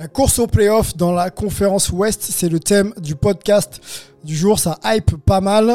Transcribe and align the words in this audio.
La 0.00 0.08
course 0.08 0.38
au 0.38 0.46
playoff 0.46 0.96
dans 0.96 1.12
la 1.12 1.28
conférence 1.28 1.90
Ouest, 1.90 2.22
c'est 2.22 2.48
le 2.48 2.58
thème 2.58 2.94
du 3.02 3.16
podcast 3.16 3.82
du 4.24 4.34
jour. 4.34 4.58
Ça 4.58 4.78
hype 4.82 5.14
pas 5.26 5.42
mal. 5.42 5.66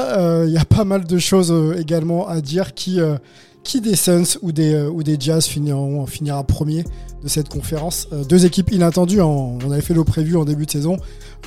Il 0.48 0.52
y 0.52 0.58
a 0.58 0.66
pas 0.66 0.84
mal 0.84 1.06
de 1.06 1.20
choses 1.20 1.52
euh, 1.52 1.80
également 1.80 2.28
à 2.28 2.42
dire. 2.42 2.74
Qui, 2.74 3.00
euh, 3.00 3.18
qui 3.64 3.82
des 3.82 3.96
Suns 3.96 4.40
ou 4.42 4.52
des, 4.52 4.74
euh, 4.74 5.16
Jazz 5.20 5.46
finira 5.46 6.44
premier? 6.44 6.86
De 7.24 7.28
cette 7.28 7.50
conférence 7.50 8.08
Euh, 8.14 8.24
Deux 8.24 8.46
équipes 8.46 8.72
inattendues. 8.72 9.22
hein. 9.22 9.26
On 9.26 9.72
avait 9.72 9.82
fait 9.82 9.94
le 9.94 10.04
prévu 10.04 10.38
en 10.38 10.46
début 10.46 10.66
de 10.66 10.72
saison. 10.72 10.98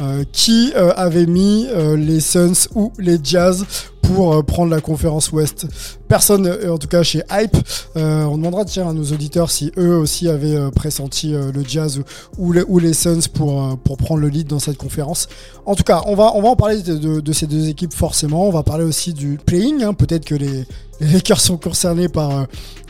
Euh, 0.01 0.23
qui 0.33 0.73
euh, 0.77 0.93
avait 0.97 1.27
mis 1.27 1.67
les 1.97 2.21
Suns 2.21 2.69
ou 2.77 2.93
les 2.99 3.19
Jazz 3.23 3.65
pour 4.03 4.45
prendre 4.45 4.71
la 4.71 4.81
conférence 4.81 5.33
Ouest? 5.33 5.67
Personne, 6.07 6.49
en 6.71 6.79
tout 6.79 6.87
cas 6.87 7.03
chez 7.03 7.23
Hype. 7.31 7.57
On 7.97 8.37
demandera 8.37 8.65
tiens, 8.65 8.89
à 8.89 8.93
nos 8.93 9.05
auditeurs 9.13 9.51
si 9.51 9.73
eux 9.77 9.97
aussi 9.97 10.29
avaient 10.29 10.71
pressenti 10.71 11.33
le 11.33 11.65
Jazz 11.67 12.01
ou, 12.39 12.53
les, 12.53 12.95
Suns 12.95 13.29
pour, 13.35 13.77
prendre 13.99 14.21
le 14.21 14.29
lead 14.29 14.47
dans 14.47 14.61
cette 14.61 14.79
conférence. 14.79 15.29
En 15.67 15.75
tout 15.75 15.83
cas, 15.83 16.03
on 16.07 16.15
va, 16.15 16.27
en 16.33 16.57
parler 16.57 16.81
de, 16.81 17.33
ces 17.33 17.47
deux 17.47 17.69
équipes 17.69 17.93
forcément. 17.93 18.47
On 18.49 18.53
va 18.53 18.63
parler 18.63 18.85
aussi 18.85 19.13
du 19.13 19.39
playing. 19.45 19.83
hein. 19.83 19.95
Peut-être 19.95 20.25
que 20.25 20.37
les, 20.37 20.65
les 21.01 21.07
Lakers 21.13 21.41
sont 21.41 21.57
concernés 21.59 22.09
par, 22.09 22.47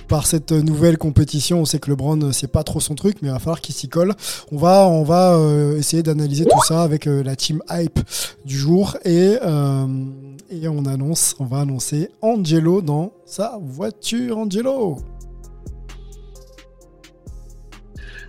par 0.09 0.27
cette 0.27 0.53
nouvelle 0.53 0.99
compétition. 0.99 1.61
On 1.61 1.65
sait 1.65 1.79
que 1.79 1.91
LeBron, 1.91 2.21
euh, 2.23 2.33
c'est 2.33 2.51
pas 2.51 2.65
trop 2.65 2.81
son 2.81 2.95
truc, 2.95 3.19
mais 3.23 3.29
il 3.29 3.33
va 3.33 3.39
falloir 3.39 3.61
qu'il 3.61 3.75
s'y 3.75 3.89
colle. 3.89 4.15
On 4.51 4.57
va, 4.57 5.35
euh, 5.35 5.77
essayer 5.77 6.03
d'analyser 6.03 6.47
tout 6.47 6.63
ça 6.65 6.83
avec 6.83 7.07
euh, 7.07 7.23
la 7.23 7.37
team 7.37 7.63
hype 7.71 8.01
du 8.45 8.57
jour 8.57 8.97
et, 9.05 9.37
on 9.43 11.45
va 11.45 11.61
annoncer 11.61 12.11
Angelo 12.23 12.81
dans 12.81 13.13
sa 13.27 13.59
voiture. 13.63 14.39
Angelo. 14.39 14.97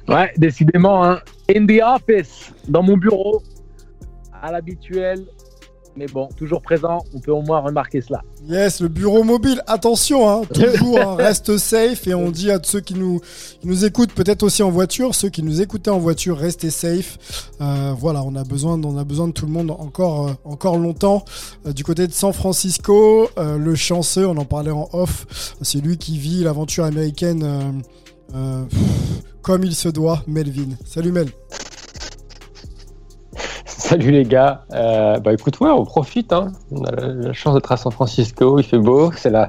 Ouais, 0.07 0.31
décidément, 0.37 1.05
hein. 1.05 1.19
In 1.55 1.65
the 1.65 1.81
office, 1.83 2.51
dans 2.67 2.83
mon 2.83 2.97
bureau, 2.97 3.41
à 4.41 4.51
l'habituel. 4.51 5.25
Mais 5.95 6.05
bon, 6.07 6.29
toujours 6.37 6.61
présent, 6.61 6.99
on 7.13 7.19
peut 7.19 7.31
au 7.31 7.41
moins 7.41 7.59
remarquer 7.59 8.01
cela. 8.01 8.21
Yes, 8.47 8.81
le 8.81 8.87
bureau 8.87 9.23
mobile. 9.23 9.61
Attention, 9.67 10.29
hein, 10.29 10.41
toujours 10.53 10.99
hein, 10.99 11.15
reste 11.15 11.57
safe 11.57 12.07
et 12.07 12.13
on 12.13 12.31
dit 12.31 12.51
à 12.51 12.59
ceux 12.63 12.79
qui 12.79 12.93
nous, 12.93 13.19
qui 13.59 13.67
nous 13.67 13.85
écoutent, 13.85 14.13
peut-être 14.13 14.43
aussi 14.43 14.63
en 14.63 14.69
voiture, 14.69 15.15
ceux 15.15 15.29
qui 15.29 15.43
nous 15.43 15.61
écoutaient 15.61 15.89
en 15.89 15.99
voiture, 15.99 16.37
restez 16.37 16.69
safe. 16.69 17.17
Euh, 17.61 17.93
voilà, 17.97 18.23
on 18.23 18.35
a 18.35 18.43
besoin, 18.43 18.81
on 18.83 18.97
a 18.97 19.03
besoin 19.03 19.27
de 19.27 19.33
tout 19.33 19.45
le 19.45 19.51
monde 19.51 19.71
encore, 19.71 20.27
euh, 20.27 20.33
encore 20.45 20.77
longtemps. 20.77 21.25
Euh, 21.65 21.73
du 21.73 21.83
côté 21.83 22.07
de 22.07 22.13
San 22.13 22.33
Francisco, 22.33 23.29
le 23.37 23.75
chanceux, 23.75 24.27
on 24.27 24.37
en 24.37 24.45
parlait 24.45 24.71
en 24.71 24.89
off, 24.93 25.55
c'est 25.61 25.81
lui 25.81 25.97
qui 25.97 26.17
vit 26.17 26.43
l'aventure 26.43 26.85
américaine 26.85 27.83
pff, 28.31 28.79
comme 29.41 29.63
il 29.63 29.75
se 29.75 29.89
doit. 29.89 30.23
Melvin. 30.27 30.69
Salut 30.85 31.11
Mel. 31.11 31.29
Salut 33.89 34.11
les 34.11 34.25
gars. 34.25 34.65
Euh, 34.73 35.19
bah 35.19 35.31
écoute, 35.31 35.57
ouais, 35.61 35.69
on 35.69 35.85
profite. 35.85 36.33
Hein. 36.33 36.51
On 36.69 36.83
a 36.83 36.91
la, 36.91 37.31
chance 37.31 37.53
d'être 37.53 37.71
à 37.71 37.77
San 37.77 37.93
Francisco. 37.93 38.59
Il 38.59 38.65
fait 38.65 38.77
beau. 38.77 39.09
C'est 39.13 39.29
la, 39.29 39.47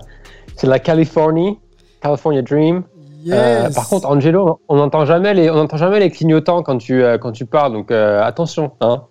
c'est 0.54 0.68
la 0.68 0.78
Californie, 0.78 1.58
California 2.00 2.41
Dream. 2.41 2.84
Yes. 3.24 3.34
Euh, 3.36 3.74
par 3.74 3.88
contre, 3.88 4.08
Angelo, 4.08 4.60
on 4.68 4.76
n'entend 4.76 5.04
jamais 5.04 5.34
les, 5.34 5.50
on 5.50 5.56
n'entend 5.56 5.78
jamais 5.78 5.98
les 5.98 6.10
clignotants 6.10 6.62
quand 6.62 6.78
tu, 6.78 7.02
euh, 7.02 7.18
quand 7.18 7.32
tu 7.32 7.44
parles. 7.44 7.72
Donc 7.72 7.91
euh, 7.91 8.22
attention. 8.22 8.72
Hein. 8.80 9.04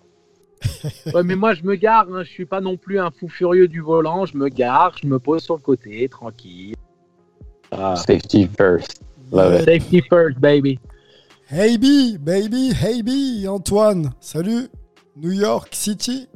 Ouais, 1.14 1.22
mais 1.22 1.36
moi, 1.36 1.52
je 1.52 1.64
me 1.64 1.74
gare, 1.74 2.06
hein. 2.10 2.22
je 2.22 2.30
suis 2.30 2.46
pas 2.46 2.62
non 2.62 2.78
plus 2.78 2.98
un 2.98 3.10
fou 3.10 3.28
furieux 3.28 3.68
du 3.68 3.80
volant. 3.80 4.24
Je 4.24 4.38
me 4.38 4.48
gare, 4.48 4.94
je 5.02 5.06
me 5.06 5.18
pose 5.18 5.42
sur 5.42 5.54
le 5.54 5.60
côté, 5.60 6.08
tranquille. 6.08 6.76
Ah, 7.72 7.94
Safety 7.94 8.48
first. 8.56 9.02
Love 9.32 9.54
it. 9.54 9.64
Safety 9.66 10.02
first, 10.08 10.38
baby. 10.38 10.78
Hey 11.50 11.76
B, 11.76 12.18
baby, 12.18 12.72
hey 12.72 13.02
B, 13.02 13.46
Antoine. 13.46 14.12
Salut. 14.20 14.70
New 15.20 15.32
York 15.32 15.68
City. 15.72 16.28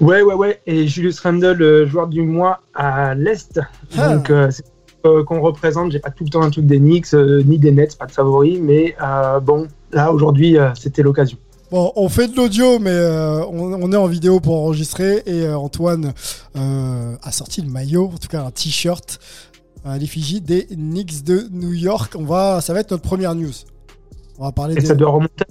Ouais, 0.00 0.22
ouais, 0.22 0.34
ouais. 0.34 0.60
Et 0.66 0.88
Julius 0.88 1.20
Randle, 1.20 1.62
euh, 1.62 1.86
joueur 1.86 2.08
du 2.08 2.22
mois 2.22 2.60
à 2.74 3.14
l'Est. 3.14 3.60
Ah. 3.96 4.16
Donc, 4.16 4.30
euh, 4.30 4.50
c'est 4.50 4.64
euh, 5.06 5.22
qu'on 5.24 5.40
représente. 5.40 5.92
J'ai 5.92 5.98
pas 6.00 6.10
tout 6.10 6.24
le 6.24 6.30
temps 6.30 6.42
un 6.42 6.50
truc 6.50 6.66
des 6.66 6.78
Knicks, 6.78 7.14
euh, 7.14 7.42
ni 7.44 7.58
des 7.58 7.70
Nets, 7.70 7.96
pas 7.96 8.06
de 8.06 8.12
favoris. 8.12 8.58
Mais 8.60 8.96
bon, 9.42 9.68
là, 9.92 10.12
aujourd'hui, 10.12 10.56
c'était 10.74 11.02
l'occasion. 11.02 11.38
Bon, 11.70 11.92
on 11.96 12.08
fait 12.08 12.28
de 12.28 12.36
l'audio, 12.36 12.78
mais 12.78 12.98
on, 13.50 13.72
on 13.74 13.92
est 13.92 13.96
en 13.96 14.06
vidéo 14.06 14.40
pour 14.40 14.56
enregistrer. 14.56 15.22
Et 15.26 15.48
Antoine 15.48 16.12
a 16.54 17.32
sorti 17.32 17.62
le 17.62 17.68
maillot, 17.68 18.10
en 18.14 18.18
tout 18.18 18.28
cas 18.28 18.42
un 18.42 18.50
t-shirt 18.50 19.18
à 19.84 19.98
l'effigie 19.98 20.40
des 20.40 20.66
Knicks 20.66 21.24
de 21.24 21.46
New 21.52 21.72
York. 21.72 22.14
On 22.18 22.24
va, 22.24 22.60
ça 22.60 22.72
va 22.72 22.80
être 22.80 22.90
notre 22.90 23.02
première 23.02 23.34
news. 23.34 23.52
On 24.38 24.44
va 24.44 24.52
parler 24.52 24.74
Et 24.74 24.80
des... 24.80 24.86
ça 24.86 24.94
doit 24.94 25.10
remonter 25.10 25.44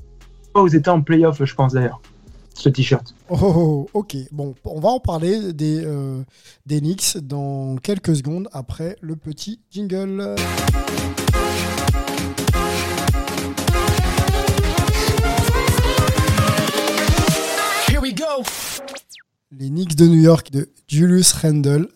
aux 0.62 0.68
états 0.68 0.94
en 0.94 1.02
playoff, 1.02 1.44
je 1.44 1.56
pense 1.56 1.74
d'ailleurs, 1.74 2.02
ce 2.54 2.70
t-shirt. 2.70 3.14
Oh, 3.30 3.38
oh, 3.42 3.54
oh, 3.56 3.90
ok, 3.94 4.16
bon, 4.32 4.56
on 4.66 4.80
va 4.80 4.90
en 4.90 5.00
parler 5.00 5.54
des, 5.54 5.84
euh, 5.86 6.22
des 6.66 6.80
Knicks 6.80 7.18
dans 7.18 7.76
quelques 7.78 8.16
secondes 8.16 8.48
après 8.54 8.98
le 9.02 9.16
petit 9.16 9.60
jingle. 9.72 10.36
Les 19.60 19.70
Knicks 19.70 19.96
de 19.96 20.08
New 20.08 20.22
York 20.22 20.52
de 20.52 20.70
Julius 20.88 21.32
Randle 21.34 21.88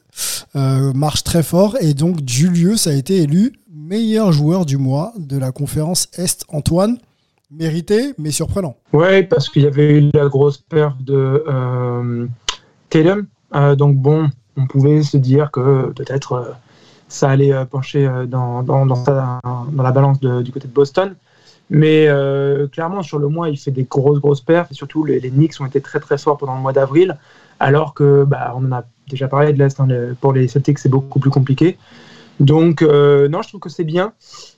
euh, 0.56 0.94
marchent 0.94 1.24
très 1.24 1.44
fort 1.44 1.76
et 1.82 1.94
donc 1.94 2.20
Julius 2.28 2.88
a 2.88 2.94
été 2.94 3.18
élu 3.18 3.54
meilleur 3.70 4.32
joueur 4.32 4.66
du 4.66 4.78
mois 4.78 5.14
de 5.18 5.38
la 5.38 5.52
conférence 5.52 6.08
Est. 6.14 6.46
Antoine, 6.50 6.98
mérité 7.52 8.14
mais 8.18 8.32
surprenant. 8.32 8.78
Ouais, 8.94 9.24
parce 9.24 9.50
qu'il 9.50 9.64
y 9.64 9.68
avait 9.68 10.00
eu 10.00 10.12
la 10.14 10.28
grosse 10.28 10.58
perte 10.58 11.02
de 11.04 11.44
euh. 11.48 12.28
Euh, 13.56 13.76
donc 13.76 13.96
bon, 13.96 14.30
on 14.56 14.68
pouvait 14.68 15.04
se 15.04 15.18
dire 15.18 15.52
que 15.52 15.92
peut-être 15.94 16.34
euh, 16.34 16.52
ça 17.08 17.30
allait 17.30 17.54
euh, 17.54 17.66
pencher 17.66 18.10
dans, 18.28 18.64
la 18.64 19.92
balance 19.92 20.20
du 20.20 20.52
côté 20.52 20.68
de 20.68 20.74
Boston. 20.74 21.16
Mais 21.70 22.08
clairement, 22.72 23.04
sur 23.04 23.20
le 23.20 23.28
mois, 23.28 23.50
il 23.50 23.58
fait 23.58 23.72
des 23.72 23.84
grosses, 23.84 24.20
grosses 24.20 24.42
pertes. 24.42 24.72
Et 24.72 24.74
surtout, 24.74 25.04
les, 25.04 25.20
Knicks 25.30 25.60
ont 25.60 25.66
été 25.66 25.82
très, 25.82 26.00
très 26.00 26.18
forts 26.18 26.38
pendant 26.38 26.56
le 26.56 26.62
mois 26.62 26.72
d'avril. 26.72 27.18
Alors 27.60 27.94
que, 27.94 28.24
bah, 28.24 28.54
on 28.56 28.66
en 28.68 28.72
a 28.72 28.84
déjà 29.10 29.28
parlé 29.28 29.52
de 29.52 29.60
l'Est. 29.60 29.78
hein, 29.82 29.88
pour 30.22 30.32
les 30.32 30.48
Celtics, 30.48 30.80
c'est 30.80 30.88
beaucoup 30.88 31.20
plus 31.20 31.30
compliqué. 31.30 31.78
Donc, 32.40 32.82
euh, 32.82 33.28
non, 33.28 33.42
je 33.42 33.48
trouve 33.50 33.62
que 33.62 33.70
c'est 33.70 33.84
bien. 33.84 34.14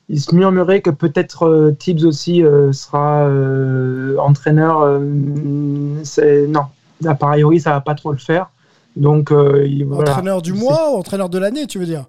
Il 0.10 0.20
se 0.20 0.34
murmurait 0.36 0.82
que 0.82 0.90
peut-être 0.90 1.44
euh, 1.44 1.72
Tibbs 1.72 2.04
aussi 2.06 2.44
euh, 2.44 2.74
sera 2.74 3.26
euh, 3.28 4.18
entraîneur. 4.18 5.00
non, 5.00 6.62
a 7.06 7.16
priori, 7.16 7.60
ça 7.60 7.72
va 7.72 7.82
pas 7.82 7.96
trop 7.96 8.12
le 8.12 8.18
faire. 8.18 8.50
Donc, 8.96 9.32
il- 9.32 9.86
voilà. 9.86 10.12
Entraîneur 10.12 10.42
du 10.42 10.54
mois 10.54 10.92
ou 10.94 10.96
entraîneur 10.98 11.30
de 11.30 11.38
l'année, 11.38 11.68
tu 11.68 11.80
veux 11.80 11.86
dire? 11.86 12.06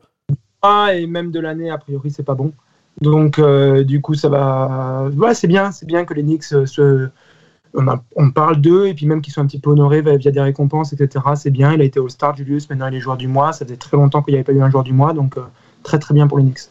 Pas, 0.61 0.95
et 0.95 1.07
même 1.07 1.31
de 1.31 1.41
l'année, 1.41 1.71
a 1.71 1.79
priori, 1.79 2.11
c'est 2.11 2.23
pas 2.25 2.35
bon. 2.35 2.53
Donc, 3.01 3.41
du 3.85 4.01
coup, 4.01 4.15
ça 4.15 4.29
va. 4.29 5.09
Ouais, 5.17 5.35
c'est 5.35 5.47
bien, 5.47 5.71
c'est 5.73 5.87
bien 5.87 6.05
que 6.05 6.15
les 6.15 6.23
Knicks 6.23 6.45
se. 6.45 7.09
On, 7.73 7.87
a- 7.87 8.03
on 8.17 8.33
parle 8.33 8.61
d'eux 8.61 8.89
et 8.89 8.95
puis 8.95 9.07
même 9.07 9.21
qu'ils 9.23 9.33
soient 9.33 9.45
un 9.45 9.47
petit 9.47 9.61
peu 9.61 9.71
honorés 9.71 10.03
via 10.03 10.33
des 10.33 10.41
récompenses, 10.41 10.93
etc. 10.93 11.25
C'est 11.37 11.51
bien. 11.51 11.73
Il 11.73 11.81
a 11.81 11.85
été 11.85 12.01
All-Star, 12.01 12.35
Julius. 12.35 12.69
Maintenant, 12.69 12.89
il 12.89 12.97
est 12.97 13.01
joueur 13.01 13.17
du 13.17 13.29
mois. 13.29 13.53
Ça 13.53 13.65
faisait 13.65 13.77
très 13.77 13.97
longtemps 13.97 14.23
qu'il 14.23 14.33
n'y 14.35 14.39
avait 14.39 14.45
pas 14.45 14.53
eu 14.53 14.61
un 14.61 14.69
joueur 14.71 14.83
du 14.83 14.93
mois. 14.93 15.13
Donc, 15.13 15.37
très, 15.83 15.99
très 15.99 16.15
bien 16.15 16.27
pour 16.27 16.39
les 16.39 16.45
Knicks. 16.45 16.69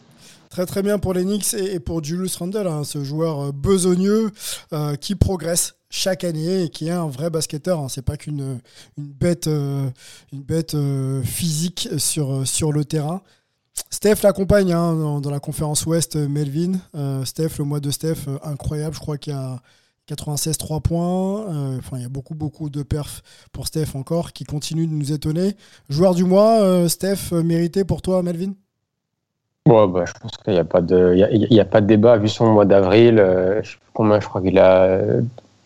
Très 0.50 0.66
très 0.66 0.82
bien 0.82 0.98
pour 0.98 1.14
les 1.14 1.22
Knicks 1.22 1.54
et, 1.54 1.78
pour 1.78 2.02
Julius 2.02 2.34
Randle, 2.34 2.66
hein, 2.66 2.82
ce 2.82 3.04
joueur 3.04 3.40
euh, 3.40 3.52
besogneux 3.52 4.32
euh, 4.72 4.96
qui 4.96 5.14
progresse 5.14 5.76
chaque 5.90 6.24
année 6.24 6.64
et 6.64 6.68
qui 6.70 6.88
est 6.88 6.92
un 6.92 7.06
vrai 7.06 7.30
basketteur. 7.30 7.78
Hein. 7.78 7.88
C'est 7.88 8.02
pas 8.02 8.16
qu'une 8.16 8.58
une 8.98 9.12
bête, 9.12 9.46
une 9.46 9.92
bête 10.32 10.74
euh, 10.74 11.22
physique 11.22 11.88
sur, 11.98 12.44
sur 12.48 12.72
le 12.72 12.84
terrain. 12.84 13.22
Steph 13.90 14.22
l'accompagne 14.24 14.72
hein, 14.72 15.20
dans, 15.20 15.30
la 15.30 15.38
conférence 15.38 15.86
Ouest, 15.86 16.16
Melvin. 16.16 16.80
Steph, 17.24 17.58
le 17.58 17.64
mois 17.64 17.78
de 17.78 17.92
Steph, 17.92 18.26
incroyable. 18.42 18.94
Je 18.96 19.00
crois 19.00 19.18
qu'il 19.18 19.32
y 19.32 19.36
a 19.36 19.62
96 20.06 20.58
3 20.58 20.80
points. 20.80 21.76
Enfin, 21.78 21.96
il 21.96 22.02
y 22.02 22.04
a 22.04 22.08
beaucoup 22.08 22.34
beaucoup 22.34 22.70
de 22.70 22.82
perfs 22.82 23.22
pour 23.52 23.68
Steph 23.68 23.94
encore 23.94 24.32
qui 24.32 24.44
continue 24.44 24.86
de 24.86 24.92
nous 24.92 25.12
étonner. 25.12 25.56
Joueur 25.88 26.14
du 26.14 26.24
mois, 26.24 26.88
Steph, 26.88 27.32
mérité 27.32 27.84
pour 27.84 28.02
toi, 28.02 28.22
Melvin? 28.22 28.52
Bah, 29.66 30.04
je 30.06 30.12
pense 30.20 30.36
qu'il 30.38 30.52
n'y 30.54 30.58
a, 30.58 30.64
pas 30.64 30.80
de- 30.80 31.14
y 31.14 31.60
a, 31.60 31.64
pas 31.64 31.80
de 31.80 31.86
débat. 31.86 32.16
Vu 32.16 32.28
son 32.28 32.52
mois 32.52 32.64
d'avril, 32.64 33.18
euh, 33.18 33.62
je 33.62 33.76
je 33.76 34.26
crois 34.28 34.40
qu'il 34.42 34.58
a 34.58 34.98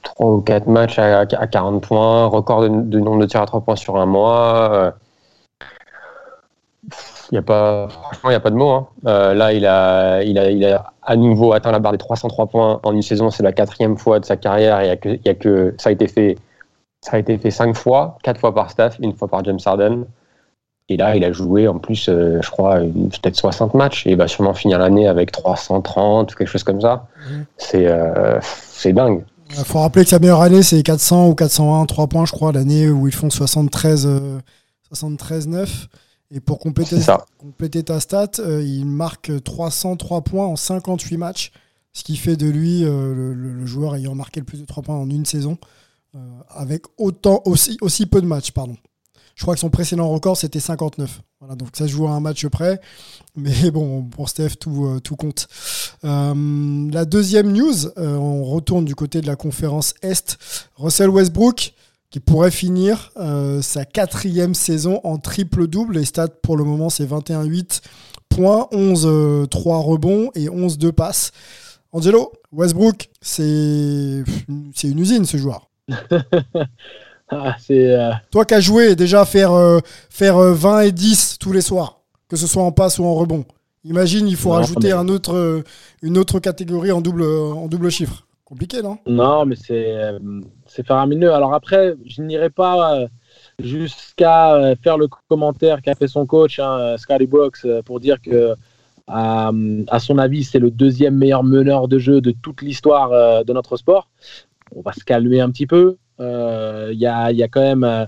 3 0.03 0.31
ou 0.35 0.41
4 0.43 0.67
matchs 0.67 0.99
à, 0.99 1.21
à 1.21 1.47
40 1.47 1.83
points, 1.83 2.27
record 2.27 2.63
de, 2.69 2.99
nombre 3.01 3.21
de 3.21 3.27
tirs 3.27 3.41
à 3.43 3.47
3 3.47 3.61
points 3.63 3.77
sur 3.77 3.97
un 3.97 4.07
mois. 4.07 4.73
euh, 4.75 4.91
Il 7.33 7.35
y 7.37 7.39
a 7.39 7.43
pas, 7.43 7.89
franchement, 7.89 8.31
il 8.31 8.33
n'y 8.33 8.37
a 8.37 8.41
pas 8.41 8.51
de 8.51 8.57
mots. 8.57 8.71
hein. 8.71 8.89
Euh, 9.07 9.35
là, 9.35 9.53
il 9.53 9.67
a, 9.67 10.23
il, 10.23 10.39
a, 10.39 10.51
il 10.51 10.65
a 10.67 10.93
à 11.03 11.17
nouveau 11.17 11.53
atteint 11.53 11.73
la 11.73 11.79
barre 11.79 11.93
des 11.93 11.99
303 11.99 12.47
points 12.47 12.81
en 12.83 12.93
une 12.95 13.03
saison. 13.03 13.31
C'est 13.31 13.43
la 13.43 13.53
quatrième 13.53 13.97
fois 13.97 14.21
de 14.21 14.25
sa 14.25 14.37
carrière. 14.37 14.83
Il 14.83 15.21
y 15.25 15.29
a 15.29 15.35
que, 15.35 15.75
ça 15.79 15.89
a 15.89 15.93
été 15.93 16.07
fait, 16.09 16.37
ça 17.03 17.17
a 17.17 17.21
été 17.21 17.39
fait 17.39 17.51
cinq 17.51 17.77
fois, 17.77 18.19
quatre 18.25 18.41
fois 18.41 18.55
par 18.55 18.71
Steph, 18.71 18.93
une 19.01 19.15
fois 19.15 19.29
par 19.29 19.45
James 19.45 19.61
Harden. 19.65 20.05
Et 20.91 20.97
là, 20.99 21.17
il 21.17 21.25
a 21.25 21.33
joué 21.33 21.67
en 21.67 21.79
plus, 21.79 22.09
euh, 22.09 22.41
je 22.43 22.51
crois, 22.51 22.81
peut-être 22.81 23.37
60 23.37 23.73
matchs. 23.75 24.07
Et 24.07 24.11
il 24.11 24.17
va 24.17 24.29
sûrement 24.29 24.53
finir 24.55 24.79
l'année 24.79 25.09
avec 25.09 25.33
330 25.33 26.33
ou 26.33 26.37
quelque 26.37 26.47
chose 26.49 26.63
comme 26.65 26.81
ça. 26.81 27.07
Mhm. 27.31 27.45
C'est 27.57 27.87
euh, 27.87 28.39
c'est 28.43 28.93
dingue. 28.93 29.25
Il 29.51 29.65
faut 29.65 29.79
rappeler 29.79 30.05
que 30.05 30.11
sa 30.11 30.19
meilleure 30.19 30.43
année, 30.43 30.63
c'est 30.63 30.83
400 30.83 31.29
ou 31.29 31.35
401, 31.35 31.87
3 31.87 32.07
points, 32.09 32.25
je 32.27 32.33
crois, 32.33 32.53
l'année 32.53 32.89
où 32.91 33.07
ils 33.07 33.15
font 33.15 33.31
73, 33.31 34.07
euh, 34.07 34.39
73-9. 34.93 35.87
Et 36.31 36.41
pour 36.41 36.59
compléter, 36.59 36.97
C'est 36.97 37.03
ça. 37.03 37.25
compléter 37.39 37.83
ta 37.85 38.01
stat, 38.01 38.31
euh, 38.41 38.63
il 38.63 38.87
marque 38.87 39.31
303 39.45 40.23
points 40.23 40.47
en 40.47 40.57
58 40.57 41.17
matchs, 41.17 41.53
ce 41.93 42.03
qui 42.03 42.17
fait 42.17 42.37
de 42.37 42.49
lui 42.49 42.85
euh, 42.85 43.15
le, 43.15 43.35
le- 43.35 43.53
le 43.53 43.67
joueur 43.67 43.95
ayant 43.95 44.15
marqué 44.15 44.41
le 44.41 44.47
plus 44.47 44.61
de 44.61 44.67
3 44.67 44.83
points 44.83 44.97
en 44.97 45.09
une 45.09 45.25
saison, 45.27 45.59
euh, 46.17 46.19
avec 46.49 46.83
autant, 46.99 47.41
aussi, 47.45 47.77
aussi 47.83 48.07
peu 48.07 48.21
de 48.21 48.27
matchs. 48.27 48.51
Pardon. 48.51 48.77
Je 49.35 49.43
crois 49.43 49.55
que 49.55 49.61
son 49.61 49.71
précédent 49.71 50.09
record, 50.09 50.37
c'était 50.37 50.61
59. 50.61 51.21
Voilà, 51.41 51.57
donc 51.57 51.71
ça 51.75 51.87
se 51.87 51.93
joue 51.93 52.07
à 52.07 52.11
un 52.11 52.21
match 52.21 52.47
près. 52.47 52.81
Mais 53.37 53.71
bon, 53.73 54.03
pour 54.03 54.29
Steph, 54.29 54.57
tout, 54.61 54.87
euh, 54.87 55.01
tout 55.01 55.17
compte. 55.17 55.49
Euh, 56.05 56.91
la 56.93 57.05
deuxième 57.05 57.53
news, 57.53 57.87
euh, 57.99 58.17
on 58.17 58.45
retourne 58.45 58.85
du 58.85 58.95
côté 58.95 59.21
de 59.21 59.27
la 59.27 59.37
conférence 59.37 59.95
Est. 60.03 60.39
Russell 60.77 61.11
Westbrook, 61.11 61.75
qui 62.11 62.21
pourrait 62.21 62.53
finir 62.53 63.11
sa 63.61 63.85
quatrième 63.85 64.55
saison 64.55 65.01
en 65.03 65.19
triple-double. 65.19 65.95
Les 65.95 66.05
stats 66.05 66.29
pour 66.29 66.57
le 66.57 66.63
moment, 66.63 66.89
c'est 66.89 67.05
21-8 67.05 67.81
points, 68.35 68.69
11 68.73 69.07
euh, 69.07 69.47
3 69.47 69.79
rebonds 69.79 70.31
et 70.35 70.49
11 70.49 70.79
2 70.79 70.93
passes. 70.93 71.33
Angelo, 71.93 72.33
Westbrook, 72.53 73.09
c'est 73.21 74.25
une 74.49 74.99
usine 74.99 75.25
ce 75.25 75.37
joueur. 75.37 75.71
Ah, 77.31 77.57
euh, 77.71 78.11
Toi 78.31 78.45
qui 78.45 78.55
as 78.55 78.61
joué, 78.61 78.95
déjà 78.97 79.25
faire, 79.25 79.53
euh, 79.53 79.79
faire 80.11 80.37
euh, 80.37 80.53
20 80.53 80.81
et 80.83 80.93
10 80.93 81.39
tous 81.41 81.53
les 81.53 81.63
soirs, 81.63 82.01
que 82.29 82.37
ce 82.37 82.47
soit 82.47 82.63
en 82.63 82.73
passe 82.73 82.99
ou 82.99 83.05
en 83.05 83.15
rebond. 83.15 83.45
Imagine, 83.85 84.29
il 84.29 84.37
faut 84.37 84.51
Non, 84.51 84.57
rajouter 84.57 84.89
mais- 84.89 84.93
un 84.93 85.09
autre, 85.09 85.35
euh, 85.35 85.63
une 86.03 86.17
autre 86.19 86.39
catégorie 86.39 86.93
en 86.93 87.01
double, 87.01 87.23
en 87.23 87.67
double 87.67 87.91
chiffre. 87.91 88.27
Compliqué, 88.45 88.83
non? 88.83 88.99
Non, 89.07 89.47
mais 89.47 89.57
c'est 89.57 89.97
euh, 89.97 90.19
c'est 90.67 90.87
faramineux. 90.87 91.33
Alors 91.33 91.55
après, 91.55 91.95
je 92.07 92.21
n'irai 92.23 92.51
pas 92.51 92.95
euh, 93.01 93.07
jusqu'à 93.59 94.55
euh, 94.55 94.75
faire 94.83 94.99
le 94.99 95.09
commentaire 95.29 95.81
qu'a 95.83 95.95
fait 95.95 96.09
son 96.09 96.27
coach, 96.27 96.59
hein, 96.59 96.79
euh, 96.79 96.97
Scotty 96.99 97.27
Brooks, 97.27 97.59
euh, 97.65 97.83
pour 97.83 98.01
dire 98.01 98.21
que, 98.21 98.55
à, 99.07 99.51
à 99.89 99.99
son 99.99 100.19
avis, 100.19 100.45
c'est 100.45 100.59
le 100.59 100.71
deuxième 100.71 101.17
meilleur 101.17 101.43
meneur 101.43 101.89
de 101.89 101.99
jeu 101.99 102.21
de 102.21 102.31
toute 102.33 102.63
l'histoire 102.63 103.13
euh, 103.13 103.45
de 103.45 103.53
notre 103.53 103.77
sport. 103.77 104.09
On 104.77 104.83
va 104.83 104.93
se 104.93 105.05
calmer 105.05 105.41
un 105.41 105.51
petit 105.51 105.67
peu. 105.67 105.97
Euh, 106.21 106.91
Il 106.93 106.99
y, 106.99 107.07
a, 107.07 107.31
il 107.33 107.37
y 107.37 107.43
a 107.43 107.49
quand 107.49 107.61
même 107.63 107.85
euh, 107.85 108.05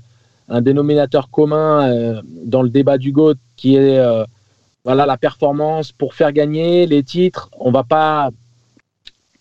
un 0.49 0.61
dénominateur 0.61 1.29
commun 1.31 1.89
euh, 1.91 2.23
dans 2.45 2.63
le 2.63 2.69
débat 2.69 2.99
du 2.99 3.13
GOAT 3.13 3.35
qui 3.57 3.77
est 3.77 4.01
voilà, 4.85 5.05
la 5.07 5.17
performance 5.17 5.91
pour 5.91 6.15
faire 6.15 6.31
gagner 6.33 6.87
les 6.87 7.03
titres. 7.03 7.51
On 7.59 7.71
va 7.73 7.83
pas 7.83 8.31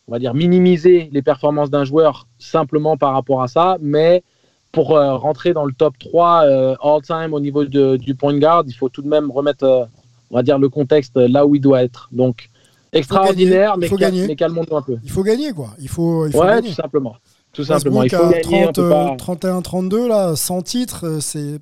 on 0.07 0.11
va 0.11 0.19
dire, 0.19 0.35
minimiser 0.35 1.09
les 1.11 1.21
performances 1.23 1.71
d'un 1.71 1.83
joueur 1.83 2.27
simplement 2.37 2.95
par 2.95 3.13
rapport 3.13 3.41
à 3.41 3.47
ça, 3.47 3.77
mais 3.81 4.23
pour 4.71 4.95
euh, 4.95 5.15
rentrer 5.15 5.51
dans 5.53 5.65
le 5.65 5.73
top 5.73 5.97
3 5.97 6.43
euh, 6.45 6.75
all-time 6.83 7.33
au 7.33 7.39
niveau 7.39 7.65
de- 7.65 7.95
du 7.97 8.13
point 8.13 8.37
guard, 8.37 8.63
il 8.67 8.73
faut 8.73 8.87
tout 8.89 9.01
de 9.01 9.07
même 9.07 9.31
remettre, 9.31 9.63
euh, 9.63 9.85
on 10.29 10.35
va 10.35 10.43
dire, 10.43 10.59
le 10.59 10.69
contexte 10.69 11.15
là 11.17 11.47
où 11.47 11.55
il 11.55 11.61
doit 11.61 11.81
être. 11.83 12.07
Donc, 12.11 12.49
extraordinaire, 12.93 13.77
gagner, 13.79 13.89
mais, 13.89 13.97
cal- 13.97 14.13
mais 14.27 14.35
calmons-nous 14.35 14.77
un 14.77 14.81
peu. 14.83 14.97
Il 15.03 15.09
faut 15.09 15.23
gagner, 15.23 15.51
quoi. 15.53 15.69
Il 15.79 15.87
faut, 15.89 16.27
il 16.27 16.31
faut 16.33 16.39
Ouais, 16.41 16.47
gagner. 16.47 16.69
tout 16.69 16.75
simplement. 16.75 17.15
Tout 17.55 17.63
simplement. 17.63 18.03
Il 18.03 18.09
faut 18.09 18.29
gagner. 18.29 18.65
on 18.67 18.71
30, 18.71 18.75
peut 18.75 18.89
pas- 18.89 19.11
euh, 19.13 19.15
31-32, 19.15 20.07
là, 20.07 20.35
sans 20.35 20.61
titre, 20.61 21.05
euh, 21.07 21.19
c'est... 21.19 21.59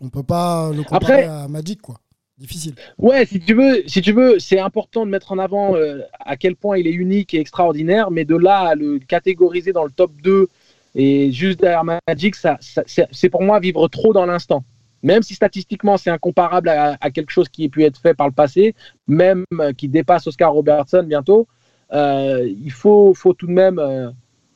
on 0.00 0.08
peut 0.08 0.22
pas 0.22 0.70
le 0.74 0.82
comparer 0.82 1.24
Après- 1.24 1.26
à 1.26 1.48
Magic, 1.48 1.80
quoi. 1.82 1.96
Difficile. 2.38 2.74
Ouais, 2.96 3.26
si 3.26 3.38
tu 3.38 3.52
veux, 3.52 3.82
si 3.86 4.00
tu 4.00 4.12
veux, 4.12 4.38
c'est 4.38 4.58
important 4.58 5.04
de 5.04 5.10
mettre 5.10 5.30
en 5.32 5.38
avant 5.38 5.76
euh, 5.76 5.98
à 6.20 6.38
quel 6.38 6.56
point 6.56 6.78
il 6.78 6.86
est 6.86 6.92
unique 6.92 7.34
et 7.34 7.38
extraordinaire, 7.40 8.10
mais 8.10 8.24
de 8.24 8.34
là 8.34 8.60
à 8.60 8.74
le 8.74 8.98
catégoriser 8.98 9.72
dans 9.72 9.84
le 9.84 9.90
top 9.90 10.10
2 10.22 10.48
et 10.94 11.30
juste 11.32 11.60
derrière 11.60 11.84
Magic, 11.84 12.34
ça, 12.34 12.56
ça- 12.62 12.82
c'est 13.12 13.28
pour 13.28 13.42
moi 13.42 13.60
vivre 13.60 13.86
trop 13.88 14.14
dans 14.14 14.24
l'instant. 14.24 14.64
Même 15.02 15.22
si 15.22 15.34
statistiquement 15.34 15.98
c'est 15.98 16.08
incomparable 16.10 16.70
à, 16.70 16.96
à 17.00 17.10
quelque 17.10 17.30
chose 17.30 17.48
qui 17.50 17.64
ait 17.64 17.68
pu 17.68 17.84
être 17.84 18.00
fait 18.00 18.14
par 18.14 18.26
le 18.26 18.32
passé, 18.32 18.74
même 19.06 19.44
euh, 19.60 19.74
qui 19.74 19.88
dépasse 19.88 20.26
Oscar 20.26 20.52
Robertson 20.54 21.02
bientôt, 21.06 21.46
euh, 21.92 22.48
il 22.48 22.72
faut, 22.72 23.12
faut 23.12 23.34
tout 23.34 23.48
de 23.48 23.52
même 23.52 23.78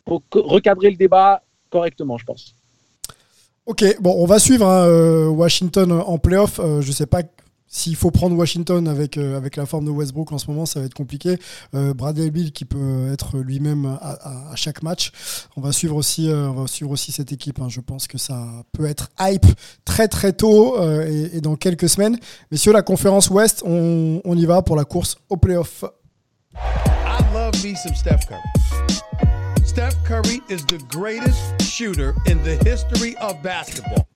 faut 0.09 0.23
recadrer 0.35 0.91
le 0.91 0.97
débat 0.97 1.43
correctement, 1.71 2.19
je 2.19 2.25
pense. 2.25 2.55
Ok, 3.67 3.83
bon, 4.01 4.15
on 4.19 4.27
va 4.27 4.39
suivre 4.39 4.67
hein, 4.67 4.85
euh, 4.87 5.27
Washington 5.29 5.91
en 5.93 6.19
playoff. 6.19 6.61
Euh, 6.61 6.83
je 6.83 6.93
sais 6.93 7.07
pas 7.07 7.23
s'il 7.67 7.97
faut 7.97 8.11
prendre 8.13 8.37
Washington 8.37 8.87
avec, 8.87 9.17
euh, 9.17 9.37
avec 9.37 9.57
la 9.57 9.67
forme 9.67 9.87
de 9.87 9.91
Westbrook 9.91 10.31
en 10.31 10.39
ce 10.39 10.49
moment, 10.49 10.65
ça 10.67 10.79
va 10.79 10.87
être 10.87 10.95
compliqué. 10.95 11.39
Euh, 11.75 11.93
Bradley 11.95 12.31
Bill 12.31 12.53
qui 12.53 12.67
peut 12.67 13.11
être 13.13 13.39
lui-même 13.39 13.87
à, 14.01 14.11
à- 14.11 14.53
à 14.53 14.55
chaque 14.55 14.83
match. 14.83 15.11
On 15.57 15.61
va 15.63 15.73
suivre 15.73 15.97
aussi, 15.97 16.31
euh, 16.31 16.51
on 16.51 16.53
va 16.63 16.67
suivre 16.69 16.91
aussi 16.93 17.11
cette 17.11 17.33
équipe. 17.33 17.59
hein. 17.61 17.69
Je 17.69 17.81
pense 17.81 18.07
que 18.07 18.19
ça 18.19 18.47
peut 18.73 18.85
être 18.87 19.09
hype 19.19 19.47
très 19.85 20.07
très 20.09 20.35
tôt 20.35 20.79
euh, 20.79 21.09
et, 21.09 21.39
et 21.39 21.41
dans 21.41 21.57
quelques 21.57 21.89
semaines. 21.89 22.17
Messieurs, 22.53 22.73
la 22.73 22.83
conférence 22.83 23.29
Ouest, 23.31 23.63
on, 23.67 24.21
on 24.25 24.37
y 24.37 24.45
va 24.45 24.63
pour 24.63 24.77
la 24.77 24.85
course 24.85 25.17
au 25.31 25.37
playoff. 25.37 25.85
I 26.55 27.25
love 27.35 27.55
me 27.65 27.75
some 27.75 27.95
Steph 27.97 28.27
Curry. 28.29 29.01
Steph 29.75 30.05
Curry 30.05 30.41
is 30.49 30.65
the 30.67 30.79
greatest 30.89 31.61
shooter 31.61 32.15
in 32.27 32.41
the 32.45 32.57
history 32.65 33.17
of 33.17 33.43
basketball. 33.43 34.07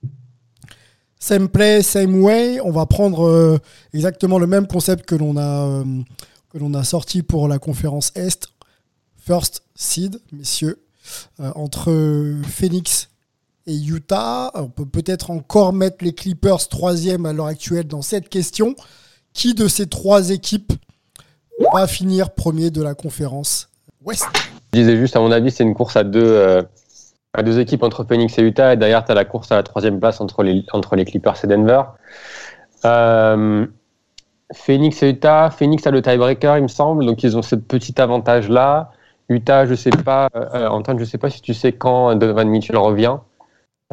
Same 1.18 1.48
play, 1.48 1.82
same 1.82 2.22
way. 2.22 2.60
On 2.60 2.70
va 2.70 2.86
prendre 2.86 3.26
euh, 3.26 3.58
exactement 3.92 4.38
le 4.38 4.46
même 4.46 4.68
concept 4.68 5.04
que 5.04 5.16
l'on 5.16 5.36
a, 5.36 5.66
euh, 5.66 6.74
a 6.74 6.84
sorti 6.84 7.24
pour 7.24 7.48
la 7.48 7.58
conférence 7.58 8.12
Est. 8.14 8.46
First 9.16 9.64
seed, 9.74 10.20
messieurs, 10.30 10.80
euh, 11.40 11.50
entre 11.56 11.92
Phoenix 12.46 13.08
et 13.66 13.74
Utah. 13.74 14.52
On 14.54 14.68
peut 14.68 14.86
peut-être 14.86 15.32
encore 15.32 15.72
mettre 15.72 16.04
les 16.04 16.14
Clippers 16.14 16.68
troisième 16.68 17.26
à 17.26 17.32
l'heure 17.32 17.46
actuelle 17.46 17.88
dans 17.88 18.02
cette 18.02 18.28
question. 18.28 18.76
Qui 19.32 19.54
de 19.54 19.66
ces 19.66 19.88
trois 19.88 20.30
équipes 20.30 20.72
va 21.74 21.88
finir 21.88 22.32
premier 22.32 22.70
de 22.70 22.80
la 22.80 22.94
conférence 22.94 23.70
Ouest? 24.04 24.24
Je 24.72 24.80
disais 24.80 24.96
juste, 24.96 25.16
à 25.16 25.20
mon 25.20 25.30
avis, 25.32 25.50
c'est 25.50 25.64
une 25.64 25.74
course 25.74 25.96
à 25.96 26.04
deux, 26.04 26.22
euh, 26.24 26.62
à 27.34 27.42
deux 27.42 27.58
équipes 27.58 27.82
entre 27.82 28.04
Phoenix 28.04 28.38
et 28.38 28.42
Utah. 28.42 28.74
Et 28.74 28.76
derrière, 28.76 29.04
tu 29.04 29.12
as 29.12 29.14
la 29.14 29.24
course 29.24 29.50
à 29.52 29.56
la 29.56 29.62
troisième 29.62 29.98
place 30.00 30.20
entre 30.20 30.42
les, 30.42 30.64
entre 30.72 30.94
les 30.96 31.04
Clippers 31.04 31.36
et 31.42 31.46
Denver. 31.46 31.82
Euh, 32.84 33.66
Phoenix 34.54 35.02
et 35.02 35.10
Utah. 35.10 35.50
Phoenix 35.50 35.86
a 35.86 35.90
le 35.90 36.02
tiebreaker, 36.02 36.56
il 36.58 36.62
me 36.62 36.68
semble. 36.68 37.04
Donc, 37.06 37.22
ils 37.22 37.36
ont 37.36 37.42
ce 37.42 37.54
petit 37.54 38.00
avantage-là. 38.00 38.90
Utah, 39.28 39.66
je 39.66 39.74
sais 39.74 39.90
pas. 39.90 40.28
euh, 40.34 40.68
Antoine, 40.68 40.98
je 40.98 41.04
sais 41.04 41.18
pas 41.18 41.28
si 41.30 41.40
tu 41.42 41.52
sais 41.54 41.72
quand 41.72 42.14
Donovan 42.14 42.48
Mitchell 42.48 42.76
revient. 42.76 43.16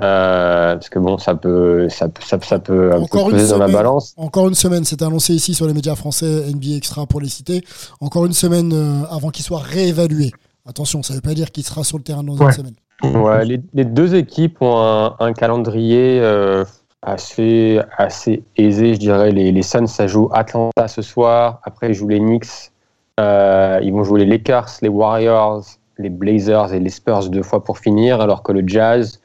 Euh, 0.01 0.73
parce 0.75 0.89
que 0.89 0.99
bon, 0.99 1.17
ça 1.17 1.35
peut, 1.35 1.87
ça, 1.87 2.09
peut- 2.09 2.21
ça, 2.21 2.37
ça 2.41 2.59
peut 2.59 2.91
un 2.93 3.01
Encore 3.01 3.29
peser 3.29 3.47
dans 3.49 3.59
la 3.59 3.65
semaine. 3.67 3.77
balance. 3.81 4.13
Encore 4.17 4.49
une 4.49 4.55
semaine, 4.55 4.83
c'est 4.83 5.01
annoncé 5.01 5.33
ici 5.33 5.53
sur 5.53 5.67
les 5.67 5.73
médias 5.73 5.95
français, 5.95 6.49
NBA 6.51 6.75
Extra 6.75 7.05
pour 7.05 7.21
les 7.21 7.29
citer. 7.29 7.63
Encore 8.01 8.25
une 8.25 8.33
semaine 8.33 8.73
avant 9.09 9.29
qu'il 9.29 9.45
soit 9.45 9.59
réévalué. 9.61 10.33
Attention, 10.67 11.03
ça 11.03 11.13
ne 11.13 11.17
veut 11.17 11.21
pas 11.21 11.33
dire 11.33 11.51
qu'il 11.51 11.63
sera 11.63 11.83
sur 11.83 11.97
le 11.97 12.03
terrain 12.03 12.23
dans 12.23 12.35
une 12.35 12.43
Ouais. 12.43 12.51
semaine. 12.51 12.75
Ouais, 13.03 13.45
les, 13.45 13.61
les 13.73 13.85
deux 13.85 14.15
équipes 14.15 14.61
ont 14.61 14.77
un, 14.79 15.15
un 15.19 15.33
calendrier 15.33 16.19
euh, 16.21 16.63
assez, 17.01 17.79
assez 17.97 18.43
aisé, 18.57 18.93
je 18.95 18.99
dirais. 18.99 19.31
Les, 19.31 19.51
les 19.51 19.61
Suns, 19.61 19.85
ça 19.87 20.07
joue 20.07 20.29
Atlanta 20.33 20.87
ce 20.87 21.01
soir. 21.01 21.59
Après, 21.63 21.89
ils 21.89 21.93
jouent 21.93 22.07
les 22.07 22.19
Knicks. 22.19 22.71
Euh, 23.19 23.79
ils 23.83 23.91
vont 23.93 24.03
jouer 24.03 24.21
les 24.21 24.25
Lakers, 24.25 24.69
les 24.81 24.89
Warriors, 24.89 25.63
les 25.97 26.09
Blazers 26.09 26.73
et 26.73 26.79
les 26.79 26.89
Spurs 26.89 27.29
deux 27.29 27.43
fois 27.43 27.63
pour 27.63 27.77
finir, 27.79 28.19
alors 28.21 28.43
que 28.43 28.51
le 28.51 28.63
Jazz 28.65 29.21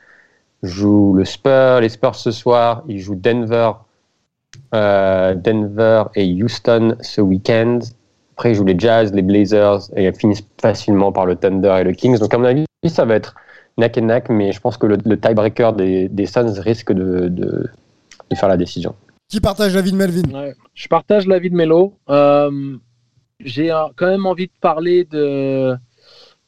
joue 0.63 1.15
le 1.15 1.25
Spurs, 1.25 1.81
les 1.81 1.89
Spurs 1.89 2.15
ce 2.17 2.31
soir. 2.33 2.83
Ils 2.87 2.99
jouent 3.01 3.15
Denver, 3.17 3.73
euh, 4.75 5.35
Denver 5.35 6.05
et 6.15 6.27
Houston 6.43 6.97
ce 7.01 7.21
week-end. 7.21 7.79
Après, 8.41 8.53
ils 8.53 8.55
jouent 8.55 8.65
les 8.65 8.79
Jazz, 8.79 9.13
les 9.13 9.21
Blazers 9.21 9.81
et 9.95 10.07
ils 10.07 10.15
finissent 10.15 10.47
facilement 10.59 11.13
par 11.13 11.27
le 11.27 11.37
Thunder 11.37 11.77
et 11.79 11.85
le 11.85 11.93
Kings. 11.93 12.19
Donc, 12.19 12.33
à 12.33 12.39
mon 12.39 12.47
avis, 12.47 12.65
ça 12.87 13.05
va 13.05 13.17
être 13.17 13.35
neck 13.77 13.99
and 13.99 14.07
neck, 14.07 14.31
mais 14.31 14.51
je 14.53 14.61
pense 14.61 14.79
que 14.79 14.87
le, 14.87 14.97
le 15.05 15.21
tiebreaker 15.21 15.75
des, 15.75 16.09
des 16.09 16.25
Suns 16.25 16.59
risque 16.59 16.91
de, 16.91 17.29
de, 17.29 17.69
de 18.31 18.35
faire 18.35 18.49
la 18.49 18.57
décision. 18.57 18.95
Qui 19.29 19.41
partage 19.41 19.75
l'avis 19.75 19.93
de 19.93 19.97
Melvin? 19.99 20.23
Ouais. 20.33 20.55
Je 20.73 20.89
partage 20.89 21.27
l'avis 21.27 21.51
de 21.51 21.55
Melo. 21.55 21.93
Euh, 22.09 22.79
J'ai 23.45 23.71
euh, 23.71 23.89
quand 23.95 24.07
même 24.07 24.25
envie 24.25 24.47
de 24.47 24.53
parler 24.59 25.05
de, 25.05 25.77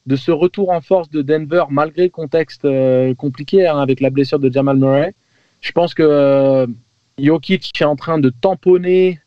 de 0.07 0.17
ce 0.17 0.31
retour 0.31 0.71
en 0.71 0.81
force 0.81 1.11
de 1.11 1.21
Denver, 1.21 1.65
malgré 1.69 2.05
le 2.05 2.09
contexte 2.09 2.65
euh, 2.65 3.15
compliqué 3.15 3.67
hein, 3.67 3.79
avec 3.79 4.01
la 4.01 4.09
blessure 4.09 4.39
de 4.39 4.51
Jamal 4.51 4.79
Murray. 4.79 5.15
Je 5.61 5.73
pense 5.73 5.93
que 5.93 6.03
euh, 6.03 6.67
Jokic 7.19 7.71
est 7.79 7.85
en 7.85 7.97
train 7.97 8.19
de 8.19 8.31
tamponner, 8.31 9.21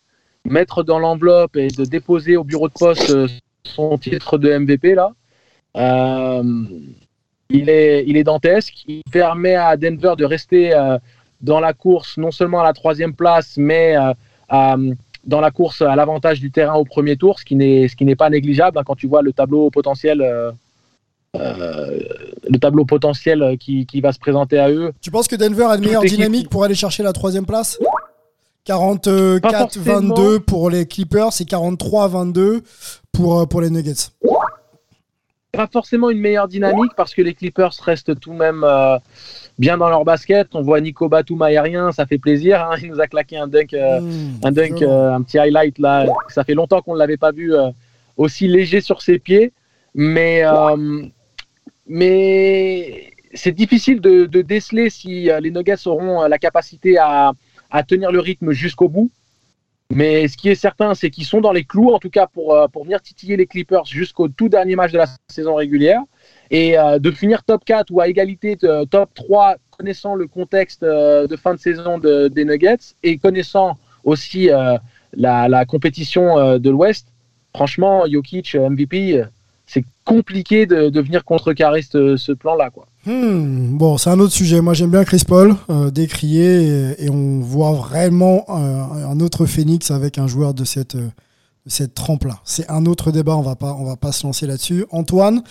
mettre 0.45 0.83
dans 0.83 0.99
l'enveloppe 0.99 1.57
et 1.57 1.67
de 1.67 1.85
déposer 1.85 2.37
au 2.37 2.43
bureau 2.43 2.67
de 2.67 2.73
poste 2.73 3.09
euh, 3.09 3.27
son 3.63 3.97
titre 3.97 4.37
de 4.37 4.57
MVP. 4.57 4.95
Là. 4.95 5.11
Euh, 5.75 6.43
il, 7.49 7.69
est, 7.69 8.05
il 8.07 8.17
est 8.17 8.23
dantesque. 8.23 8.85
Il 8.87 9.03
permet 9.11 9.55
à 9.55 9.75
Denver 9.77 10.13
de 10.17 10.25
rester 10.25 10.73
euh, 10.73 10.97
dans 11.41 11.59
la 11.59 11.73
course, 11.73 12.17
non 12.17 12.31
seulement 12.31 12.61
à 12.61 12.63
la 12.63 12.73
troisième 12.73 13.13
place, 13.13 13.55
mais 13.57 13.97
euh, 13.97 14.13
à, 14.49 14.77
dans 15.25 15.41
la 15.41 15.51
course 15.51 15.81
à 15.81 15.95
l'avantage 15.95 16.39
du 16.39 16.51
terrain 16.51 16.75
au 16.75 16.85
premier 16.85 17.17
tour, 17.17 17.39
ce 17.39 17.45
qui 17.45 17.55
n'est 17.55 17.87
ce 17.87 17.95
qui 17.95 18.05
n'est 18.05 18.15
pas 18.15 18.29
négligeable 18.29 18.77
hein, 18.77 18.83
quand 18.85 18.95
tu 18.95 19.07
vois 19.07 19.21
le 19.21 19.33
tableau 19.33 19.69
potentiel. 19.69 20.53
le 21.33 22.59
tableau 22.59 22.85
potentiel 22.85 23.57
qui, 23.59 23.85
qui 23.85 23.99
va 23.99 24.13
se 24.13 24.19
présenter 24.19 24.57
à 24.57 24.69
eux. 24.69 24.93
Tu 25.01 25.11
penses 25.11 25.27
que 25.27 25.35
Denver 25.35 25.65
a 25.65 25.75
une 25.75 25.81
meilleure 25.81 26.03
dynamique 26.03 26.49
pour 26.49 26.63
aller 26.63 26.75
chercher 26.75 27.03
la 27.03 27.11
troisième 27.11 27.45
place? 27.45 27.77
44-22 28.65 29.51
forcément. 29.57 30.39
pour 30.45 30.69
les 30.69 30.85
Clippers 30.87 31.29
et 31.39 31.43
43-22 31.45 32.61
pour, 33.11 33.39
euh, 33.41 33.45
pour 33.45 33.61
les 33.61 33.69
Nuggets. 33.69 33.93
Pas 35.51 35.67
forcément 35.71 36.09
une 36.09 36.19
meilleure 36.19 36.47
dynamique 36.49 36.91
parce 36.97 37.13
que 37.13 37.21
les 37.21 37.33
Clippers 37.33 37.71
restent 37.83 38.19
tout 38.19 38.31
de 38.31 38.35
même 38.37 38.63
euh, 38.65 38.97
bien 39.57 39.77
dans 39.77 39.87
leur 39.87 40.03
basket. 40.03 40.49
On 40.53 40.61
voit 40.61 40.81
Nico 40.81 41.07
Batum 41.07 41.41
aérien, 41.43 41.93
ça 41.93 42.05
fait 42.05 42.17
plaisir. 42.17 42.61
hein. 42.61 42.75
Il 42.81 42.89
nous 42.89 42.99
a 42.99 43.07
claqué 43.07 43.37
un 43.37 43.47
dunk, 43.47 43.73
euh, 43.73 44.01
Mmh, 44.01 44.39
un 44.43 44.51
dunk, 44.51 44.81
euh, 44.81 45.13
un 45.13 45.21
petit 45.21 45.37
highlight 45.39 45.79
là. 45.79 46.07
Ça 46.27 46.43
fait 46.43 46.55
longtemps 46.55 46.81
qu'on 46.81 46.93
ne 46.95 46.99
l'avait 46.99 47.15
pas 47.17 47.31
vu 47.31 47.53
aussi 48.17 48.47
léger 48.49 48.81
sur 48.81 49.01
ses 49.01 49.17
pieds. 49.19 49.53
Mais, 49.97 50.43
mais 51.87 53.11
c'est 53.33 53.51
difficile 53.53 54.01
de, 54.01 54.25
de 54.25 54.41
déceler 54.41 54.89
si 54.89 55.29
les 55.41 55.51
Nuggets 55.51 55.87
auront 55.87 56.23
la 56.27 56.37
capacité 56.37 56.97
à, 56.97 57.31
à 57.71 57.83
tenir 57.83 58.11
le 58.11 58.19
rythme 58.19 58.51
jusqu'au 58.51 58.89
bout. 58.89 59.09
Mais 59.93 60.27
ce 60.27 60.35
qui 60.35 60.49
est 60.49 60.55
certain, 60.55 60.95
c'est 60.95 61.11
qu'ils 61.11 61.25
sont 61.25 61.41
dans 61.41 61.51
les 61.51 61.63
clous, 61.63 61.91
en 61.93 61.99
tout 61.99 62.09
cas 62.09 62.25
pour, 62.25 62.55
euh, 62.55 62.67
pour 62.67 62.85
venir 62.85 63.01
titiller 63.01 63.37
les 63.37 63.45
Clippers 63.45 63.85
jusqu'au 63.85 64.27
tout 64.27 64.49
dernier 64.49 64.75
match 64.75 64.91
de 64.91 64.97
la 64.97 65.05
saison 65.29 65.55
régulière. 65.55 66.01
Et 66.49 66.77
euh, 66.77 66.97
de 66.97 67.11
finir 67.11 67.43
top 67.43 67.63
4 67.65 67.91
ou 67.91 68.01
à 68.01 68.07
égalité 68.07 68.55
de 68.55 68.83
top 68.85 69.11
3, 69.13 69.57
connaissant 69.77 70.15
le 70.15 70.27
contexte 70.27 70.81
euh, 70.83 71.27
de 71.27 71.35
fin 71.35 71.53
de 71.53 71.59
saison 71.59 71.99
de- 71.99 72.27
des 72.29 72.45
Nuggets 72.45 72.95
et 73.03 73.17
connaissant 73.17 73.77
aussi 74.03 74.49
euh, 74.49 74.77
la, 75.13 75.47
la 75.47 75.65
compétition 75.65 76.37
euh, 76.39 76.57
de 76.57 76.69
l'Ouest, 76.71 77.07
franchement, 77.55 78.05
Jokic, 78.11 78.55
euh, 78.55 78.69
MVP, 78.69 79.19
euh, 79.19 79.25
c'est 79.67 79.83
compliqué 80.03 80.65
de, 80.65 80.89
de 80.89 81.01
venir 81.01 81.23
contrecarrer 81.25 81.81
ce, 81.83 82.17
ce 82.17 82.31
plan-là. 82.31 82.69
quoi. 82.71 82.87
Hmm, 83.05 83.77
bon, 83.77 83.99
c'est 83.99 84.09
un 84.09 84.19
autre 84.19 84.33
sujet. 84.33 84.61
Moi, 84.61 84.73
j'aime 84.73 84.89
bien 84.89 85.03
Chris 85.03 85.21
Paul, 85.27 85.55
euh, 85.69 85.91
décrié, 85.91 86.95
et, 86.97 87.09
on 87.11 87.39
voit 87.39 87.73
vraiment 87.73 88.45
euh, 88.49 89.11
un 89.11 89.19
autre 89.19 89.45
phénix 89.45 89.91
avec 89.91 90.17
un 90.17 90.25
joueur 90.25 90.55
de 90.55 90.63
cette, 90.63 90.95
euh, 90.95 91.09
cette 91.67 91.93
trempe-là. 91.93 92.39
C'est 92.45 92.67
un 92.67 92.87
autre 92.87 93.11
débat, 93.11 93.35
on 93.35 93.43
va 93.43 93.55
pas, 93.55 93.77
va 93.79 93.95
pas 93.95 94.11
se 94.11 94.25
lancer 94.25 94.47
là-dessus. 94.47 94.85
Antoine, 94.89 95.43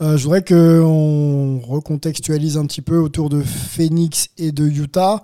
euh, 0.00 0.16
je 0.16 0.22
voudrais 0.22 0.44
qu'on 0.44 1.58
recontextualise 1.58 2.56
un 2.56 2.66
petit 2.66 2.82
peu 2.82 2.98
autour 2.98 3.28
de 3.28 3.40
Phoenix 3.40 4.28
et 4.38 4.52
de 4.52 4.66
Utah. 4.66 5.22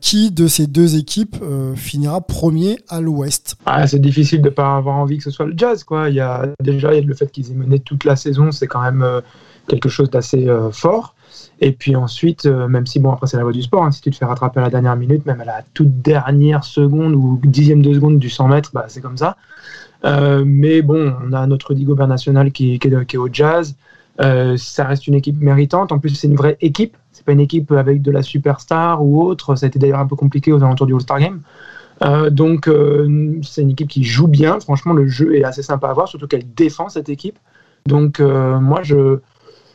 Qui 0.00 0.32
de 0.32 0.48
ces 0.48 0.66
deux 0.66 0.96
équipes 0.96 1.36
finira 1.76 2.20
premier 2.20 2.80
à 2.88 3.00
l'Ouest? 3.00 3.54
Ah, 3.66 3.86
c'est 3.86 4.00
difficile 4.00 4.42
de 4.42 4.48
ne 4.48 4.52
pas 4.52 4.74
avoir 4.76 4.96
envie 4.96 5.18
que 5.18 5.22
ce 5.22 5.30
soit 5.30 5.46
le 5.46 5.54
jazz. 5.56 5.84
Quoi. 5.84 6.08
Il 6.08 6.16
y 6.16 6.20
a 6.20 6.48
déjà 6.60 6.90
le 6.90 7.14
fait 7.14 7.30
qu'ils 7.30 7.52
aient 7.52 7.54
mené 7.54 7.78
toute 7.78 8.02
la 8.02 8.16
saison, 8.16 8.50
c'est 8.50 8.66
quand 8.66 8.82
même 8.82 9.22
quelque 9.70 9.88
chose 9.88 10.10
d'assez 10.10 10.48
euh, 10.48 10.70
fort. 10.70 11.14
Et 11.60 11.72
puis 11.72 11.94
ensuite, 11.94 12.46
euh, 12.46 12.66
même 12.66 12.86
si 12.86 12.98
bon 12.98 13.12
après 13.12 13.26
c'est 13.28 13.36
la 13.36 13.44
voie 13.44 13.52
du 13.52 13.62
sport, 13.62 13.84
hein, 13.84 13.92
si 13.92 14.00
tu 14.00 14.10
te 14.10 14.16
fais 14.16 14.24
rattraper 14.24 14.58
à 14.60 14.64
la 14.64 14.70
dernière 14.70 14.96
minute, 14.96 15.24
même 15.26 15.40
à 15.40 15.44
la 15.44 15.62
toute 15.74 16.02
dernière 16.02 16.64
seconde 16.64 17.14
ou 17.14 17.40
dixième 17.44 17.82
de 17.82 17.94
seconde 17.94 18.18
du 18.18 18.28
100 18.28 18.48
mètres, 18.48 18.70
bah, 18.74 18.86
c'est 18.88 19.00
comme 19.00 19.16
ça. 19.16 19.36
Euh, 20.04 20.42
mais 20.44 20.82
bon, 20.82 21.14
on 21.24 21.32
a 21.32 21.46
notre 21.46 21.68
Rudy 21.68 21.84
Gobert 21.84 22.08
national 22.08 22.50
qui, 22.50 22.78
qui 22.78 22.88
est, 22.88 23.16
au 23.16 23.28
jazz. 23.32 23.76
Ça 24.18 24.84
reste 24.84 25.06
une 25.06 25.14
équipe 25.14 25.40
méritante. 25.40 25.92
En 25.92 25.98
plus, 25.98 26.10
c'est 26.10 26.26
une 26.26 26.36
vraie 26.36 26.56
équipe. 26.60 26.96
C'est 27.12 27.24
pas 27.24 27.32
une 27.32 27.40
équipe 27.40 27.70
avec 27.72 28.02
de 28.02 28.10
la 28.10 28.22
superstar 28.22 29.04
ou 29.04 29.22
autre. 29.22 29.54
Ça 29.54 29.66
a 29.66 29.68
été 29.68 29.78
d'ailleurs 29.78 30.00
un 30.00 30.06
peu 30.06 30.16
compliqué 30.16 30.52
aux 30.52 30.62
alentours 30.62 30.86
du 30.86 30.94
All-Star 30.94 31.20
Game. 31.20 31.40
Donc, 32.30 32.68
c'est 33.42 33.62
une 33.62 33.70
équipe 33.70 33.88
qui 33.88 34.04
joue 34.04 34.26
bien. 34.26 34.60
Franchement, 34.60 34.92
le 34.92 35.06
jeu 35.06 35.36
est 35.36 35.44
assez 35.44 35.62
sympa 35.62 35.88
à 35.88 35.92
voir, 35.94 36.08
surtout 36.08 36.26
qu'elle 36.26 36.46
défend 36.54 36.90
cette 36.90 37.08
équipe. 37.08 37.38
Donc, 37.86 38.20
moi, 38.20 38.82
je, 38.82 39.20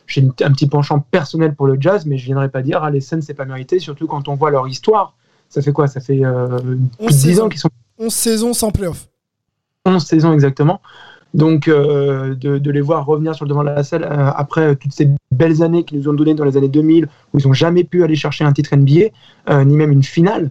j'ai 0.06 0.22
un 0.42 0.52
petit 0.52 0.66
penchant 0.68 1.00
personnel 1.00 1.54
pour 1.54 1.66
le 1.66 1.76
jazz, 1.80 2.06
mais 2.06 2.18
je 2.18 2.24
viendrai 2.26 2.48
pas 2.48 2.62
dire, 2.62 2.82
ah, 2.82 2.90
les 2.90 3.00
Suns, 3.00 3.20
c'est 3.22 3.34
pas 3.34 3.44
mérité, 3.44 3.78
surtout 3.78 4.06
quand 4.06 4.28
on 4.28 4.34
voit 4.34 4.50
leur 4.50 4.66
histoire. 4.68 5.14
Ça 5.48 5.62
fait 5.62 5.72
quoi? 5.72 5.86
Ça 5.86 6.00
fait 6.00 6.24
euh, 6.24 6.58
plus 6.58 7.06
de 7.06 7.08
10 7.08 7.14
saisons. 7.18 7.44
ans 7.44 7.48
qu'ils 7.48 7.60
sont 7.60 7.70
11 7.98 8.12
saisons 8.12 8.52
sans 8.52 8.70
playoff. 8.70 9.08
11 9.84 10.04
saisons 10.04 10.32
exactement. 10.32 10.80
Donc, 11.34 11.68
euh, 11.68 12.34
de, 12.34 12.58
de 12.58 12.70
les 12.70 12.80
voir 12.80 13.04
revenir 13.04 13.34
sur 13.34 13.44
le 13.44 13.50
devant 13.50 13.62
de 13.62 13.68
la 13.68 13.84
scène 13.84 14.04
euh, 14.04 14.30
après 14.34 14.74
toutes 14.76 14.92
ces 14.92 15.08
belles 15.30 15.62
années 15.62 15.84
qu'ils 15.84 15.98
nous 15.98 16.08
ont 16.08 16.14
données 16.14 16.34
dans 16.34 16.44
les 16.44 16.56
années 16.56 16.68
2000, 16.68 17.08
où 17.34 17.38
ils 17.38 17.46
n'ont 17.46 17.52
jamais 17.52 17.84
pu 17.84 18.02
aller 18.04 18.16
chercher 18.16 18.44
un 18.44 18.52
titre 18.52 18.74
NBA, 18.74 19.08
euh, 19.50 19.64
ni 19.64 19.76
même 19.76 19.92
une 19.92 20.02
finale, 20.02 20.50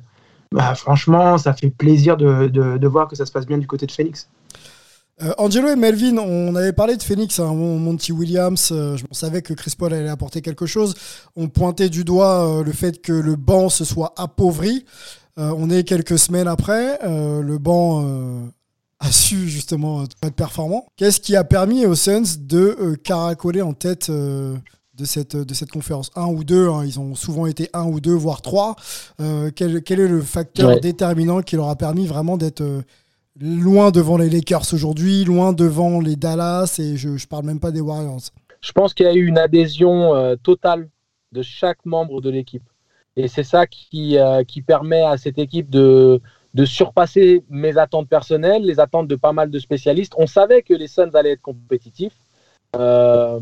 bah, 0.51 0.75
franchement, 0.75 1.37
ça 1.37 1.53
fait 1.53 1.69
plaisir 1.69 2.17
de, 2.17 2.47
de- 2.47 2.77
de 2.77 2.87
voir 2.87 3.07
que 3.07 3.15
ça 3.15 3.25
se 3.25 3.31
passe 3.31 3.45
bien 3.47 3.57
du 3.57 3.67
côté 3.67 3.85
de 3.87 3.91
Phoenix. 3.91 4.29
Euh, 5.23 5.31
Angelo 5.37 5.69
et 5.69 5.75
Melvin, 5.77 6.17
on 6.17 6.55
avait 6.55 6.73
parlé 6.73 6.97
de 6.97 7.03
Phoenix, 7.03 7.39
hein, 7.39 7.53
Mon- 7.53 7.79
Monty 7.79 8.11
Williams, 8.11 8.69
euh, 8.73 8.97
on 9.09 9.13
savait 9.13 9.41
que 9.41 9.53
Chris 9.53 9.73
Paul 9.77 9.93
allait 9.93 10.09
apporter 10.09 10.41
quelque 10.41 10.65
chose. 10.65 10.93
On 11.37 11.47
pointait 11.47 11.87
du 11.87 12.03
doigt 12.03 12.59
euh, 12.59 12.63
le 12.63 12.73
fait 12.73 13.01
que 13.01 13.13
le 13.13 13.37
banc 13.37 13.69
se 13.69 13.85
soit 13.85 14.13
appauvri. 14.17 14.83
Euh, 15.37 15.53
on 15.57 15.69
est 15.69 15.83
quelques 15.83 16.19
semaines 16.19 16.47
après, 16.49 16.99
le 17.03 17.57
banc 17.57 18.05
a 18.99 19.11
su 19.11 19.47
justement 19.49 20.03
être 20.03 20.35
performant. 20.35 20.85
Qu'est-ce 20.97 21.19
qui 21.21 21.35
a 21.35 21.43
permis 21.43 21.85
aux 21.85 21.95
Suns 21.95 22.37
de 22.39 22.95
caracoler 23.03 23.61
en 23.61 23.73
tête 23.73 24.09
de 24.09 24.55
cette, 25.03 25.35
de 25.35 25.53
cette 25.53 25.71
conférence? 25.71 26.09
Un 26.15 26.27
ou 26.27 26.43
deux, 26.45 26.69
hein, 26.69 26.83
ils 26.85 26.99
ont 27.01 27.15
souvent 27.15 27.45
été 27.47 27.69
un 27.73 27.83
ou 27.85 27.99
deux, 27.99 28.13
voire 28.13 28.41
trois. 28.41 28.75
Quel, 29.55 29.81
quel 29.83 29.99
est 29.99 30.07
le 30.07 30.21
facteur 30.21 30.69
Ouais. 30.69 30.79
déterminant 30.79 31.41
qui 31.41 31.55
leur 31.57 31.69
a 31.69 31.75
permis 31.75 32.05
vraiment 32.07 32.37
d'être... 32.37 32.63
loin 33.39 33.91
devant 33.91 34.17
les 34.17 34.29
Lakers 34.29 34.73
aujourd'hui, 34.73 35.23
loin 35.25 35.53
devant 35.53 35.99
les 35.99 36.15
Dallas, 36.15 36.77
et 36.79 36.97
je, 36.97 37.17
je 37.17 37.27
parle 37.27 37.45
même 37.45 37.59
pas 37.59 37.71
des 37.71 37.81
Warriors. 37.81 38.21
Je 38.61 38.71
pense 38.71 38.93
qu'il 38.93 39.05
y 39.05 39.09
a 39.09 39.13
eu 39.13 39.25
une 39.25 39.37
adhésion 39.37 40.15
euh, 40.15 40.35
totale 40.35 40.89
de 41.31 41.41
chaque 41.41 41.85
membre 41.85 42.21
de 42.21 42.29
l'équipe. 42.29 42.63
Et 43.17 43.27
c'est 43.27 43.43
ça 43.43 43.67
qui, 43.67 44.17
euh, 44.17 44.43
qui 44.43 44.61
permet 44.61 45.01
à 45.01 45.17
cette 45.17 45.37
équipe 45.37 45.69
de, 45.69 46.21
de 46.53 46.65
surpasser 46.65 47.43
mes 47.49 47.77
attentes 47.77 48.09
personnelles, 48.09 48.63
les 48.63 48.79
attentes 48.79 49.07
de 49.07 49.15
pas 49.15 49.33
mal 49.33 49.51
de 49.51 49.59
spécialistes. 49.59 50.13
On 50.17 50.27
savait 50.27 50.61
que 50.61 50.73
les 50.73 50.87
Suns 50.87 51.11
allaient 51.13 51.33
être 51.33 51.41
compétitifs. 51.41 52.17
Euh, 52.75 53.39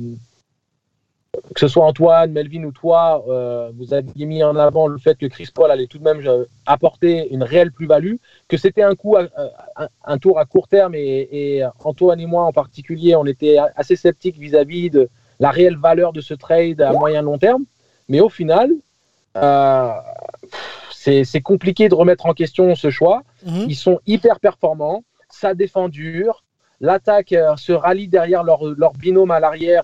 que 1.54 1.60
ce 1.60 1.68
soit 1.68 1.84
Antoine, 1.86 2.32
Melvin 2.32 2.64
ou 2.64 2.72
toi, 2.72 3.24
euh, 3.28 3.72
vous 3.76 3.94
aviez 3.94 4.26
mis 4.26 4.44
en 4.44 4.56
avant 4.56 4.88
le 4.88 4.98
fait 5.00 5.18
que 5.18 5.26
Chris 5.26 5.50
Paul 5.54 5.72
allait 5.72 5.88
tout 5.88 5.98
de 5.98 6.04
même 6.04 6.22
euh, 6.28 6.46
apporter 6.66 7.28
une 7.34 7.44
réelle 7.44 7.72
plus-value, 7.72 8.16
que 8.48 8.58
c'était 8.58 8.84
un 8.84 8.96
coup, 8.96 9.16
à- 9.18 9.28
un, 9.76 9.88
un 10.06 10.18
tour 10.20 10.38
à 10.40 10.46
court 10.46 10.68
terme, 10.68 10.94
et, 10.96 11.28
et 11.32 11.64
Antoine 11.84 12.20
et 12.20 12.26
moi 12.28 12.44
en 12.44 12.52
particulier, 12.52 13.16
on 13.16 13.26
était 13.26 13.58
assez 13.76 13.96
sceptiques 13.96 14.38
vis-à-vis 14.38 14.90
de 14.92 15.10
la 15.40 15.50
réelle 15.50 15.78
valeur 15.78 16.14
de 16.14 16.22
ce 16.22 16.34
trade 16.36 16.82
à 16.82 16.94
moyen 16.94 17.22
long 17.24 17.38
terme. 17.40 17.66
Mais 18.10 18.20
au 18.20 18.30
final, 18.30 18.70
euh, 19.38 19.90
c'est 20.92 21.42
compliqué 21.42 21.90
de 21.90 21.96
remettre 21.96 22.26
en 22.28 22.34
question 22.34 22.76
ce 22.76 22.90
choix. 22.90 23.24
Mhm. 23.46 23.66
Ils 23.68 23.76
sont 23.76 24.00
hyper 24.06 24.40
performants, 24.40 25.04
ça 25.30 25.54
défend 25.54 25.90
dur. 25.90 26.44
L'attaque 26.80 27.34
euh, 27.34 27.56
se 27.56 27.72
rallie 27.72 28.08
derrière 28.08 28.44
leur, 28.44 28.64
leur 28.66 28.94
binôme 28.94 29.32
à 29.32 29.40
l'arrière, 29.40 29.84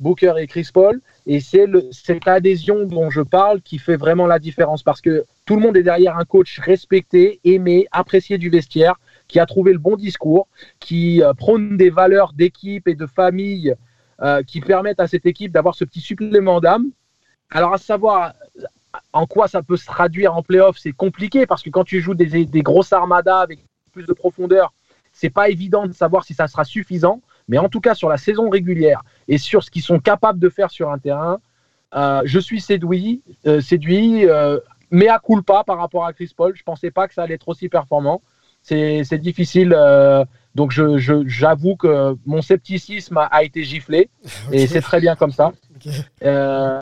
Booker 0.00 0.34
et 0.38 0.46
Chris 0.46 0.68
Paul. 0.72 1.00
Et 1.26 1.40
c'est 1.40 1.66
cette 1.92 2.28
adhésion 2.28 2.84
dont 2.84 3.10
je 3.10 3.20
parle 3.20 3.60
qui 3.62 3.78
fait 3.78 3.96
vraiment 3.96 4.26
la 4.26 4.38
différence 4.38 4.82
parce 4.82 5.00
que 5.00 5.24
tout 5.44 5.56
le 5.56 5.62
monde 5.62 5.76
est 5.76 5.82
derrière 5.82 6.18
un 6.18 6.24
coach 6.24 6.58
respecté, 6.58 7.40
aimé, 7.44 7.86
apprécié 7.92 8.38
du 8.38 8.50
vestiaire, 8.50 8.96
qui 9.28 9.40
a 9.40 9.46
trouvé 9.46 9.72
le 9.72 9.78
bon 9.78 9.96
discours, 9.96 10.48
qui 10.78 11.22
euh, 11.22 11.34
prône 11.34 11.76
des 11.76 11.90
valeurs 11.90 12.32
d'équipe 12.32 12.86
et 12.88 12.94
de 12.94 13.06
famille 13.06 13.74
euh, 14.22 14.42
qui 14.42 14.60
permettent 14.60 15.00
à 15.00 15.06
cette 15.06 15.26
équipe 15.26 15.52
d'avoir 15.52 15.74
ce 15.74 15.84
petit 15.84 16.00
supplément 16.00 16.60
d'âme. 16.60 16.90
Alors, 17.50 17.74
à 17.74 17.78
savoir 17.78 18.34
en 19.12 19.26
quoi 19.26 19.48
ça 19.48 19.62
peut 19.62 19.76
se 19.76 19.86
traduire 19.86 20.34
en 20.34 20.42
playoff, 20.42 20.78
c'est 20.78 20.92
compliqué 20.92 21.46
parce 21.46 21.62
que 21.62 21.70
quand 21.70 21.84
tu 21.84 22.00
joues 22.00 22.14
des, 22.14 22.46
des 22.46 22.62
grosses 22.62 22.92
armadas 22.92 23.40
avec 23.40 23.60
plus 23.92 24.06
de 24.06 24.12
profondeur, 24.12 24.72
c'est 25.12 25.30
pas 25.30 25.48
évident 25.48 25.86
de 25.86 25.92
savoir 25.92 26.24
si 26.24 26.34
ça 26.34 26.46
sera 26.46 26.64
suffisant. 26.64 27.22
Mais 27.48 27.58
en 27.58 27.68
tout 27.68 27.80
cas, 27.80 27.94
sur 27.94 28.08
la 28.08 28.16
saison 28.16 28.50
régulière 28.50 29.02
et 29.28 29.38
sur 29.38 29.62
ce 29.62 29.70
qu'ils 29.70 29.82
sont 29.82 30.00
capables 30.00 30.38
de 30.38 30.48
faire 30.48 30.70
sur 30.70 30.90
un 30.90 30.98
terrain, 30.98 31.38
euh, 31.94 32.22
je 32.24 32.38
suis 32.38 32.60
séduit, 32.60 33.22
euh, 33.46 33.60
séduit 33.60 34.28
euh, 34.28 34.58
mais 34.90 35.08
à 35.08 35.18
culpa 35.18 35.64
par 35.64 35.78
rapport 35.78 36.04
à 36.04 36.12
Chris 36.12 36.32
Paul. 36.36 36.54
Je 36.56 36.62
pensais 36.62 36.90
pas 36.90 37.08
que 37.08 37.14
ça 37.14 37.22
allait 37.22 37.34
être 37.34 37.48
aussi 37.48 37.68
performant. 37.68 38.22
C'est 38.62 39.18
difficile. 39.18 39.76
donc, 40.56 40.72
j'avoue 40.72 41.76
que 41.76 42.16
mon 42.26 42.42
scepticisme 42.42 43.16
a, 43.30 43.44
été 43.44 43.62
giflé 43.62 44.10
et 44.52 44.66
c'est 44.66 44.80
très 44.80 45.00
bien 45.00 45.14
comme 45.14 45.30
ça. 45.30 45.52
Euh, 46.22 46.80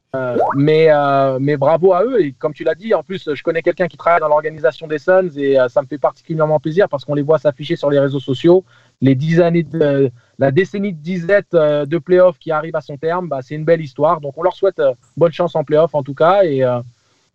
mais, 0.56 0.86
euh, 0.90 1.38
mais 1.40 1.56
bravo 1.56 1.92
à 1.92 2.04
eux. 2.04 2.20
Et 2.20 2.32
comme 2.32 2.54
tu 2.54 2.62
l'as 2.62 2.74
dit, 2.74 2.94
en 2.94 3.02
plus, 3.02 3.28
je 3.34 3.42
connais 3.42 3.62
quelqu'un 3.62 3.88
qui 3.88 3.96
travaille 3.96 4.20
dans 4.20 4.28
l'organisation 4.28 4.86
des 4.86 4.98
Suns 4.98 5.30
et 5.36 5.58
euh, 5.58 5.68
ça 5.68 5.82
me 5.82 5.86
fait 5.86 5.98
particulièrement 5.98 6.60
plaisir 6.60 6.88
parce 6.88 7.04
qu'on 7.04 7.14
les 7.14 7.22
voit 7.22 7.38
s'afficher 7.38 7.74
sur 7.76 7.90
les 7.90 7.98
réseaux 7.98 8.20
sociaux. 8.20 8.64
Les 9.00 9.16
dix 9.16 9.40
années 9.40 9.64
de, 9.64 10.10
la 10.38 10.50
décennie 10.52 10.92
de 10.92 11.00
disette 11.00 11.52
de 11.52 11.98
playoffs 11.98 12.38
qui 12.38 12.52
arrive 12.52 12.76
à 12.76 12.80
son 12.80 12.96
terme, 12.96 13.28
bah, 13.28 13.40
c'est 13.42 13.56
une 13.56 13.64
belle 13.64 13.80
histoire. 13.80 14.20
Donc 14.20 14.38
on 14.38 14.42
leur 14.42 14.54
souhaite 14.54 14.80
bonne 15.16 15.32
chance 15.32 15.56
en 15.56 15.64
playoffs 15.64 15.94
en 15.94 16.02
tout 16.02 16.14
cas. 16.14 16.44
Et, 16.44 16.62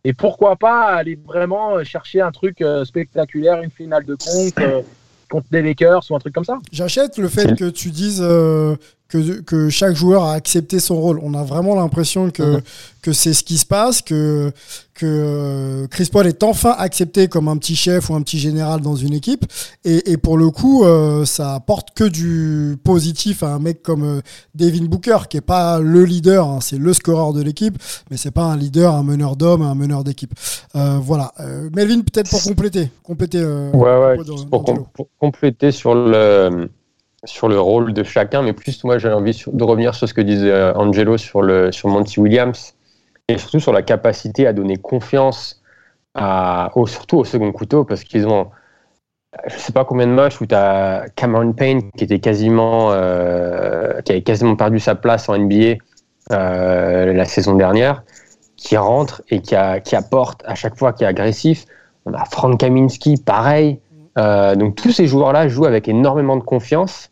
et 0.05 0.13
pourquoi 0.13 0.55
pas 0.55 0.85
aller 0.85 1.19
vraiment 1.23 1.83
chercher 1.83 2.21
un 2.21 2.31
truc 2.31 2.63
spectaculaire, 2.85 3.61
une 3.61 3.71
finale 3.71 4.05
de 4.05 4.15
compte 4.15 4.83
contre 5.29 5.47
des 5.51 5.61
Lakers 5.61 6.03
ou 6.09 6.15
un 6.15 6.19
truc 6.19 6.33
comme 6.33 6.45
ça. 6.45 6.59
J'achète 6.71 7.17
le 7.17 7.27
fait 7.27 7.55
que 7.55 7.69
tu 7.69 7.91
dises 7.91 8.23
que, 9.09 9.41
que, 9.41 9.69
chaque 9.69 9.95
joueur 9.95 10.23
a 10.23 10.33
accepté 10.33 10.79
son 10.79 11.01
rôle. 11.01 11.19
On 11.23 11.33
a 11.33 11.43
vraiment 11.43 11.75
l'impression 11.75 12.29
que, 12.29 12.43
mhm. 12.43 12.61
que 13.01 13.11
c'est 13.11 13.33
ce 13.33 13.43
qui 13.43 13.57
se 13.57 13.65
passe, 13.65 14.03
que, 14.03 14.51
que 14.93 15.05
euh, 15.05 15.87
Chris 15.87 16.09
Paul 16.11 16.27
est 16.27 16.43
enfin 16.43 16.75
accepté 16.77 17.27
comme 17.27 17.47
un 17.47 17.57
petit 17.57 17.75
chef 17.75 18.09
ou 18.09 18.15
un 18.15 18.21
petit 18.21 18.37
général 18.37 18.81
dans 18.81 18.95
une 18.95 19.13
équipe. 19.13 19.45
Et, 19.83 20.11
et 20.11 20.17
pour 20.17 20.37
le 20.37 20.51
coup, 20.51 20.83
euh, 20.83 21.25
ça 21.25 21.55
apporte 21.55 21.89
que 21.95 22.03
du 22.03 22.77
positif 22.83 23.41
à 23.41 23.47
un 23.47 23.59
mec 23.59 23.81
comme 23.81 24.03
euh, 24.03 24.21
Devin 24.53 24.85
Booker, 24.85 25.17
qui 25.27 25.37
est 25.37 25.41
pas 25.41 25.79
le 25.79 26.05
leader, 26.05 26.47
hein, 26.47 26.59
c'est 26.61 26.77
le 26.77 26.93
scoreur 26.93 27.33
de 27.33 27.41
l'équipe, 27.41 27.77
mais 28.11 28.17
c'est 28.17 28.31
pas 28.31 28.43
un 28.43 28.57
leader, 28.57 28.93
un 28.93 29.03
meneur 29.03 29.35
d'hommes, 29.35 29.63
un 29.63 29.75
meneur 29.75 30.03
d'équipe. 30.03 30.33
voilà. 30.73 31.33
Melvin, 31.75 32.01
peut-être 32.01 32.29
pour 32.29 32.43
compléter. 32.43 32.89
compléter 33.03 33.43
ouais, 33.43 33.97
ouais, 33.97 34.17
pour, 34.49 34.63
pour, 34.93 35.07
compléter 35.19 35.71
sur 35.71 35.95
le 35.95 36.69
sur 37.25 37.49
le 37.49 37.59
rôle 37.59 37.93
de 37.93 38.03
chacun, 38.03 38.41
mais 38.41 38.53
plus 38.53 38.83
moi 38.83 38.97
j'ai 38.97 39.11
envie 39.11 39.43
de 39.45 39.63
revenir 39.63 39.93
sur 39.95 40.07
ce 40.07 40.13
que 40.13 40.21
disait 40.21 40.51
euh, 40.51 40.73
Angelo 40.75 41.17
sur, 41.17 41.41
le, 41.41 41.71
sur 41.71 41.89
Monty 41.89 42.19
Williams 42.19 42.75
et 43.27 43.38
surtout 43.38 43.59
sur 43.59 43.73
la 43.73 43.81
capacité 43.81 44.47
à 44.47 44.53
donner 44.53 44.77
confiance 44.77 45.61
à, 46.15 46.71
au, 46.75 46.88
surtout 46.88 47.17
au 47.17 47.25
second 47.25 47.51
couteau 47.51 47.83
parce 47.83 48.03
qu'ils 48.03 48.27
ont 48.27 48.49
je 49.47 49.55
sais 49.57 49.73
pas 49.73 49.85
combien 49.85 50.07
de 50.07 50.11
matchs 50.11 50.41
où 50.41 50.47
tu 50.47 50.55
as 50.55 51.05
Cameron 51.15 51.53
Payne 51.53 51.91
qui 51.91 52.03
était 52.03 52.19
quasiment 52.19 52.91
euh, 52.91 54.01
qui 54.01 54.13
avait 54.13 54.23
quasiment 54.23 54.55
perdu 54.55 54.79
sa 54.79 54.95
place 54.95 55.29
en 55.29 55.38
NBA 55.38 55.75
euh, 56.31 57.13
la 57.13 57.25
saison 57.25 57.55
dernière 57.55 58.03
qui 58.55 58.75
rentre 58.75 59.21
et 59.29 59.41
qui, 59.41 59.55
a, 59.55 59.79
qui 59.79 59.95
apporte 59.95 60.43
à 60.45 60.55
chaque 60.55 60.77
fois 60.77 60.93
qui 60.93 61.03
est 61.03 61.07
agressif. 61.07 61.65
On 62.05 62.13
a 62.13 62.25
Frank 62.25 62.59
Kaminski 62.59 63.17
pareil 63.17 63.79
donc 64.55 64.75
tous 64.75 64.91
ces 64.91 65.07
joueurs-là 65.07 65.47
jouent 65.47 65.65
avec 65.65 65.88
énormément 65.88 66.35
de 66.35 66.43
confiance 66.43 67.09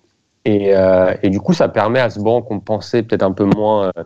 euh, 0.47 1.13
et, 1.23 1.29
du 1.29 1.39
coup, 1.39 1.53
ça 1.53 1.67
permet 1.67 1.99
à 1.99 2.09
ce 2.09 2.19
banc 2.19 2.41
qu'on 2.41 2.59
pensait 2.59 3.03
peut-être 3.03 3.23
un 3.23 3.31
peu 3.31 3.43
moins, 3.43 3.87
euh, 3.97 4.03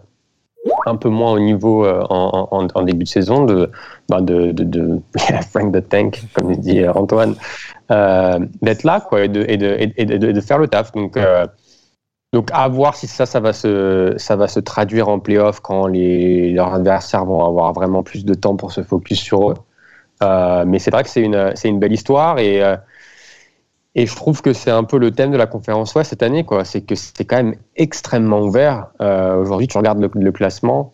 un 0.85 0.95
peu 0.95 1.09
moins 1.09 1.33
au 1.33 1.39
niveau 1.39 1.85
euh, 1.85 2.03
en, 2.09 2.83
début 2.83 3.03
de 3.03 3.09
saison 3.09 3.45
de, 3.45 3.69
bah, 4.09 4.21
de, 4.21 4.51
de, 4.51 4.99
Frank 5.51 5.73
the 5.73 5.87
Tank, 5.87 6.23
comme 6.33 6.55
dit 6.55 6.87
Antoine, 6.87 7.35
d'être 7.89 8.83
là 8.83 9.01
quoi, 9.01 9.25
et, 9.25 9.27
de, 9.27 10.41
faire 10.41 10.57
le 10.57 10.67
taf. 10.67 10.91
Donc, 10.93 11.19
donc 12.33 12.49
à 12.53 12.67
voir 12.69 12.95
si 12.95 13.07
ça, 13.07 13.25
ça 13.25 13.39
va 13.39 13.53
se, 13.53 14.13
ça 14.17 14.35
va 14.35 14.47
se 14.47 14.59
traduire 14.59 15.09
en 15.09 15.19
playoff 15.19 15.59
quand 15.59 15.87
les, 15.87 16.53
leurs 16.53 16.73
adversaires 16.73 17.25
vont 17.25 17.45
avoir 17.45 17.73
vraiment 17.73 18.03
plus 18.03 18.25
de 18.25 18.33
temps 18.33 18.55
pour 18.55 18.71
se 18.71 18.81
focus 18.81 19.19
sur 19.19 19.51
eux. 19.51 19.55
mais 20.65 20.79
c'est 20.79 20.91
vrai 20.91 21.03
que 21.03 21.09
c'est 21.09 21.21
une, 21.21 21.53
une 21.65 21.79
belle 21.79 21.93
histoire 21.93 22.39
et 22.39 22.63
et 23.93 24.05
je 24.05 24.15
trouve 24.15 24.41
que 24.41 24.53
c'est 24.53 24.71
un 24.71 24.83
peu 24.83 24.97
le 24.97 25.11
thème 25.11 25.31
de 25.31 25.37
la 25.37 25.47
conférence 25.47 25.93
Ouest 25.95 26.11
cette 26.11 26.23
année, 26.23 26.45
quoi. 26.45 26.63
C'est 26.63 26.81
que 26.81 26.95
c'est 26.95 27.25
quand 27.25 27.37
même 27.37 27.55
extrêmement 27.75 28.39
ouvert. 28.39 28.87
Euh, 29.01 29.35
Aujourd'hui, 29.35 29.67
tu 29.67 29.77
regardes 29.77 29.99
le, 29.99 30.31
classement. 30.31 30.93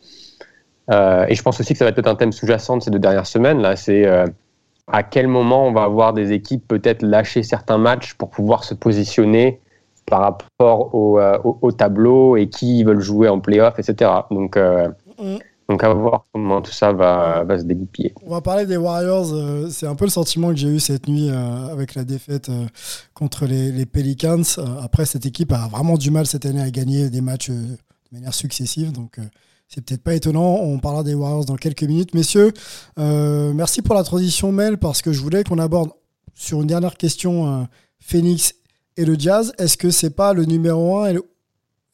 Euh, 0.90 1.26
et 1.28 1.36
je 1.36 1.44
pense 1.44 1.60
aussi 1.60 1.74
que 1.74 1.80
ça 1.80 1.86
va 1.86 1.92
être 1.92 2.08
un 2.08 2.16
thème 2.16 2.32
sous-jacent 2.32 2.78
de 2.78 2.84
ces 2.84 2.90
deux 2.90 3.00
dernières 3.00 3.28
semaines. 3.28 3.62
Là, 3.62 3.76
c'est 3.76 4.08
euh, 4.08 4.26
à 4.92 5.04
quel 5.04 5.28
moment 5.28 5.68
on 5.68 5.74
va 5.74 5.84
avoir 5.84 6.14
des 6.14 6.32
équipes 6.32 6.68
peut-être 6.68 7.04
lâcher 7.04 7.44
certains 7.44 7.78
matchs 7.78 8.16
pour 8.16 8.32
pouvoir 8.32 8.64
se 8.64 8.74
positionner 8.74 9.62
par 10.08 10.22
rapport 10.22 10.96
au 10.96 11.72
tableau 11.74 12.38
et 12.38 12.48
qui 12.48 12.84
veulent 12.86 13.02
jouer 13.02 13.28
en 13.28 13.42
playoff, 13.42 13.78
etc. 13.78 14.10
Donc, 14.32 14.58
mm. 14.58 15.38
Donc 15.70 15.84
à 15.84 15.94
voir 15.94 16.26
comment 16.32 16.62
tout 16.62 16.72
ça 16.72 16.94
va, 16.94 17.46
se 17.58 17.64
dégoupiller. 17.64 18.14
On 18.26 18.32
va 18.32 18.42
parler 18.42 18.66
des 18.66 18.78
Warriors. 18.78 19.34
Euh, 19.34 19.70
c'est 19.70 19.86
un 19.86 19.96
peu 19.96 20.06
le 20.06 20.12
sentiment 20.12 20.50
que 20.50 20.56
j'ai 20.56 20.70
eu 20.70 20.80
cette 20.80 21.10
nuit 21.10 21.30
euh, 21.30 21.68
avec 21.68 21.94
la 21.96 22.06
défaite 22.06 22.48
euh, 22.48 22.68
contre 23.14 23.46
les, 23.46 23.86
Pelicans. 23.86 24.44
après, 24.82 25.06
cette 25.06 25.26
équipe 25.26 25.52
a 25.52 25.68
vraiment 25.68 25.98
du 25.98 26.10
mal 26.10 26.26
cette 26.26 26.46
année 26.46 26.62
à 26.62 26.70
gagner 26.70 27.10
des 27.10 27.20
matchs 27.20 27.50
de 27.50 27.78
manière 28.14 28.34
successive. 28.34 28.94
Donc 28.94 29.20
c'est 29.68 29.84
peut-être 29.84 30.04
pas 30.04 30.16
étonnant. 30.16 30.56
On 30.62 30.80
parlera 30.80 31.04
des 31.04 31.14
Warriors 31.14 31.46
dans 31.46 31.56
quelques 31.56 31.84
minutes. 31.84 32.14
Messieurs, 32.14 32.54
merci 32.98 33.82
pour 33.82 33.96
la 33.96 34.04
transition, 34.04 34.52
Mel, 34.52 34.78
parce 34.78 35.02
que 35.02 35.12
je 35.12 35.22
voulais 35.22 35.44
qu'on 35.44 35.60
aborde 35.60 35.90
sur 36.34 36.62
une 36.62 36.68
dernière 36.68 36.96
question 36.96 37.68
Phoenix 38.00 38.54
et 38.96 39.04
le 39.04 39.16
Jazz. 39.18 39.54
Est-ce 39.58 39.78
que 39.78 39.90
c'est 39.90 40.12
pas 40.12 40.34
le 40.34 40.46
numéro 40.46 41.00
1 41.00 41.08
et 41.08 41.14
le, 41.14 41.24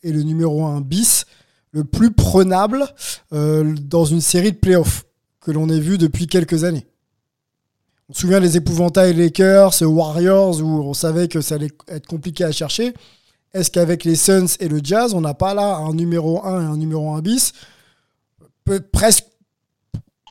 et 0.04 0.12
le 0.12 0.22
numéro 0.22 0.66
1 0.66 0.82
bis 0.82 1.26
le 1.74 1.84
plus 1.84 2.12
prenable 2.12 2.86
euh, 3.34 3.76
dans 3.82 4.06
une 4.06 4.22
série 4.22 4.52
de 4.52 4.58
playoffs 4.58 5.04
que 5.42 5.52
l'on 5.52 5.68
ait 5.70 5.80
vu 5.80 5.98
depuis 5.98 6.28
quelques 6.28 6.64
années. 6.64 6.88
On 8.10 8.14
se 8.14 8.22
souvient 8.22 8.40
des 8.40 8.58
épouvantails 8.58 9.14
Lakers, 9.14 9.82
Warriors, 9.82 10.62
où 10.62 10.84
on 10.84 10.94
savait 10.94 11.28
que 11.28 11.42
ça 11.42 11.56
allait 11.56 11.72
être 11.88 12.08
compliqué 12.08 12.44
à 12.44 12.52
chercher. 12.52 12.94
Est-ce 13.54 13.70
qu'avec 13.70 14.04
les 14.04 14.16
Suns 14.16 14.46
et 14.60 14.68
le 14.68 14.80
Jazz, 14.84 15.14
on 15.14 15.22
n'a 15.22 15.34
pas 15.34 15.54
là 15.54 15.76
un 15.76 15.94
numéro 15.94 16.44
1 16.46 16.62
et 16.62 16.66
un 16.66 16.78
numéro 16.78 17.12
1 17.14 17.22
bis 17.22 17.54
presque 18.92 19.26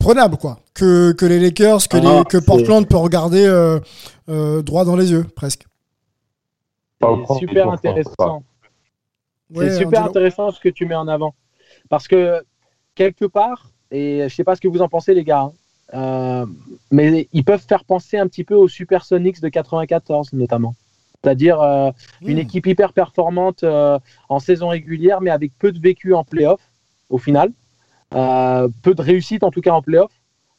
prenable, 0.00 0.36
quoi 0.36 0.58
que, 0.74 1.12
que 1.12 1.26
les 1.26 1.38
Lakers, 1.38 1.88
que, 1.88 1.96
ah, 1.96 2.24
que 2.24 2.38
Portland 2.38 2.86
peut 2.86 2.96
regarder 2.96 3.44
euh, 3.44 3.78
euh, 4.28 4.62
droit 4.62 4.84
dans 4.84 4.96
les 4.96 5.10
yeux, 5.12 5.24
presque. 5.24 5.66
C'est 7.00 7.38
super 7.38 7.70
intéressant 7.70 8.44
c'est 9.54 9.76
super 9.76 10.04
intéressant 10.04 10.50
ce 10.50 10.60
que 10.60 10.68
tu 10.68 10.86
mets 10.86 10.94
en 10.94 11.08
avant. 11.08 11.34
Parce 11.88 12.08
que, 12.08 12.42
quelque 12.94 13.24
part, 13.24 13.70
et 13.90 14.18
je 14.18 14.24
ne 14.24 14.28
sais 14.28 14.44
pas 14.44 14.56
ce 14.56 14.60
que 14.60 14.68
vous 14.68 14.82
en 14.82 14.88
pensez, 14.88 15.14
les 15.14 15.24
gars, 15.24 15.40
hein, 15.40 15.52
euh, 15.94 16.46
mais 16.90 17.28
ils 17.32 17.44
peuvent 17.44 17.64
faire 17.66 17.84
penser 17.84 18.16
un 18.18 18.26
petit 18.26 18.44
peu 18.44 18.54
aux 18.54 18.68
Supersonics 18.68 19.40
de 19.40 19.48
94, 19.48 20.32
notamment. 20.32 20.74
C'est-à-dire 21.22 21.60
euh, 21.60 21.90
une 22.22 22.38
équipe 22.38 22.66
hyper 22.66 22.92
performante 22.92 23.62
euh, 23.62 23.98
en 24.28 24.38
saison 24.40 24.68
régulière, 24.68 25.20
mais 25.20 25.30
avec 25.30 25.52
peu 25.58 25.70
de 25.70 25.78
vécu 25.78 26.14
en 26.14 26.24
playoff, 26.24 26.60
au 27.10 27.18
final. 27.18 27.52
peu 28.10 28.94
de 28.94 29.02
réussite, 29.02 29.44
en 29.44 29.50
tout 29.50 29.60
cas, 29.60 29.72
en 29.72 29.82
playoff. 29.82 30.10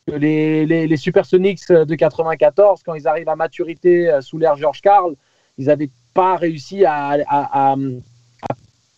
Les, 0.08 0.66
les, 0.66 0.86
les 0.86 0.98
Supersonics 0.98 1.70
de 1.70 1.96
94, 1.96 2.84
quand 2.84 2.94
ils 2.94 3.08
arrivent 3.08 3.30
à 3.30 3.38
maturité 3.38 4.20
sous 4.22 4.38
l'ère 4.38 4.58
George 4.58 4.82
Carl, 4.82 5.16
ils 5.58 5.68
n'avaient 5.68 5.90
pas 6.14 6.36
réussi 6.36 6.84
à, 6.86 7.76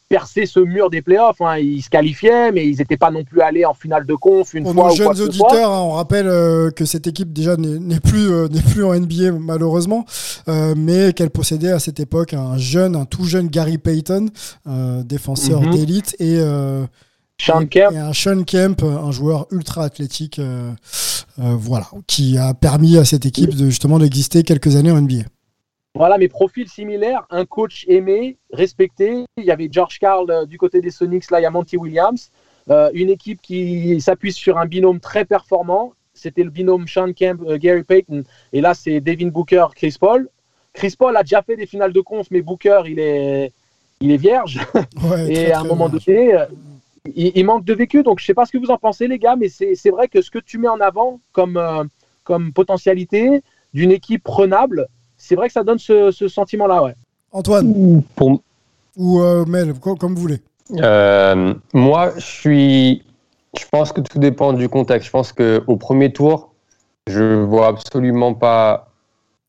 percer 0.09 0.45
ce 0.45 0.59
mur 0.59 0.89
des 0.89 1.01
playoffs. 1.01 1.41
Hein. 1.41 1.57
Ils 1.57 1.81
se 1.81 1.89
qualifiaient, 1.89 2.51
mais 2.51 2.67
ils 2.67 2.77
n'étaient 2.77 2.97
pas 2.97 3.11
non 3.11 3.23
plus 3.23 3.41
allés 3.41 3.65
en 3.65 3.73
finale 3.73 4.05
de 4.05 4.13
conf 4.13 4.53
une 4.53 4.63
Pour 4.63 4.73
fois. 4.73 4.89
Nos 4.89 4.95
jeunes 4.95 5.21
auditeurs, 5.21 5.71
hein, 5.71 5.81
on 5.81 5.91
rappelle 5.91 6.27
euh, 6.27 6.71
que 6.71 6.85
cette 6.85 7.07
équipe 7.07 7.33
déjà 7.33 7.55
n'est 7.57 7.99
plus, 7.99 8.31
euh, 8.31 8.47
n'est 8.47 8.61
plus 8.61 8.83
en 8.83 8.93
NBA 8.93 9.31
malheureusement, 9.39 10.05
euh, 10.47 10.73
mais 10.77 11.13
qu'elle 11.13 11.31
possédait 11.31 11.71
à 11.71 11.79
cette 11.79 11.99
époque 11.99 12.33
un 12.33 12.57
jeune, 12.57 12.95
un 12.95 13.05
tout 13.05 13.25
jeune 13.25 13.47
Gary 13.47 13.77
Payton, 13.77 14.27
défenseur 15.03 15.61
mhm. 15.61 15.71
d'élite, 15.71 16.15
et, 16.19 16.39
Sean 17.37 17.65
Kemp. 17.65 17.93
et, 17.93 17.97
un 17.97 18.13
Sean 18.13 18.43
Kemp, 18.43 18.83
un 18.83 19.11
joueur 19.11 19.47
ultra 19.51 19.83
athlétique, 19.83 20.39
voilà, 21.37 21.87
qui 22.07 22.37
a 22.37 22.53
permis 22.53 22.97
à 22.97 23.05
cette 23.05 23.25
équipe 23.25 23.55
de 23.55 23.65
justement 23.65 23.99
d'exister 23.99 24.43
quelques 24.43 24.75
années 24.75 24.91
en 24.91 25.01
NBA. 25.01 25.23
Voilà, 25.95 26.17
mes 26.17 26.27
profils 26.27 26.67
similaires, 26.67 27.25
un 27.29 27.45
coach 27.45 27.85
aimé, 27.87 28.37
respecté. 28.51 29.23
Il 29.37 29.45
y 29.45 29.51
avait 29.51 29.69
George 29.71 29.97
Carl 29.97 30.29
euh, 30.29 30.45
du 30.45 30.57
côté 30.57 30.81
des 30.81 30.91
Sonics, 30.91 31.31
là 31.31 31.39
il 31.39 31.43
y 31.43 31.45
a 31.45 31.51
Monty 31.51 31.77
Williams. 31.77 32.31
euh, 32.69 32.89
une 32.93 33.09
équipe 33.09 33.41
qui 33.41 33.99
s'appuie 34.01 34.33
sur 34.33 34.57
un 34.57 34.65
binôme 34.65 34.99
très 34.99 35.23
performant. 35.23 35.93
C'était 36.13 36.43
le 36.43 36.49
binôme 36.49 36.87
Sean 36.87 37.13
Kemp, 37.13 37.41
euh, 37.47 37.57
Gary 37.57 37.83
Payton. 37.83 38.23
Et 38.53 38.61
là, 38.61 38.73
c'est 38.73 38.99
Devin 39.01 39.27
Booker, 39.27 39.67
Chris 39.75 39.95
Paul. 39.99 40.29
Chris 40.73 40.95
Paul 40.97 41.15
a 41.15 41.23
déjà 41.23 41.41
fait 41.43 41.55
des 41.55 41.65
finales 41.67 41.93
de 41.93 42.01
conf, 42.01 42.27
mais 42.31 42.41
Booker, 42.41 42.81
il 42.87 42.99
est, 42.99 43.51
il 44.01 44.11
est 44.11 44.17
vierge. 44.17 44.59
Ouais, 45.03 45.31
et 45.31 45.51
à 45.51 45.59
un 45.59 45.63
moment 45.63 45.87
donné, 45.89 46.33
euh, 46.33 46.45
il, 47.15 47.31
il 47.35 47.45
manque 47.45 47.63
de 47.65 47.73
vécu. 47.73 48.01
Donc, 48.03 48.19
je 48.19 48.25
sais 48.25 48.33
pas 48.33 48.45
ce 48.45 48.51
que 48.51 48.57
vous 48.57 48.71
en 48.71 48.77
pensez, 48.77 49.07
les 49.07 49.19
gars, 49.19 49.35
mais 49.35 49.47
c'est 49.49 49.75
c'est 49.75 49.91
vrai 49.91 50.07
que 50.07 50.21
ce 50.21 50.31
que 50.31 50.39
tu 50.39 50.57
mets 50.57 50.67
en 50.67 50.79
avant 50.81 51.19
comme, 51.33 51.61
comme 52.23 52.51
potentialité 52.51 53.41
d'une 53.73 53.91
équipe 53.91 54.23
prenable, 54.23 54.87
c'est 55.17 55.35
vrai 55.35 55.47
que 55.47 55.53
ça 55.53 55.63
donne 55.63 55.79
ce, 55.79 56.11
ce 56.11 56.27
sentiment-là. 56.27 56.83
Ouais. 56.83 56.95
Antoine 57.31 58.01
Pour, 58.15 58.41
ou 58.97 59.19
euh, 59.21 59.45
Mel, 59.45 59.73
co- 59.73 59.95
comme 59.95 60.15
vous 60.15 60.21
voulez. 60.21 60.41
Euh, 60.77 61.53
moi, 61.73 62.11
je 62.15 62.25
suis. 62.25 63.03
Je 63.57 63.65
pense 63.71 63.91
que 63.91 64.01
tout 64.01 64.19
dépend 64.19 64.53
du 64.53 64.67
contexte. 64.67 65.07
Je 65.07 65.11
pense 65.11 65.31
qu'au 65.31 65.77
premier 65.77 66.11
tour, 66.11 66.51
je 67.07 67.35
vois 67.43 67.67
absolument 67.67 68.33
pas 68.33 68.89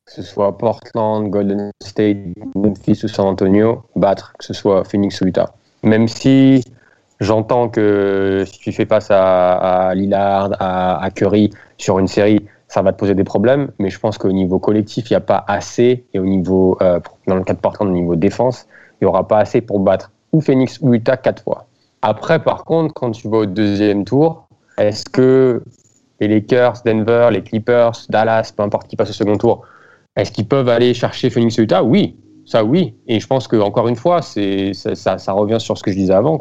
que 0.05 0.13
ce 0.13 0.23
soit 0.23 0.57
Portland, 0.57 1.29
Golden 1.29 1.71
State, 1.83 2.19
Memphis 2.55 3.01
ou 3.03 3.09
San 3.09 3.27
Antonio 3.27 3.83
battre, 3.97 4.33
que 4.39 4.45
ce 4.45 4.55
soit 4.55 4.85
Phoenix 4.85 5.21
ou 5.21 5.27
Utah. 5.27 5.53
Même 5.83 6.07
si 6.07 6.63
j'entends 7.19 7.69
que 7.69 8.45
si 8.47 8.59
tu 8.61 8.71
fais 8.73 8.87
face 8.87 9.11
à, 9.11 9.89
à 9.89 9.95
Lillard, 9.95 10.51
à, 10.61 11.03
à 11.03 11.11
Curry 11.11 11.51
sur 11.77 11.99
une 11.99 12.07
série, 12.07 12.47
ça 12.77 12.83
va 12.83 12.93
te 12.93 12.99
poser 12.99 13.15
des 13.15 13.25
problèmes. 13.25 13.71
Mais 13.79 13.89
je 13.89 13.99
pense 13.99 14.19
qu'au 14.19 14.33
niveau 14.33 14.59
collectif, 14.59 15.09
il 15.09 15.15
n'y 15.15 15.17
a 15.17 15.21
pas 15.21 15.43
assez. 15.49 16.05
Et 16.12 16.19
au 16.19 16.27
niveau, 16.27 16.77
euh, 16.83 17.01
dans 17.27 17.37
le 17.37 17.43
cas 17.43 17.55
de 17.55 17.59
Portland, 17.59 17.89
au 17.89 17.93
niveau 17.93 18.17
défense, 18.17 18.67
il 19.01 19.05
n'y 19.05 19.09
aura 19.09 19.27
pas 19.27 19.39
assez 19.39 19.62
pour 19.62 19.81
battre 19.81 20.12
ou 20.33 20.43
Phoenix 20.43 20.79
ou 20.83 20.93
Utah 20.93 21.17
quatre 21.17 21.43
fois. 21.43 21.65
Après, 22.03 22.39
par 22.39 22.65
contre, 22.65 22.93
quand 22.93 23.12
tu 23.12 23.31
vas 23.31 23.39
au 23.39 23.47
deuxième 23.47 24.05
tour, 24.05 24.47
est-ce 24.77 25.07
que 25.07 25.62
les 26.21 26.29
Lakers, 26.29 26.83
Denver, 26.85 27.31
les 27.33 27.43
Clippers, 27.43 27.93
Dallas, 28.11 28.53
peu 28.55 28.62
importe 28.62 28.89
qui 28.89 28.97
passe 28.97 29.09
au 29.09 29.15
second 29.15 29.39
tour, 29.39 29.62
est-ce 30.15 30.31
qu'ils 30.31 30.47
peuvent 30.47 30.69
aller 30.69 30.93
chercher 30.93 31.31
Phoenix 31.31 31.59
et 31.59 31.62
Utah? 31.62 31.83
Oui, 31.83 32.17
ça 32.45 32.62
oui. 32.62 32.95
Et 33.07 33.21
je 33.21 33.27
pense 33.27 33.49
que 33.49 33.57
encore 33.57 33.89
une 33.89 33.97
fois, 33.97 34.21
ça, 34.21 35.33
revient 35.33 35.61
sur 35.61 35.79
ce 35.79 35.83
que 35.83 35.93
je 35.93 35.97
disais 35.97 36.12
avant. 36.12 36.39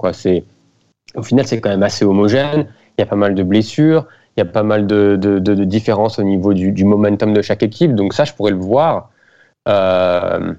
Au 1.15 1.24
final, 1.24 1.48
c'est 1.48 1.62
quand 1.62 1.69
même 1.69 1.84
assez 1.84 2.04
homogène. 2.04 2.67
Il 2.98 3.02
y 3.02 3.04
a 3.04 3.06
pas 3.06 3.15
mal 3.15 3.36
de 3.36 3.43
blessures, 3.43 4.06
il 4.36 4.41
y 4.41 4.43
a 4.43 4.45
pas 4.45 4.63
mal 4.63 4.86
de, 4.86 5.15
de, 5.15 5.39
de, 5.39 5.54
de 5.54 5.63
différences 5.63 6.19
au 6.19 6.24
niveau 6.24 6.54
du, 6.54 6.71
du, 6.71 6.84
momentum 6.84 7.34
de 7.34 7.41
chaque 7.41 7.63
équipe. 7.63 7.95
Donc 7.95 8.13
ça, 8.13 8.26
je 8.26 8.34
pourrais 8.34 8.52
le 8.52 8.58
voir. 8.58 9.10
Euh, 9.67 10.54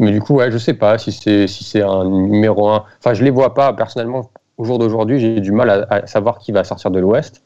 mais 0.00 0.10
du 0.10 0.20
coup, 0.20 0.34
ouais, 0.34 0.50
je 0.50 0.58
sais 0.58 0.74
pas 0.74 0.98
si 0.98 1.12
c'est 1.12 1.46
si 1.46 1.62
c'est 1.62 1.82
un 1.82 2.04
numéro 2.04 2.68
un. 2.68 2.84
Enfin, 2.98 3.14
je 3.14 3.22
les 3.22 3.30
vois 3.30 3.54
pas 3.54 3.72
personnellement. 3.72 4.30
Au 4.58 4.64
jour 4.64 4.78
d'aujourd'hui, 4.78 5.20
j'ai 5.20 5.40
du 5.40 5.52
mal 5.52 5.70
à, 5.70 5.86
à, 5.90 6.06
savoir 6.06 6.38
qui 6.38 6.50
va 6.50 6.64
sortir 6.64 6.90
de 6.90 6.98
l'Ouest. 6.98 7.42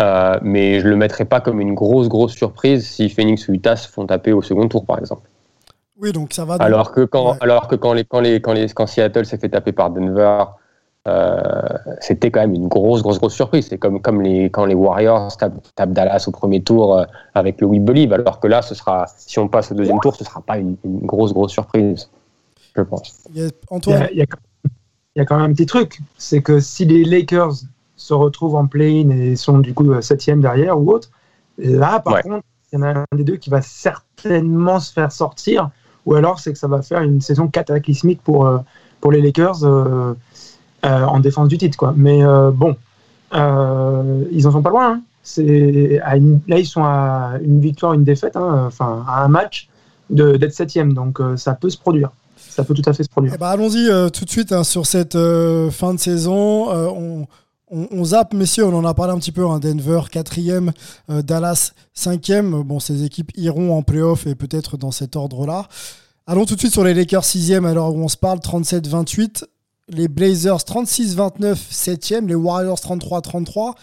Euh, 0.00 0.38
mais 0.42 0.80
je 0.80 0.88
le 0.88 0.96
mettrai 0.96 1.24
pas 1.24 1.40
comme 1.40 1.60
une 1.60 1.74
grosse 1.74 2.08
grosse 2.08 2.32
surprise 2.32 2.86
si 2.86 3.10
Phoenix 3.10 3.48
ou 3.48 3.52
Utah 3.52 3.76
se 3.76 3.88
font 3.88 4.06
taper 4.06 4.32
au 4.32 4.40
second 4.40 4.68
tour, 4.68 4.86
par 4.86 4.98
exemple. 4.98 5.28
Oui, 6.00 6.12
donc 6.12 6.32
ça 6.32 6.44
va. 6.44 6.54
Alors 6.54 6.92
que 6.92 7.04
quand 7.04 7.32
ouais. 7.32 7.38
alors 7.40 7.66
que 7.66 7.74
quand 7.74 7.92
les 7.92 8.04
quand 8.04 8.20
les 8.20 8.40
quand 8.40 8.52
les 8.52 8.68
quand 8.68 8.86
Seattle 8.86 9.26
s'est 9.26 9.38
fait 9.38 9.48
taper 9.48 9.72
par 9.72 9.90
Denver. 9.90 10.44
Euh, 11.08 11.40
c'était 12.00 12.30
quand 12.30 12.40
même 12.40 12.54
une 12.54 12.68
grosse, 12.68 13.02
grosse, 13.02 13.18
grosse 13.18 13.34
surprise. 13.34 13.68
C'est 13.68 13.78
comme, 13.78 14.00
comme 14.02 14.20
les, 14.20 14.50
quand 14.50 14.66
les 14.66 14.74
Warriors 14.74 15.34
tapent, 15.36 15.66
tapent 15.74 15.92
Dallas 15.92 16.24
au 16.26 16.30
premier 16.30 16.62
tour 16.62 16.98
euh, 16.98 17.04
avec 17.34 17.60
le 17.60 17.66
We 17.66 17.80
Believe, 17.80 18.12
alors 18.12 18.38
que 18.38 18.46
là, 18.46 18.60
ce 18.60 18.74
sera, 18.74 19.06
si 19.16 19.38
on 19.38 19.48
passe 19.48 19.72
au 19.72 19.74
deuxième 19.74 19.98
tour, 20.00 20.14
ce 20.14 20.22
ne 20.22 20.28
sera 20.28 20.42
pas 20.42 20.58
une, 20.58 20.76
une, 20.84 21.06
grosse, 21.06 21.32
grosse 21.32 21.52
surprise, 21.52 22.10
je 22.76 22.82
pense. 22.82 23.22
Il 23.34 23.42
y 23.42 23.46
a, 23.46 23.48
Antoine? 23.70 24.08
Il 24.12 24.18
y 24.18 24.22
a, 24.22 24.26
il 25.16 25.18
y 25.18 25.22
a 25.22 25.24
quand 25.24 25.36
même 25.38 25.50
un 25.50 25.54
petit 25.54 25.66
truc, 25.66 26.00
c'est 26.18 26.42
que 26.42 26.60
si 26.60 26.84
les 26.84 27.04
Lakers 27.04 27.54
se 27.96 28.14
retrouvent 28.14 28.54
en 28.54 28.66
play-in 28.66 29.10
et 29.10 29.36
sont 29.36 29.58
du 29.58 29.74
coup 29.74 30.00
septième 30.02 30.40
derrière 30.40 30.78
ou 30.78 30.90
autre, 30.90 31.10
là, 31.58 32.00
par 32.00 32.14
ouais. 32.14 32.22
contre, 32.22 32.44
il 32.72 32.78
y 32.78 32.82
en 32.82 32.86
a 32.86 32.98
un 33.00 33.16
des 33.16 33.24
deux 33.24 33.36
qui 33.36 33.50
va 33.50 33.62
certainement 33.62 34.80
se 34.80 34.92
faire 34.92 35.10
sortir, 35.10 35.70
ou 36.06 36.14
alors 36.14 36.38
c'est 36.38 36.52
que 36.52 36.58
ça 36.58 36.68
va 36.68 36.82
faire 36.82 37.02
une 37.02 37.20
saison 37.20 37.48
cataclysmique 37.48 38.22
pour, 38.22 38.46
euh, 38.46 38.58
pour 39.00 39.12
les 39.12 39.20
Lakers. 39.20 39.64
Euh, 40.84 41.04
en 41.04 41.20
défense 41.20 41.48
du 41.48 41.58
titre. 41.58 41.76
Quoi. 41.76 41.92
Mais 41.94 42.24
euh, 42.24 42.50
bon, 42.50 42.74
euh, 43.34 44.24
ils 44.32 44.46
en 44.46 44.52
sont 44.52 44.62
pas 44.62 44.70
loin. 44.70 44.94
Hein. 44.94 45.02
Là, 46.48 46.58
ils 46.58 46.66
sont 46.66 46.82
à 46.82 47.34
une 47.44 47.60
victoire, 47.60 47.92
une 47.92 48.04
défaite, 48.04 48.34
hein, 48.34 48.64
enfin 48.66 49.04
à 49.06 49.22
un 49.24 49.28
match 49.28 49.68
d'être 50.08 50.54
septième. 50.54 50.94
Donc 50.94 51.20
ça 51.36 51.52
peut 51.52 51.68
se 51.68 51.76
produire. 51.76 52.10
Ça 52.36 52.64
peut 52.64 52.74
tout 52.74 52.82
à 52.86 52.94
fait 52.94 53.04
se 53.04 53.10
produire. 53.10 53.32
Eh 53.34 53.38
ben, 53.38 53.48
Allons-y 53.48 53.88
tout 54.10 54.24
de 54.24 54.30
suite 54.30 54.52
hein, 54.52 54.64
sur 54.64 54.86
cette 54.86 55.18
fin 55.70 55.94
de 55.94 55.98
saison. 55.98 56.70
On, 56.70 57.26
on, 57.70 58.04
zappe, 58.04 58.32
messieurs, 58.32 58.64
on 58.64 58.74
en 58.74 58.84
a 58.84 58.94
parlé 58.94 59.12
un 59.12 59.18
petit 59.18 59.30
peu. 59.30 59.44
Denver, 59.60 60.00
quatrième, 60.10 60.72
Dallas, 61.08 61.72
cinquième. 61.92 62.62
Bon, 62.62 62.80
ces 62.80 63.04
équipes 63.04 63.30
iront 63.36 63.76
en 63.76 63.82
playoff 63.82 64.26
et 64.26 64.34
peut-être 64.34 64.78
dans 64.78 64.90
cet 64.90 65.14
ordre-là. 65.14 65.68
Allons 66.26 66.46
tout 66.46 66.54
de 66.54 66.60
suite 66.60 66.72
sur 66.72 66.84
les 66.84 66.94
Lakers, 66.94 67.24
sixième, 67.24 67.70
l'heure 67.72 67.94
où 67.94 68.02
on 68.02 68.08
se 68.08 68.16
parle, 68.16 68.38
37-28 68.38 69.44
les 69.90 70.08
Blazers 70.08 70.58
36-29, 70.58 71.56
7e, 71.70 72.26
les 72.26 72.34
Warriors 72.34 72.78
33-33, 72.78 73.74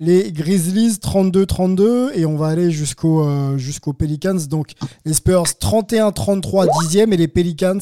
les 0.00 0.32
Grizzlies 0.32 0.94
32-32 0.94 2.12
et 2.14 2.24
on 2.24 2.36
va 2.36 2.48
aller 2.48 2.70
euh, 2.70 3.58
jusqu'au 3.58 3.92
Pelicans. 3.92 4.46
Donc 4.48 4.72
les 5.04 5.12
Spurs 5.12 5.44
31-33, 5.44 6.68
10e 6.88 7.12
et 7.12 7.16
les 7.16 7.28
Pelicans 7.28 7.78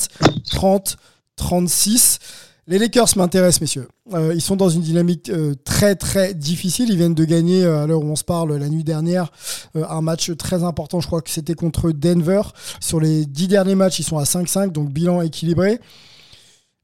30-36. 1.38 2.18
Les 2.66 2.78
Lakers 2.78 3.16
m'intéressent, 3.16 3.62
messieurs. 3.62 3.88
Euh, 4.12 4.34
ils 4.34 4.42
sont 4.42 4.56
dans 4.56 4.68
une 4.68 4.82
dynamique 4.82 5.30
euh, 5.30 5.54
très 5.64 5.94
très 5.94 6.34
difficile. 6.34 6.90
Ils 6.90 6.98
viennent 6.98 7.14
de 7.14 7.24
gagner, 7.24 7.64
à 7.64 7.86
l'heure 7.86 8.02
où 8.02 8.10
on 8.10 8.16
se 8.16 8.24
parle, 8.24 8.54
la 8.56 8.68
nuit 8.68 8.84
dernière, 8.84 9.30
un 9.74 10.02
match 10.02 10.36
très 10.36 10.64
important. 10.64 11.00
Je 11.00 11.06
crois 11.06 11.22
que 11.22 11.30
c'était 11.30 11.54
contre 11.54 11.92
Denver. 11.92 12.42
Sur 12.80 13.00
les 13.00 13.24
dix 13.24 13.48
derniers 13.48 13.76
matchs, 13.76 14.00
ils 14.00 14.04
sont 14.04 14.18
à 14.18 14.24
5-5, 14.24 14.72
donc 14.72 14.90
bilan 14.90 15.22
équilibré. 15.22 15.80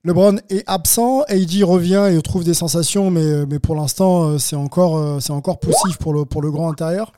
LeBron 0.04 0.36
est 0.50 0.64
absent, 0.66 1.22
AD 1.22 1.62
revient 1.62 2.08
et 2.12 2.20
trouve 2.20 2.44
des 2.44 2.54
sensations, 2.54 3.10
mais, 3.10 3.46
mais 3.46 3.58
pour 3.58 3.74
l'instant, 3.74 4.38
c'est 4.38 4.56
encore, 4.56 5.20
c'est 5.22 5.32
encore 5.32 5.58
poussif 5.58 5.96
pour 5.98 6.12
le, 6.12 6.24
pour 6.26 6.42
le 6.42 6.50
grand 6.50 6.70
intérieur. 6.70 7.12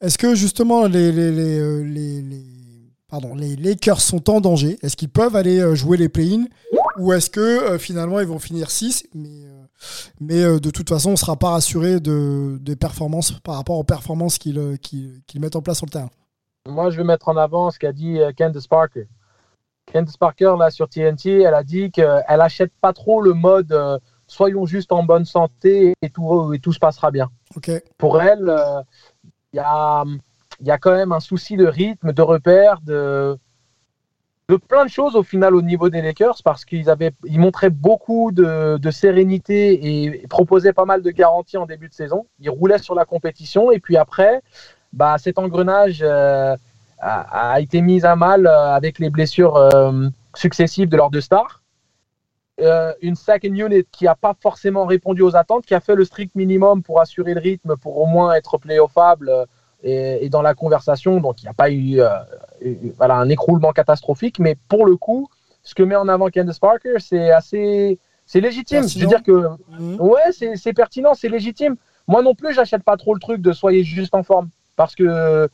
Est-ce 0.00 0.18
que 0.18 0.34
justement 0.34 0.86
les, 0.86 1.10
les, 1.10 1.32
les, 1.82 2.22
pardon, 3.08 3.34
les 3.34 3.56
Lakers 3.56 4.02
sont 4.02 4.28
en 4.28 4.40
danger? 4.40 4.78
Est-ce 4.82 4.96
qu'ils 4.96 5.08
peuvent 5.08 5.34
aller 5.34 5.74
jouer 5.74 5.96
les 5.96 6.10
play-in? 6.10 6.44
Ou 6.98 7.12
est-ce 7.12 7.30
que 7.30 7.40
euh, 7.40 7.78
finalement 7.78 8.20
ils 8.20 8.26
vont 8.26 8.38
finir 8.38 8.70
6 8.70 9.08
Mais, 9.14 9.28
euh, 9.28 9.64
mais 10.20 10.42
euh, 10.42 10.58
de 10.58 10.70
toute 10.70 10.88
façon, 10.88 11.10
on 11.10 11.12
ne 11.12 11.16
sera 11.16 11.36
pas 11.36 11.50
rassuré 11.50 12.00
de, 12.00 12.58
des 12.60 12.76
performances 12.76 13.32
par 13.40 13.54
rapport 13.54 13.78
aux 13.78 13.84
performances 13.84 14.38
qu'ils 14.38 14.78
qu 14.82 15.22
qu 15.26 15.38
mettent 15.38 15.56
en 15.56 15.62
place 15.62 15.78
sur 15.78 15.86
le 15.86 15.92
terrain 15.92 16.10
Moi, 16.66 16.90
je 16.90 16.96
vais 16.96 17.04
mettre 17.04 17.28
en 17.28 17.36
avant 17.36 17.70
ce 17.70 17.78
qu'a 17.78 17.92
dit 17.92 18.18
Candace 18.36 18.66
Parker. 18.66 19.06
Candice 19.92 20.16
Parker, 20.16 20.54
là, 20.58 20.70
sur 20.70 20.88
TNT, 20.88 21.42
elle 21.42 21.54
a 21.54 21.64
dit 21.64 21.90
qu'elle 21.90 22.24
n'achète 22.28 22.72
pas 22.80 22.92
trop 22.92 23.22
le 23.22 23.32
mode 23.32 23.72
euh, 23.72 23.98
soyons 24.26 24.66
juste 24.66 24.92
en 24.92 25.02
bonne 25.02 25.24
santé 25.24 25.94
et 26.02 26.10
tout, 26.10 26.52
et 26.52 26.58
tout 26.58 26.72
se 26.72 26.78
passera 26.78 27.10
bien. 27.10 27.30
Okay. 27.56 27.82
Pour 27.96 28.20
elle, 28.20 28.42
il 28.42 28.50
euh, 28.50 28.82
y, 29.54 29.58
a, 29.58 30.04
y, 30.60 30.70
a, 30.70 30.78
quand 30.78 30.92
même 30.92 31.12
un 31.12 31.20
souci 31.20 31.56
de 31.56 31.66
rythme, 31.66 32.12
de 32.12 32.22
repère, 32.22 32.80
de, 32.82 33.38
de 34.48 34.56
plein 34.56 34.84
de 34.84 34.90
choses 34.90 35.16
au 35.16 35.22
final 35.22 35.54
au 35.54 35.62
niveau 35.62 35.88
des 35.88 36.02
Lakers 36.02 36.42
parce 36.44 36.64
qu'ils 36.64 36.90
avaient, 36.90 37.12
ils 37.24 37.40
montraient 37.40 37.70
beaucoup 37.70 38.30
de, 38.32 38.76
de, 38.76 38.90
sérénité 38.90 40.04
et 40.04 40.26
proposaient 40.28 40.74
pas 40.74 40.84
mal 40.84 41.02
de 41.02 41.10
garanties 41.10 41.56
en 41.56 41.66
début 41.66 41.88
de 41.88 41.94
saison. 41.94 42.26
Ils 42.38 42.50
roulaient 42.50 42.78
sur 42.78 42.94
la 42.94 43.06
compétition 43.06 43.72
et 43.72 43.80
puis 43.80 43.96
après, 43.96 44.42
bah, 44.92 45.16
cet 45.18 45.38
engrenage. 45.38 46.00
Euh, 46.02 46.54
a, 47.00 47.52
a, 47.52 47.60
été 47.60 47.80
mise 47.80 48.04
à 48.04 48.16
mal 48.16 48.46
euh, 48.46 48.74
avec 48.74 48.98
les 48.98 49.10
blessures 49.10 49.56
euh, 49.56 50.08
successives 50.34 50.88
de 50.88 50.96
leurs 50.96 51.10
deux 51.10 51.20
stars. 51.20 51.62
Euh, 52.60 52.92
une 53.02 53.14
second 53.14 53.54
unit 53.54 53.84
qui 53.92 54.04
n'a 54.04 54.16
pas 54.16 54.34
forcément 54.40 54.84
répondu 54.84 55.22
aux 55.22 55.36
attentes, 55.36 55.64
qui 55.64 55.74
a 55.74 55.80
fait 55.80 55.94
le 55.94 56.04
strict 56.04 56.34
minimum 56.34 56.82
pour 56.82 57.00
assurer 57.00 57.34
le 57.34 57.40
rythme, 57.40 57.76
pour 57.76 57.98
au 57.98 58.06
moins 58.06 58.34
être 58.34 58.58
playoffable 58.58 59.32
et, 59.84 60.24
et 60.24 60.28
dans 60.28 60.42
la 60.42 60.54
conversation. 60.54 61.20
Donc 61.20 61.40
il 61.42 61.44
n'y 61.44 61.50
a 61.50 61.54
pas 61.54 61.70
eu 61.70 62.00
voilà, 62.96 63.14
un 63.14 63.28
écroulement 63.28 63.72
catastrophique, 63.72 64.40
mais 64.40 64.56
pour 64.68 64.86
le 64.86 64.96
coup, 64.96 65.28
ce 65.62 65.74
que 65.74 65.84
met 65.84 65.94
en 65.94 66.08
avant 66.08 66.30
Candace 66.30 66.58
Parker, 66.58 66.96
c'est 66.98 67.30
assez. 67.30 67.98
C'est 68.26 68.40
légitime. 68.40 68.80
Pertinent. 68.80 69.00
Je 69.00 69.04
veux 69.04 69.08
dire 69.08 69.22
que. 69.22 69.80
Mmh. 69.80 70.00
Ouais, 70.00 70.56
c'est 70.56 70.72
pertinent, 70.72 71.14
c'est 71.14 71.28
légitime. 71.28 71.76
Moi 72.08 72.22
non 72.22 72.34
plus, 72.34 72.54
j'achète 72.54 72.82
pas 72.82 72.96
trop 72.96 73.14
le 73.14 73.20
truc 73.20 73.40
de 73.40 73.52
soyez 73.52 73.84
juste 73.84 74.14
en 74.14 74.22
forme. 74.22 74.48
Parce 74.76 74.94
que 74.94 75.48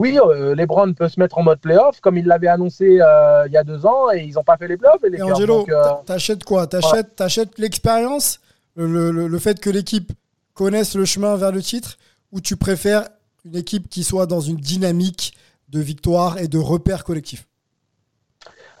oui, 0.00 0.18
euh, 0.18 0.54
LeBron 0.54 0.92
peut 0.94 1.08
se 1.08 1.20
mettre 1.20 1.38
en 1.38 1.42
mode 1.42 1.60
playoff 1.60 2.00
comme 2.00 2.18
il 2.18 2.26
l'avait 2.26 2.48
annoncé 2.48 2.98
euh, 3.00 3.46
il 3.46 3.52
y 3.52 3.56
a 3.56 3.64
deux 3.64 3.86
ans 3.86 4.10
et 4.12 4.24
ils 4.24 4.34
n'ont 4.34 4.44
pas 4.44 4.56
fait 4.56 4.68
les 4.68 4.76
playoffs. 4.76 5.02
Et, 5.04 5.10
les 5.10 5.18
et 5.18 5.22
Angelo, 5.22 5.66
euh... 5.68 5.92
t'achètes 6.04 6.44
quoi? 6.44 6.66
T'achètes 6.66 7.20
ouais. 7.20 7.46
l'expérience, 7.58 8.40
le, 8.76 9.10
le, 9.10 9.28
le, 9.28 9.38
fait 9.38 9.60
que 9.60 9.70
l'équipe 9.70 10.12
connaisse 10.54 10.94
le 10.96 11.04
chemin 11.04 11.36
vers 11.36 11.52
le 11.52 11.62
titre, 11.62 11.96
ou 12.32 12.40
tu 12.40 12.56
préfères 12.56 13.08
une 13.44 13.56
équipe 13.56 13.88
qui 13.88 14.02
soit 14.02 14.26
dans 14.26 14.40
une 14.40 14.56
dynamique 14.56 15.36
de 15.68 15.80
victoire 15.80 16.38
et 16.38 16.48
de 16.48 16.58
repères 16.58 17.04
collectifs 17.04 17.46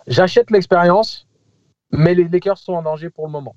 J'achète 0.06 0.50
l'expérience, 0.50 1.26
mais 1.90 2.14
les 2.14 2.24
Lakers 2.24 2.58
sont 2.58 2.74
en 2.74 2.82
danger 2.82 3.10
pour 3.10 3.26
le 3.26 3.32
moment. 3.32 3.56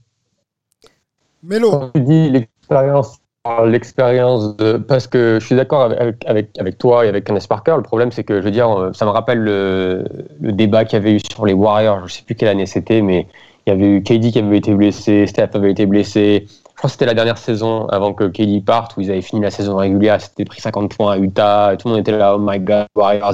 Mélo. 1.43 1.71
Quand 1.71 1.91
tu 1.91 2.01
dis 2.01 2.29
l'expérience, 2.29 3.19
l'expérience 3.65 4.55
de. 4.57 4.77
Parce 4.77 5.07
que 5.07 5.37
je 5.39 5.45
suis 5.45 5.55
d'accord 5.55 5.91
avec, 6.25 6.77
toi 6.77 7.05
et 7.05 7.09
avec 7.09 7.25
Kenneth 7.25 7.47
Parker. 7.47 7.75
Le 7.77 7.83
problème, 7.83 8.11
c'est 8.11 8.23
que, 8.23 8.39
je 8.39 8.45
veux 8.45 8.51
dire, 8.51 8.91
ça 8.93 9.05
me 9.05 9.11
rappelle 9.11 9.39
le, 9.39 10.05
débat 10.39 10.85
qu'il 10.85 10.97
y 10.97 11.01
avait 11.01 11.13
eu 11.13 11.19
sur 11.19 11.45
les 11.45 11.53
Warriors. 11.53 11.99
Je 11.99 12.03
ne 12.03 12.09
sais 12.09 12.23
plus 12.23 12.35
quelle 12.35 12.49
année 12.49 12.65
c'était, 12.65 13.01
mais 13.01 13.27
il 13.65 13.71
y 13.71 13.73
avait 13.73 13.87
eu 13.87 14.01
KD 14.01 14.31
qui 14.31 14.39
avait 14.39 14.57
été 14.57 14.73
blessé, 14.73 15.27
Steph 15.27 15.49
avait 15.53 15.71
été 15.71 15.85
blessé. 15.85 16.47
Je 16.47 16.75
crois 16.77 16.87
que 16.87 16.91
c'était 16.93 17.05
la 17.05 17.15
dernière 17.15 17.37
saison 17.37 17.87
avant 17.87 18.13
que 18.13 18.25
KD 18.25 18.63
parte, 18.63 18.95
où 18.95 19.01
ils 19.01 19.11
avaient 19.11 19.21
fini 19.21 19.41
la 19.41 19.49
saison 19.49 19.75
régulière, 19.75 20.21
c'était 20.21 20.45
pris 20.45 20.61
50 20.61 20.95
points 20.95 21.13
à 21.13 21.17
Utah, 21.17 21.75
tout 21.75 21.87
le 21.87 21.95
monde 21.95 22.01
était 22.01 22.11
là, 22.11 22.35
oh 22.35 22.39
my 22.39 22.59
god, 22.59 22.85
Warriors, 22.95 23.33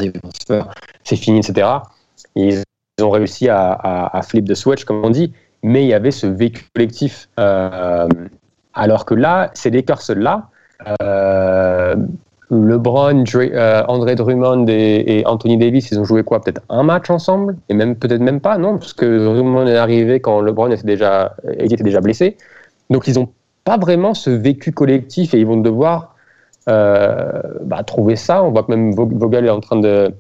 c'est 1.04 1.15
fini, 1.17 1.39
etc. 1.39 1.67
Et 2.36 2.56
ils 2.97 3.04
ont 3.04 3.10
réussi 3.10 3.49
à, 3.49 3.71
à, 3.71 4.17
à, 4.17 4.21
flip 4.21 4.45
the 4.45 4.56
switch, 4.56 4.86
comme 4.86 5.04
on 5.04 5.10
dit, 5.10 5.34
mais 5.62 5.84
il 5.84 5.88
y 5.88 5.93
avait 5.93 6.12
ce 6.12 6.26
vécu 6.26 6.63
collectif. 6.73 7.30
Euh, 7.39 8.08
alors 8.74 9.06
que 9.06 9.14
là, 9.14 9.52
ces 9.54 9.70
Lakers-là, 9.70 10.48
euh, 11.02 11.96
LeBron, 12.50 13.24
Dre, 13.24 13.50
euh, 13.54 13.84
André 13.88 14.16
Drummond 14.16 14.66
et, 14.68 15.20
et, 15.20 15.28
Anthony 15.28 15.58
Davis, 15.58 15.92
ils 15.92 16.00
ont 16.00 16.04
joué 16.04 16.24
quoi 16.24 16.42
Peut-être 16.42 16.62
un 16.70 16.84
match 16.84 17.10
ensemble? 17.10 17.58
Et 17.70 17.74
même 17.74 17.96
peut-être 17.96 18.22
même 18.22 18.40
pas, 18.40 18.58
non? 18.58 18.78
Parce 18.78 18.94
que 18.94 19.26
Drummond 19.26 19.68
est 19.68 19.78
arrivé 19.78 20.20
quand 20.20 20.42
LeBron 20.42 20.72
était 20.72 20.84
déjà, 20.84 21.36
était 21.58 21.84
déjà 21.84 22.02
blessé. 22.02 22.38
Donc 22.90 23.08
ils 23.08 23.16
n'ont 23.16 23.30
pas 23.64 23.78
vraiment 23.78 24.14
ce 24.14 24.30
vécu 24.30 24.72
collectif 24.72 25.34
et 25.34 25.40
ils 25.40 25.46
vont 25.46 25.58
devoir 25.58 26.16
euh, 26.70 27.42
bah, 27.64 27.84
trouver 27.84 28.16
ça. 28.16 28.44
On 28.44 28.52
voit 28.52 28.64
que 28.64 28.72
même 28.72 28.94
Vogel 28.94 29.46
est 29.46 29.50
en 29.50 29.60
train 29.60 29.80
de, 29.80 30.14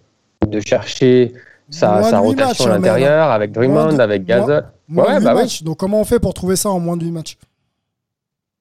de 0.47 0.59
chercher 0.59 1.33
sa, 1.69 2.03
sa 2.03 2.19
rotation 2.19 2.45
matchs, 2.47 2.61
à 2.61 2.69
l'intérieur 2.77 3.31
avec 3.31 3.51
Drummond, 3.51 3.93
de, 3.93 4.01
avec 4.01 4.25
Gasol. 4.25 4.65
Ouais, 4.93 5.19
bah 5.21 5.33
matchs. 5.33 5.61
Oui. 5.61 5.65
Donc 5.65 5.77
comment 5.77 6.01
on 6.01 6.03
fait 6.03 6.19
pour 6.19 6.33
trouver 6.33 6.55
ça 6.55 6.69
en 6.69 6.79
moins 6.79 6.97
de 6.97 7.05
8 7.05 7.11
matchs? 7.11 7.37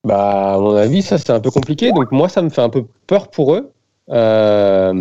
Bah, 0.05 0.55
à 0.55 0.59
mon 0.59 0.75
avis, 0.75 1.03
ça 1.03 1.19
c'est 1.19 1.31
un 1.31 1.41
peu 1.41 1.51
compliqué. 1.51 1.93
Donc 1.93 2.13
moi, 2.13 2.29
ça 2.29 2.43
me 2.43 2.49
fait 2.49 2.63
un 2.63 2.69
peu 2.69 2.85
peur 3.07 3.29
pour 3.29 3.55
eux. 3.55 3.71
Euh, 4.11 4.93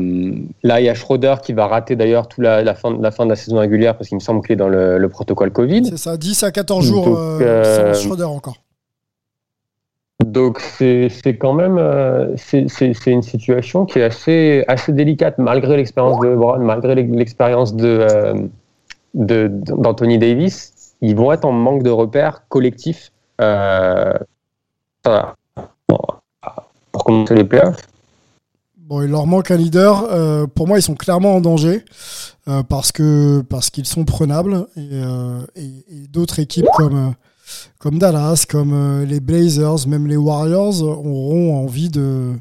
là, 0.64 0.80
il 0.80 0.86
y 0.86 0.90
a 0.90 0.94
Schroeder 0.94 1.36
qui 1.44 1.54
va 1.54 1.68
rater 1.68 1.96
d'ailleurs 1.96 2.28
toute 2.28 2.44
la, 2.44 2.64
la, 2.64 2.76
fin, 2.76 2.96
la 3.00 3.12
fin 3.12 3.26
de 3.26 3.32
la 3.32 3.36
saison 3.36 3.58
régulière 3.58 3.98
parce 3.98 4.10
qu'il 4.10 4.16
me 4.16 4.22
semble 4.22 4.42
qu'il 4.42 4.54
est 4.54 4.58
dans 4.58 4.70
le, 4.70 5.00
le, 5.00 5.10
protocole 5.10 5.52
Covid. 5.52 5.86
C'est 5.86 5.98
ça, 5.98 6.18
10 6.18 6.44
à 6.44 6.52
14 6.52 6.86
jours 6.86 7.06
Donc, 7.06 7.18
euh, 7.42 7.94
sans 7.94 8.00
Schroeder 8.00 8.26
encore. 8.26 8.58
Donc 10.24 10.60
c'est 10.60 11.10
quand 11.40 11.54
même 11.54 11.78
euh, 11.80 12.36
c'est 12.38 13.08
une 13.08 13.24
situation 13.24 13.86
qui 13.86 13.98
est 14.00 14.04
assez, 14.04 14.64
assez 14.68 14.94
délicate 14.94 15.40
malgré 15.40 15.78
l'expérience 15.78 16.20
de 16.20 16.28
LeBron, 16.28 16.60
malgré 16.60 16.94
l'expérience 16.96 17.76
de 17.76 18.48
d'Anthony 19.14 20.20
Davis. 20.20 20.94
Ils 21.02 21.16
vont 21.16 21.32
être 21.32 21.46
en 21.46 21.52
manque 21.52 21.82
de 21.82 21.90
repères 21.90 22.48
collectifs 22.48 23.12
euh, 23.42 24.14
pour 25.04 26.22
commencer 27.06 27.36
les 27.36 27.44
playoffs. 27.44 27.92
Bon, 28.92 29.02
il 29.02 29.10
leur 29.10 29.26
manque 29.26 29.52
un 29.52 29.56
leader. 29.56 30.06
Euh, 30.12 30.48
pour 30.48 30.68
moi, 30.68 30.78
ils 30.78 30.82
sont 30.82 30.96
clairement 30.96 31.36
en 31.36 31.40
danger 31.40 31.86
euh, 32.50 32.62
parce 32.64 32.92
que 32.92 33.42
parce 33.48 33.70
qu'ils 33.70 33.86
sont 33.86 34.04
prenables 34.04 34.68
et, 34.76 34.90
euh, 34.92 35.46
et, 35.56 36.08
d'autres 36.10 36.40
équipes 36.40 36.68
comme 36.76 37.14
comme 37.80 38.00
Dallas, 38.00 38.46
comme 38.50 39.04
les 39.04 39.22
Blazers, 39.22 39.88
même 39.88 40.08
les 40.08 40.18
Warriors 40.18 40.82
auront 40.82 41.64
envie 41.64 41.88
de 41.88 42.34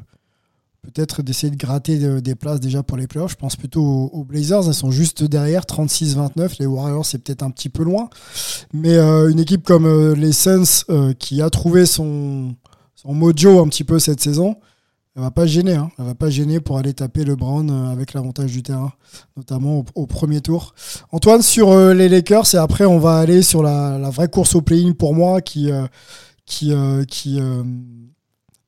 peut-être 0.83 1.21
d'essayer 1.21 1.51
de 1.51 1.57
gratter 1.57 2.21
des 2.21 2.35
places 2.35 2.59
déjà 2.59 2.83
pour 2.83 2.97
les 2.97 3.07
playoffs. 3.07 3.31
Je 3.31 3.35
pense 3.35 3.55
plutôt 3.55 4.09
aux, 4.11 4.23
Blazers, 4.23 4.67
elles 4.67 4.73
sont 4.73 4.91
juste 4.91 5.23
derrière, 5.23 5.63
36-29. 5.63 6.55
Les 6.59 6.65
Warriors, 6.65 7.05
c'est 7.05 7.19
peut-être 7.19 7.43
un 7.43 7.51
petit 7.51 7.69
peu 7.69 7.83
loin. 7.83 8.09
Mais 8.73 8.95
euh, 8.95 9.29
une 9.29 9.39
équipe 9.39 9.63
comme 9.63 9.85
euh, 9.85 10.15
les 10.15 10.31
Suns, 10.31 10.85
euh, 10.89 11.13
qui 11.13 11.41
a 11.41 11.49
trouvé 11.49 11.85
son, 11.85 12.55
mojo 13.05 13.61
un 13.61 13.67
petit 13.67 13.83
peu 13.83 13.99
cette 13.99 14.21
saison, 14.21 14.55
elle 15.15 15.21
va 15.21 15.31
pas 15.31 15.45
gêner. 15.45 15.75
Hein. 15.75 15.91
Elle 15.99 16.05
va 16.05 16.15
pas 16.15 16.29
gêner 16.29 16.59
pour 16.59 16.77
aller 16.77 16.93
taper 16.93 17.25
le 17.25 17.35
Brown 17.35 17.69
avec 17.91 18.13
l'avantage 18.13 18.51
du 18.51 18.63
terrain, 18.63 18.91
notamment 19.37 19.83
au, 19.93 20.07
premier 20.07 20.41
tour. 20.41 20.73
Antoine, 21.11 21.43
sur 21.43 21.75
les 21.93 22.09
Lakers, 22.09 22.55
et 22.55 22.57
après 22.57 22.85
on 22.85 22.97
va 22.97 23.17
aller 23.17 23.43
sur 23.43 23.61
la, 23.61 24.09
vraie 24.09 24.29
course 24.29 24.55
au 24.55 24.61
play-in 24.61 24.93
pour 24.93 25.13
moi, 25.13 25.41
qui... 25.41 25.69
qui, 26.45 26.73
qui 27.07 27.39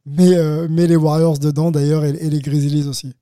mais, 0.05 0.35
euh, 0.35 0.67
mais 0.69 0.87
les 0.87 0.95
Warriors 0.95 1.39
dedans 1.39 1.71
d'ailleurs 1.71 2.03
et, 2.03 2.09
et, 2.09 2.29
les 2.29 2.39
Grizzlies 2.39 2.87
aussi. 2.87 3.13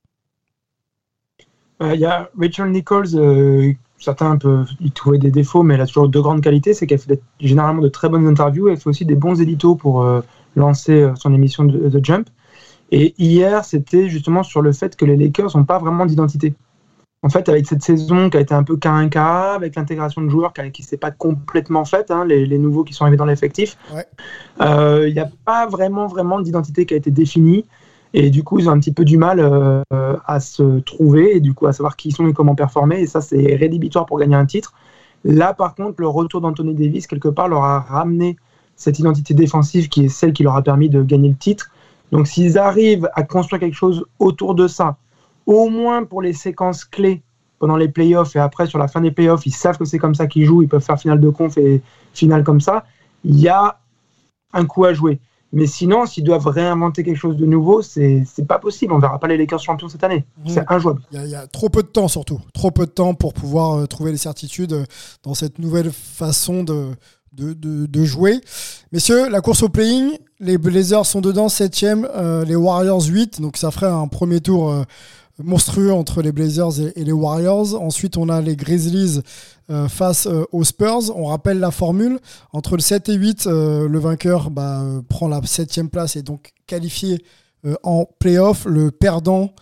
Il 1.79 1.87
euh, 1.87 1.95
y 1.95 2.05
a 2.05 2.29
Rachel 2.39 2.71
Nichols, 2.71 3.15
euh, 3.15 3.73
certains 3.97 4.37
peuvent 4.37 4.69
y 4.79 4.91
trouver 4.91 5.17
des 5.17 5.31
défauts, 5.31 5.63
mais 5.63 5.75
elle 5.75 5.81
a 5.81 5.87
toujours 5.87 6.09
de 6.09 6.19
grandes 6.19 6.41
qualités, 6.41 6.73
c'est 6.73 6.87
qu'elle 6.87 6.99
fait 6.99 7.21
généralement 7.39 7.81
de 7.81 7.89
très 7.89 8.09
bonnes 8.09 8.27
interviews, 8.27 8.69
elle 8.69 8.77
fait 8.77 8.89
aussi 8.89 9.05
des 9.05 9.15
bons 9.15 9.41
éditos 9.41 9.75
pour 9.75 10.05
lancer 10.55 11.11
son 11.15 11.33
émission 11.33 11.63
de, 11.63 11.89
de, 11.89 12.03
Jump. 12.03 12.29
Et 12.91 13.15
hier, 13.17 13.63
c'était 13.63 14.09
justement 14.09 14.43
sur 14.43 14.61
le 14.61 14.73
fait 14.73 14.95
que 14.95 15.05
les 15.05 15.15
Lakers 15.15 15.55
n'ont 15.55 15.63
pas 15.63 15.79
vraiment 15.79 16.05
d'identité 16.05 16.53
en 17.23 17.29
fait, 17.29 17.49
avec 17.49 17.67
cette 17.67 17.84
saison 17.84 18.29
qui 18.29 18.38
a 18.38 18.39
été 18.39 18.53
un 18.53 18.63
peu 18.63 18.77
cas 18.77 19.07
cas, 19.07 19.53
avec 19.53 19.75
l'intégration 19.75 20.21
de 20.21 20.29
joueurs 20.29 20.53
qui 20.53 20.81
ne 20.81 20.88
s'est 20.88 20.97
pas 20.97 21.12
complètement 21.12 21.86
faite, 21.86 22.10
hein, 22.10 22.25
les, 22.25 22.47
les, 22.47 22.57
nouveaux 22.57 22.84
qui 22.84 22.93
sont 22.93 23.03
arrivés 23.03 23.17
dans 23.17 23.25
l'effectif, 23.25 23.77
il 23.89 23.95
ouais. 23.95 25.12
n'y 25.12 25.19
euh, 25.19 25.23
a 25.23 25.29
pas 25.45 25.67
vraiment, 25.67 26.07
vraiment 26.07 26.39
d'identité 26.39 26.86
qui 26.86 26.95
a 26.95 26.97
été 26.97 27.12
définie. 27.12 27.65
Et 28.13 28.29
du 28.29 28.43
coup, 28.43 28.60
ils 28.60 28.67
ont 28.67 28.71
un 28.71 28.79
petit 28.79 28.91
peu 28.91 29.05
du 29.05 29.17
mal 29.17 29.39
euh, 29.39 29.84
à 30.25 30.39
se 30.39 30.79
trouver 30.79 31.36
et 31.36 31.39
du 31.39 31.53
coup 31.53 31.67
à 31.67 31.73
savoir 31.73 31.95
qui 31.95 32.10
ils 32.10 32.15
sont 32.15 32.27
et 32.27 32.34
comment 32.34 32.55
performer. 32.55 32.99
Et 33.01 33.07
ça, 33.07 33.21
c'est 33.21 33.55
rédhibitoire 33.55 34.05
pour 34.05 34.19
gagner 34.19 34.36
un 34.36 34.45
titre. 34.45 34.73
Là, 35.23 35.53
par 35.53 35.75
contre, 35.75 36.01
le 36.01 36.07
retour 36.07 36.41
d'Anthony 36.41 36.73
Davis, 36.73 37.07
quelque 37.07 37.29
part, 37.29 37.47
leur 37.47 37.63
a 37.63 37.79
ramené 37.79 38.38
cette 38.75 38.97
identité 38.97 39.34
défensive 39.34 39.89
qui 39.89 40.05
est 40.05 40.10
celle 40.10 40.34
qui 40.34 40.43
leur 40.43 40.55
a 40.55 40.63
permis 40.63 40.89
de 40.89 41.03
gagner 41.03 41.29
le 41.29 41.36
titre. 41.36 41.69
Donc, 42.12 42.27
s'ils 42.27 42.57
arrivent 42.57 43.07
à 43.13 43.23
construire 43.23 43.60
quelque 43.60 43.75
chose 43.75 44.05
autour 44.19 44.55
de 44.55 44.67
ça, 44.67 44.97
au 45.51 45.69
moins 45.69 46.03
pour 46.03 46.21
les 46.21 46.33
séquences 46.33 46.85
clés 46.85 47.21
pendant 47.59 47.77
les 47.77 47.89
playoffs 47.89 48.35
et 48.35 48.39
après 48.39 48.65
sur 48.67 48.79
la 48.79 48.87
fin 48.87 49.01
des 49.01 49.11
playoffs, 49.11 49.45
ils 49.45 49.53
savent 49.53 49.77
que 49.77 49.85
c'est 49.85 49.99
comme 49.99 50.15
ça 50.15 50.27
qu'ils 50.27 50.45
jouent, 50.45 50.63
ils 50.63 50.67
peuvent 50.67 50.83
faire 50.83 50.99
finale 50.99 51.19
de 51.19 51.29
conf 51.29 51.57
et 51.57 51.81
finale 52.13 52.43
comme 52.43 52.61
ça, 52.61 52.85
il 53.23 53.39
y 53.39 53.49
a 53.49 53.79
un 54.53 54.65
coup 54.65 54.85
à 54.85 54.93
jouer. 54.93 55.19
Mais 55.53 55.67
sinon, 55.67 56.05
s'ils 56.05 56.23
doivent 56.23 56.47
réinventer 56.47 57.03
quelque 57.03 57.17
chose 57.17 57.35
de 57.35 57.45
nouveau, 57.45 57.81
c'est 57.81 58.25
pas 58.47 58.57
possible. 58.57 58.93
On 58.93 58.99
verra 58.99 59.19
pas 59.19 59.27
les 59.27 59.35
Lakers 59.35 59.59
champions 59.59 59.89
cette 59.89 60.03
année. 60.03 60.23
Mmh. 60.37 60.49
C'est 60.49 60.71
injouable. 60.71 61.01
Il 61.11 61.21
y, 61.25 61.31
y, 61.31 61.35
a 61.35 61.45
trop 61.45 61.67
peu 61.67 61.83
de 61.83 61.89
temps 61.89 62.07
surtout. 62.07 62.39
Trop 62.53 62.71
peu 62.71 62.85
de 62.85 62.91
temps 62.91 63.13
pour 63.13 63.33
pouvoir 63.33 63.79
euh, 63.79 63.85
trouver 63.85 64.11
les 64.11 64.17
certitudes 64.17 64.71
euh, 64.71 64.85
dans 65.23 65.33
cette 65.33 65.59
nouvelle 65.59 65.91
façon 65.91 66.63
de, 66.63 66.91
de, 67.33 67.53
de, 67.53 67.85
de, 67.85 68.03
jouer. 68.03 68.41
Messieurs, 68.91 69.29
la 69.29 69.41
course 69.41 69.63
au 69.63 69.69
playing, 69.69 70.17
les 70.39 70.57
Blazers 70.57 71.05
sont 71.05 71.21
dedans, 71.21 71.47
7ème, 71.47 72.07
euh, 72.15 72.43
les 72.43 72.55
Warriors 72.55 73.03
8, 73.03 73.41
donc 73.41 73.57
ça 73.57 73.71
ferait 73.71 73.87
un 73.87 74.07
premier 74.07 74.41
tour 74.41 74.69
euh, 74.69 74.83
monstrueux 75.39 75.91
entre 75.93 76.21
les 76.21 76.31
Blazers 76.31 76.79
et, 76.95 77.03
les 77.03 77.11
Warriors. 77.11 77.81
Ensuite, 77.81 78.17
on 78.17 78.29
a 78.29 78.41
les 78.41 78.55
Grizzlies 78.55 79.21
euh, 79.69 79.87
face 79.87 80.27
euh, 80.27 80.43
aux 80.51 80.63
Spurs. 80.63 81.15
On 81.15 81.25
rappelle 81.25 81.59
la 81.59 81.71
formule. 81.71 82.19
Entre 82.53 82.75
le 82.75 82.81
7 82.81 83.09
et 83.09 83.13
8, 83.13 83.47
euh, 83.47 83.87
le 83.87 83.99
vainqueur 83.99 84.49
bah, 84.49 84.83
prend 85.09 85.27
la 85.27 85.41
7 85.43 85.89
place 85.89 86.15
et 86.15 86.21
donc 86.21 86.53
qualifié 86.67 87.23
en 87.83 88.07
playoff. 88.17 88.65
Le 88.65 88.89
perdant 88.89 89.53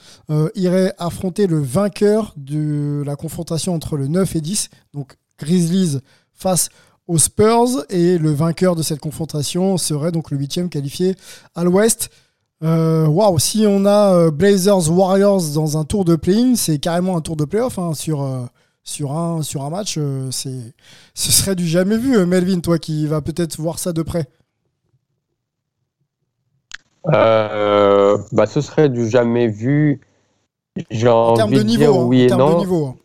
irait 0.55 0.93
affronter 0.99 1.47
le 1.47 1.59
vainqueur 1.59 2.33
de 2.37 3.03
la 3.05 3.17
confrontation 3.17 3.75
entre 3.75 3.97
le 3.97 4.07
9 4.07 4.37
et 4.37 4.41
10. 4.41 4.69
Donc 4.93 5.17
Grizzlies 5.37 5.99
face 6.33 6.69
aux 7.07 7.17
Spurs 7.17 7.83
et 7.89 8.17
le 8.17 8.31
vainqueur 8.31 8.75
de 8.75 8.83
cette 8.83 8.99
confrontation 8.99 9.77
serait 9.77 10.11
donc 10.11 10.31
le 10.31 10.37
huitième 10.37 10.69
qualifié 10.69 11.15
à 11.55 11.63
l'ouest. 11.63 12.09
Waouh, 12.61 13.31
wow, 13.31 13.39
si 13.39 13.65
on 13.65 13.85
a 13.85 14.13
euh, 14.13 14.31
Blazers 14.31 14.91
Warriors 14.91 15.53
dans 15.53 15.77
un 15.77 15.85
tour 15.85 16.03
de 16.03 16.15
play-in, 16.15 16.55
c'est 16.55 16.77
carrément 16.77 17.15
un 17.15 17.21
tour 17.21 17.37
de 17.37 17.45
playoff 17.45 17.79
hein, 17.79 17.93
sur, 17.93 18.21
euh, 18.21 18.45
sur, 18.83 19.13
un, 19.13 19.41
sur 19.43 19.63
un 19.63 19.69
match. 19.69 19.95
Euh, 19.97 20.29
c'est, 20.31 20.73
ce 21.13 21.31
serait 21.31 21.55
du 21.55 21.65
jamais 21.65 21.97
vu, 21.97 22.25
Melvin, 22.25 22.59
toi 22.59 22.77
qui 22.77 23.07
vas 23.07 23.21
peut-être 23.21 23.57
voir 23.59 23.79
ça 23.79 23.93
de 23.93 24.01
près. 24.01 24.25
bah, 27.05 28.45
ce 28.45 28.59
serait 28.59 28.89
du 28.89 29.07
jamais 29.09 29.47
vu. 29.47 30.01
J'ai 30.91 31.07
en 31.07 31.33
termes 31.35 31.51
de 31.51 31.61
niveau, 31.61 31.83
dire 31.83 31.97
oui 31.97 32.23
hein, 32.23 32.35
et 32.35 32.37
non. 32.37 32.53
De 32.55 32.59
niveau. 32.59 32.95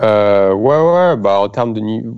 ouais, 0.00 0.54
ouais, 0.54 1.16
bah 1.16 1.40
en 1.40 1.48
termes 1.50 1.74
de 1.74 1.80
niveau. 1.80 2.16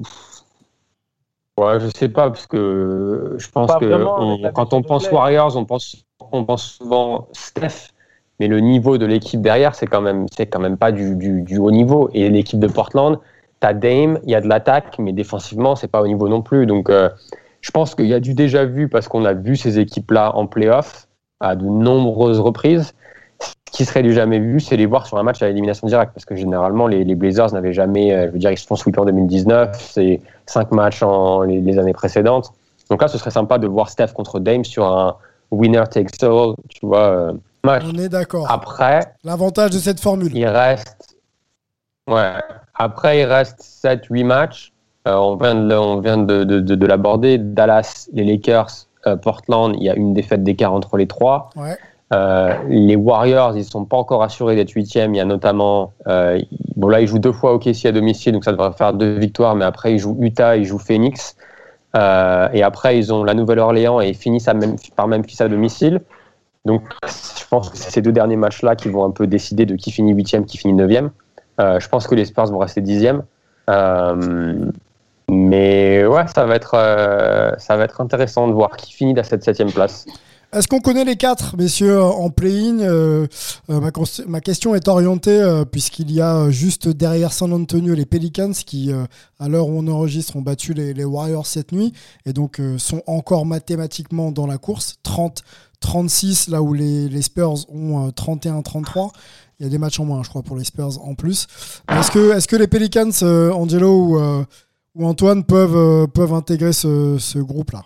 Ouais, 1.60 1.78
je 1.78 1.88
sais 1.94 2.08
pas, 2.08 2.30
parce 2.30 2.46
que 2.46 3.34
je 3.36 3.48
pense 3.50 3.68
pas 3.68 3.78
que 3.78 3.92
on, 3.92 4.50
quand 4.54 4.72
on 4.72 4.80
pense 4.80 5.10
Warriors, 5.10 5.58
on 5.58 5.66
pense, 5.66 6.06
on 6.32 6.42
pense 6.46 6.64
souvent 6.64 7.28
Steph, 7.32 7.90
mais 8.38 8.48
le 8.48 8.60
niveau 8.60 8.96
de 8.96 9.04
l'équipe 9.04 9.42
derrière, 9.42 9.74
c'est 9.74 9.86
quand 9.86 10.00
même, 10.00 10.24
c'est 10.34 10.46
quand 10.46 10.58
même 10.58 10.78
pas 10.78 10.90
du, 10.90 11.16
du, 11.16 11.42
du 11.42 11.58
haut 11.58 11.70
niveau. 11.70 12.08
Et 12.14 12.30
l'équipe 12.30 12.58
de 12.58 12.66
Portland, 12.66 13.18
t'as 13.60 13.74
Dame, 13.74 14.18
il 14.24 14.30
y 14.30 14.34
a 14.34 14.40
de 14.40 14.48
l'attaque, 14.48 14.98
mais 14.98 15.12
défensivement, 15.12 15.76
c'est 15.76 15.88
pas 15.88 16.00
au 16.00 16.06
niveau 16.06 16.30
non 16.30 16.40
plus. 16.40 16.64
Donc, 16.64 16.88
euh, 16.88 17.10
je 17.60 17.70
pense 17.72 17.94
qu'il 17.94 18.06
y 18.06 18.14
a 18.14 18.20
du 18.20 18.32
déjà 18.32 18.64
vu 18.64 18.88
parce 18.88 19.06
qu'on 19.06 19.26
a 19.26 19.34
vu 19.34 19.54
ces 19.54 19.78
équipes-là 19.78 20.34
en 20.36 20.46
playoff 20.46 21.08
à 21.40 21.56
de 21.56 21.66
nombreuses 21.66 22.40
reprises. 22.40 22.94
Ce 23.72 23.76
qui 23.76 23.84
serait 23.84 24.02
du 24.02 24.12
jamais 24.12 24.38
vu, 24.40 24.58
c'est 24.60 24.76
les 24.76 24.86
voir 24.86 25.06
sur 25.06 25.16
un 25.18 25.22
match 25.22 25.40
à 25.42 25.46
l'élimination 25.46 25.86
directe, 25.86 26.12
parce 26.12 26.24
que 26.24 26.34
généralement, 26.34 26.86
les, 26.88 27.04
les 27.04 27.14
Blazers 27.14 27.52
n'avaient 27.52 27.72
jamais, 27.72 28.26
je 28.26 28.32
veux 28.32 28.38
dire, 28.38 28.50
ils 28.50 28.58
se 28.58 28.66
font 28.66 28.74
sweeper 28.76 29.02
en 29.02 29.06
2019, 29.06 29.76
c'est 29.92 30.20
cinq 30.46 30.72
matchs 30.72 31.02
en 31.02 31.42
les, 31.42 31.60
les, 31.60 31.78
années 31.78 31.92
précédentes. 31.92 32.52
Donc 32.90 33.00
là, 33.00 33.06
ce 33.08 33.16
serait 33.18 33.30
sympa 33.30 33.58
de 33.58 33.68
voir 33.68 33.88
Steph 33.88 34.08
contre 34.08 34.40
Dame 34.40 34.64
sur 34.64 34.84
un 34.86 35.16
winner 35.52 35.84
takes 35.88 36.22
all, 36.22 36.54
tu 36.68 36.84
vois, 36.86 37.02
euh, 37.10 37.32
match. 37.62 37.84
On 37.86 37.96
est 37.96 38.08
d'accord. 38.08 38.50
Après, 38.50 39.14
L'avantage 39.22 39.70
de 39.70 39.78
cette 39.78 40.00
formule. 40.00 40.32
il 40.36 40.46
reste. 40.46 41.16
Ouais. 42.08 42.32
Après, 42.74 43.20
il 43.20 43.24
reste 43.24 43.60
7-8 43.60 44.24
matchs. 44.24 44.72
Euh, 45.06 45.14
on 45.14 45.36
vient 45.36 45.54
de, 45.54 45.74
on 45.76 46.00
vient 46.00 46.18
de, 46.18 46.42
de, 46.44 46.58
de- 46.60 46.74
de 46.74 46.86
l'aborder. 46.86 47.38
Dallas, 47.38 48.08
les 48.12 48.24
Lakers, 48.24 48.70
euh, 49.06 49.16
Portland, 49.16 49.74
il 49.76 49.84
y 49.84 49.90
a 49.90 49.94
une 49.94 50.12
défaite 50.12 50.42
d'écart 50.42 50.72
entre 50.74 50.96
les 50.96 51.06
trois. 51.06 51.50
Ouais. 51.56 51.76
Euh, 52.12 52.54
les 52.68 52.96
Warriors, 52.96 53.56
ils 53.56 53.64
sont 53.64 53.84
pas 53.84 53.96
encore 53.96 54.22
assurés 54.22 54.56
d'être 54.56 54.72
huitièmes. 54.72 55.14
Il 55.14 55.18
y 55.18 55.20
a 55.20 55.24
notamment, 55.24 55.92
euh, 56.08 56.40
bon 56.76 56.88
là, 56.88 57.00
ils 57.00 57.06
jouent 57.06 57.20
deux 57.20 57.32
fois 57.32 57.54
OKC 57.54 57.86
à 57.86 57.92
domicile, 57.92 58.32
donc 58.32 58.44
ça 58.44 58.52
devrait 58.52 58.72
faire 58.72 58.94
deux 58.94 59.18
victoires. 59.18 59.54
Mais 59.54 59.64
après, 59.64 59.92
ils 59.92 59.98
jouent 59.98 60.16
Utah, 60.20 60.56
ils 60.56 60.64
jouent 60.64 60.78
Phoenix, 60.78 61.36
Euh, 61.96 62.48
et 62.52 62.62
après, 62.62 62.96
ils 62.98 63.12
ont 63.12 63.24
la 63.24 63.34
Nouvelle-Orléans 63.34 64.00
et 64.00 64.10
ils 64.10 64.14
finissent 64.14 64.46
à 64.46 64.54
même, 64.54 64.76
par 64.94 65.08
à 65.12 65.48
domicile. 65.48 66.00
Donc, 66.64 66.82
je 67.04 67.44
pense 67.50 67.68
que 67.68 67.76
c'est 67.76 67.90
ces 67.90 68.00
deux 68.00 68.12
derniers 68.12 68.36
matchs-là 68.36 68.76
qui 68.76 68.88
vont 68.88 69.04
un 69.04 69.10
peu 69.10 69.26
décider 69.26 69.66
de 69.66 69.74
qui 69.74 69.90
finit 69.90 70.12
huitième, 70.12 70.44
qui 70.44 70.56
finit 70.56 70.74
neuvième. 70.74 71.10
Je 71.58 71.88
pense 71.88 72.06
que 72.06 72.14
les 72.14 72.26
Spurs 72.26 72.46
vont 72.46 72.58
rester 72.58 72.80
dixième. 72.80 73.24
Mais 75.28 76.06
ouais, 76.06 76.26
ça 76.32 76.46
va 76.46 76.54
être, 76.54 76.76
ça 77.58 77.76
va 77.76 77.84
être 77.84 78.00
intéressant 78.00 78.46
de 78.46 78.52
voir 78.52 78.76
qui 78.76 78.92
finit 78.92 79.18
à 79.18 79.24
cette 79.24 79.42
septième 79.42 79.72
place. 79.72 80.06
Est-ce 80.52 80.66
qu'on 80.66 80.80
connaît 80.80 81.04
les 81.04 81.14
quatre, 81.14 81.56
messieurs, 81.56 82.02
en 82.02 82.28
play-in 82.28 82.80
Euh, 82.80 83.28
euh, 83.70 83.90
ma, 84.26 84.40
question 84.40 84.74
est 84.74 84.88
orientée 84.88 85.30
euh, 85.30 85.64
puisqu'il 85.64 86.10
y 86.10 86.20
a 86.20 86.38
euh, 86.38 86.50
juste 86.50 86.88
derrière 86.88 87.32
San 87.32 87.52
Antonio 87.52 87.94
les 87.94 88.04
Pelicans 88.04 88.50
qui, 88.50 88.92
euh, 88.92 89.04
à 89.38 89.48
l'heure 89.48 89.68
où 89.68 89.78
on 89.78 89.86
enregistre, 89.86 90.34
ont 90.34 90.42
battu 90.42 90.74
les, 90.74 91.04
Warriors 91.04 91.46
cette 91.46 91.70
nuit 91.70 91.92
et 92.26 92.32
donc 92.32 92.58
euh, 92.58 92.78
sont 92.78 93.00
encore 93.06 93.46
mathématiquement 93.46 94.32
dans 94.32 94.48
la 94.48 94.58
course. 94.58 94.96
30-36, 95.04 96.50
là 96.50 96.62
où 96.62 96.74
les, 96.74 97.22
Spurs 97.22 97.70
ont 97.72 98.08
euh, 98.08 98.10
31-33. 98.10 99.10
Il 99.60 99.64
y 99.64 99.66
a 99.66 99.68
des 99.68 99.78
matchs 99.78 100.00
en 100.00 100.04
moins, 100.04 100.24
je 100.24 100.30
crois, 100.30 100.42
pour 100.42 100.56
les 100.56 100.64
Spurs 100.64 101.00
en 101.06 101.14
plus. 101.14 101.46
Est-ce 101.88 102.48
que, 102.48 102.56
les 102.56 102.66
Pelicans, 102.66 103.12
euh, 103.22 103.52
Angelo 103.52 104.06
ou, 104.06 104.18
euh, 104.18 104.44
Antoine, 104.98 105.44
peuvent, 105.44 105.76
euh, 105.76 106.06
peuvent 106.08 106.34
intégrer 106.34 106.72
ce, 106.72 107.18
ce 107.20 107.38
groupe-là? 107.38 107.84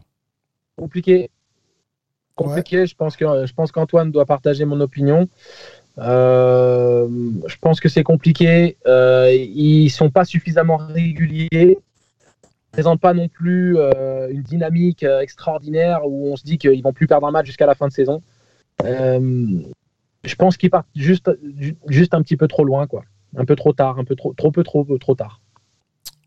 Compliqué. 0.77 1.31
Compliqué. 2.35 2.87
Je 2.87 2.95
pense 2.95 3.17
que 3.17 3.47
je 3.47 3.53
pense 3.53 3.71
qu'Antoine 3.73 4.11
doit 4.11 4.27
partager 4.27 4.65
mon 4.65 4.81
opinion. 4.81 5.29
Euh, 5.99 7.09
je 7.47 7.57
pense 7.61 7.79
que 7.79 7.89
c'est 7.89 8.03
compliqué. 8.03 8.77
Euh, 8.87 9.33
ils 9.33 9.91
sont 9.91 10.11
pas 10.11 10.25
suffisamment 10.25 10.77
réguliers. 10.77 11.49
Ils 11.53 11.77
présentent 12.73 13.01
pas 13.01 13.15
non 13.15 13.29
plus 13.29 13.77
euh, 13.79 14.29
une 14.31 14.43
dynamique 14.43 15.05
euh, 15.05 15.21
extraordinaire 15.21 16.01
où 16.05 16.33
on 16.33 16.37
se 16.37 16.43
dit 16.43 16.59
qu'ils 16.59 16.83
vont 16.83 16.93
plus 16.93 17.07
perdre 17.07 17.27
un 17.29 17.31
match 17.31 17.47
jusqu'à 17.47 17.67
la 17.67 17.77
fin 17.77 17.87
de 17.87 17.93
saison. 17.93 18.21
Euh, 18.85 19.61
je 20.25 20.35
pense 20.35 20.57
qu'ils 20.57 20.71
partent 20.71 20.89
juste, 20.97 21.31
ju- 21.57 21.77
juste 21.87 22.15
un 22.15 22.23
petit 22.23 22.37
peu 22.37 22.49
trop 22.49 22.65
loin, 22.65 22.89
quoi. 22.89 23.05
Un 23.37 23.45
peu 23.45 23.55
trop 23.55 23.73
tard, 23.73 24.01
un 24.01 24.05
peu 24.05 24.17
trop, 24.17 24.33
trop 24.33 24.51
peu, 24.51 24.65
trop, 24.65 24.85
trop 24.99 25.15
tard. 25.15 25.41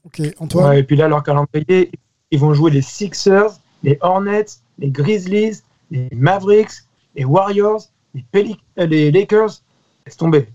Ok, 0.05 0.21
Antoine? 0.39 0.69
Ouais, 0.69 0.79
et 0.79 0.83
puis 0.83 0.95
là, 0.95 1.09
leur 1.09 1.23
calendrier, 1.23 1.91
ils 2.31 2.39
vont 2.39 2.53
jouer 2.53 2.71
les 2.71 2.81
Sixers, 2.81 3.59
les 3.83 3.97
Hornets, 3.99 4.45
les 4.79 4.89
Grizzlies, 4.89 5.63
les 5.91 6.09
Mavericks, 6.15 6.83
les 7.15 7.25
Warriors, 7.25 7.81
les, 8.13 8.23
Pelic- 8.33 8.59
euh, 8.79 8.85
les 8.85 9.11
Lakers. 9.11 9.61
Laisse 10.05 10.17
tomber. 10.17 10.47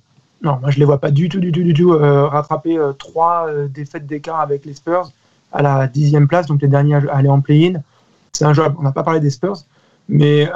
Non, 0.42 0.58
moi 0.60 0.70
je 0.70 0.78
les 0.78 0.84
vois 0.84 0.98
pas 0.98 1.10
du 1.10 1.28
tout, 1.28 1.38
du 1.40 1.52
tout, 1.52 1.62
du 1.62 1.72
tout 1.72 1.92
euh, 1.92 2.26
rattraper 2.26 2.76
euh, 2.78 2.92
trois 2.92 3.46
euh, 3.48 3.68
défaites 3.68 4.06
d'écart 4.06 4.40
avec 4.40 4.64
les 4.64 4.74
Spurs 4.74 5.10
à 5.52 5.62
la 5.62 5.86
dixième 5.86 6.26
place, 6.28 6.46
donc 6.46 6.62
les 6.62 6.68
derniers 6.68 6.94
à 6.96 7.14
aller 7.16 7.28
en 7.28 7.40
play-in. 7.40 7.80
C'est 8.32 8.44
un 8.44 8.52
jouable. 8.54 8.74
On 8.78 8.82
n'a 8.82 8.92
pas 8.92 9.02
parlé 9.02 9.20
des 9.20 9.30
Spurs, 9.30 9.58
mais 10.08 10.48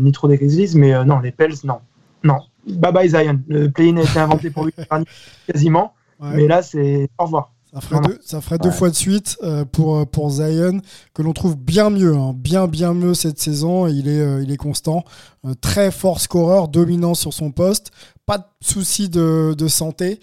ni 0.00 0.12
trop 0.12 0.26
des 0.28 0.36
Grizzlies, 0.38 0.72
mais 0.76 1.04
non, 1.04 1.20
les 1.20 1.30
Pels, 1.30 1.54
non, 1.64 1.78
non. 2.22 2.38
Bye 2.66 2.92
bye 2.92 3.08
Zion. 3.10 3.40
Le 3.48 3.68
play-in 3.68 3.98
a 3.98 4.02
été 4.02 4.18
inventé 4.18 4.50
pour 4.50 4.64
lui 4.64 4.72
quasiment, 5.46 5.92
Ouais. 6.20 6.28
mais 6.36 6.46
là 6.46 6.62
c'est 6.62 7.08
au 7.18 7.24
revoir. 7.24 7.50
Ça 7.74 7.80
ferait, 7.80 8.00
deux, 8.06 8.18
ça 8.24 8.40
ferait 8.40 8.58
deux 8.58 8.70
fois 8.70 8.88
de 8.88 8.94
suite 8.94 9.36
euh, 9.42 9.64
pour, 9.64 9.96
euh, 9.96 10.04
pour 10.04 10.30
Zion, 10.30 10.80
que 11.12 11.22
l'on 11.22 11.32
trouve 11.32 11.56
bien 11.56 11.90
mieux, 11.90 12.14
hein, 12.16 12.32
bien 12.32 12.68
bien 12.68 12.94
mieux 12.94 13.14
cette 13.14 13.40
saison. 13.40 13.88
Il 13.88 14.06
est, 14.06 14.20
euh, 14.20 14.42
il 14.44 14.52
est 14.52 14.56
constant, 14.56 15.04
Euh, 15.44 15.54
très 15.60 15.90
fort 15.90 16.20
scoreur, 16.20 16.68
dominant 16.68 17.14
sur 17.14 17.32
son 17.34 17.50
poste, 17.50 17.90
pas 18.26 18.38
de 18.38 18.44
souci 18.62 19.08
de, 19.10 19.54
de 19.58 19.68
santé. 19.68 20.20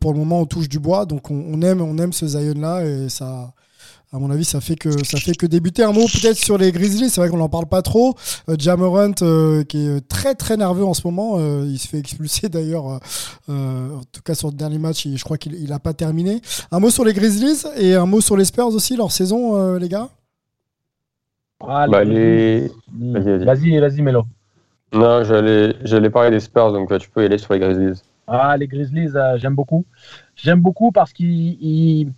Pour 0.00 0.12
le 0.12 0.18
moment, 0.20 0.40
on 0.40 0.46
touche 0.46 0.68
du 0.68 0.78
bois, 0.78 1.04
donc 1.04 1.30
on, 1.30 1.44
on 1.52 1.60
aime, 1.60 1.82
on 1.82 1.98
aime 1.98 2.12
ce 2.12 2.26
Zion 2.26 2.54
là 2.60 2.82
et 2.84 3.08
ça. 3.10 3.52
À 4.14 4.18
mon 4.18 4.30
avis, 4.30 4.44
ça 4.44 4.60
fait 4.60 4.76
que 4.76 5.02
ça 5.04 5.18
fait 5.18 5.34
que 5.34 5.46
débuter. 5.46 5.82
Un 5.84 5.92
mot 5.92 6.04
peut-être 6.06 6.36
sur 6.36 6.58
les 6.58 6.70
Grizzlies. 6.70 7.08
C'est 7.08 7.20
vrai 7.22 7.30
qu'on 7.30 7.38
n'en 7.38 7.48
parle 7.48 7.64
pas 7.66 7.80
trop. 7.80 8.14
Euh, 8.50 8.56
Jamorant, 8.58 9.12
euh, 9.22 9.64
qui 9.64 9.86
est 9.86 10.06
très 10.06 10.34
très 10.34 10.58
nerveux 10.58 10.84
en 10.84 10.92
ce 10.92 11.00
moment. 11.06 11.38
euh, 11.38 11.64
il 11.66 11.78
se 11.78 11.88
fait 11.88 11.98
expulser 11.98 12.50
d'ailleurs. 12.50 12.90
euh, 12.90 12.98
euh, 13.48 13.96
en 13.96 14.02
tout 14.12 14.20
cas 14.22 14.34
sur 14.34 14.48
le 14.48 14.54
dernier 14.54 14.78
match, 14.78 15.08
je 15.08 15.24
crois 15.24 15.38
qu'il 15.38 15.66
n'a 15.66 15.78
pas 15.78 15.94
terminé. 15.94 16.42
Un 16.70 16.78
mot 16.78 16.90
sur 16.90 17.04
les 17.06 17.14
Grizzlies 17.14 17.64
et 17.78 17.94
un 17.94 18.04
mot 18.04 18.20
sur 18.20 18.36
les 18.36 18.44
Spurs 18.44 18.66
aussi, 18.68 18.96
leur 18.98 19.10
saison, 19.12 19.56
euh, 19.56 19.78
les 19.78 19.88
gars? 19.88 20.10
Ah, 21.66 21.86
Bah, 21.88 22.04
les-. 22.04 22.70
Hmm. 22.92 23.12
Vas-y, 23.16 23.44
vas-y. 23.46 23.78
Vas-y, 23.80 24.02
Mélo. 24.02 24.24
Non, 24.92 25.24
j'allais 25.24 26.10
parler 26.10 26.30
des 26.32 26.40
Spurs, 26.40 26.70
donc 26.72 26.90
tu 26.98 27.08
peux 27.08 27.22
y 27.22 27.24
aller 27.24 27.38
sur 27.38 27.54
les 27.54 27.60
Grizzlies. 27.60 28.02
Ah, 28.26 28.56
les 28.58 28.66
Grizzlies, 28.68 29.16
euh, 29.16 29.38
j'aime 29.38 29.54
beaucoup. 29.54 29.86
J'aime 30.36 30.60
beaucoup 30.60 30.92
parce 30.92 31.12
qu'ils 31.14 32.12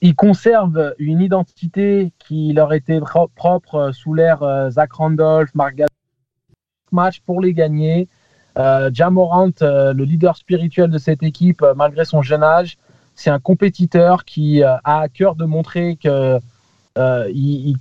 ils- 0.00 0.14
conservent 0.14 0.94
une 0.98 1.20
identité 1.20 2.12
qui 2.18 2.52
leur 2.52 2.72
était 2.72 3.00
pro- 3.00 3.28
propre 3.34 3.74
euh, 3.76 3.92
sous 3.92 4.14
l'ère 4.14 4.42
euh, 4.42 4.70
Zach 4.70 4.92
Randolph, 4.92 5.54
Mark 5.54 5.74
Gasol. 5.74 5.88
Match 6.92 7.20
pour 7.20 7.40
les 7.40 7.52
gagner. 7.54 8.08
Euh, 8.56 8.90
Jamorant, 8.92 9.50
euh, 9.62 9.92
le 9.92 10.04
leader 10.04 10.36
spirituel 10.36 10.90
de 10.90 10.98
cette 10.98 11.22
équipe, 11.24 11.64
malgré 11.74 12.04
son 12.04 12.22
jeune 12.22 12.42
âge, 12.44 12.78
c'est 13.16 13.30
un 13.30 13.40
compétiteur 13.40 14.24
qui 14.24 14.62
a 14.62 14.80
à 14.84 15.08
cœur 15.08 15.34
de 15.34 15.44
montrer 15.44 15.96
que 15.96 16.38
il, 17.32 17.76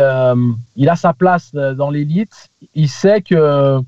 a 0.00 0.96
sa 0.96 1.12
place 1.12 1.52
dans 1.52 1.90
l'élite. 1.90 2.48
Il 2.74 2.88
sait 2.88 3.20
que 3.20 3.80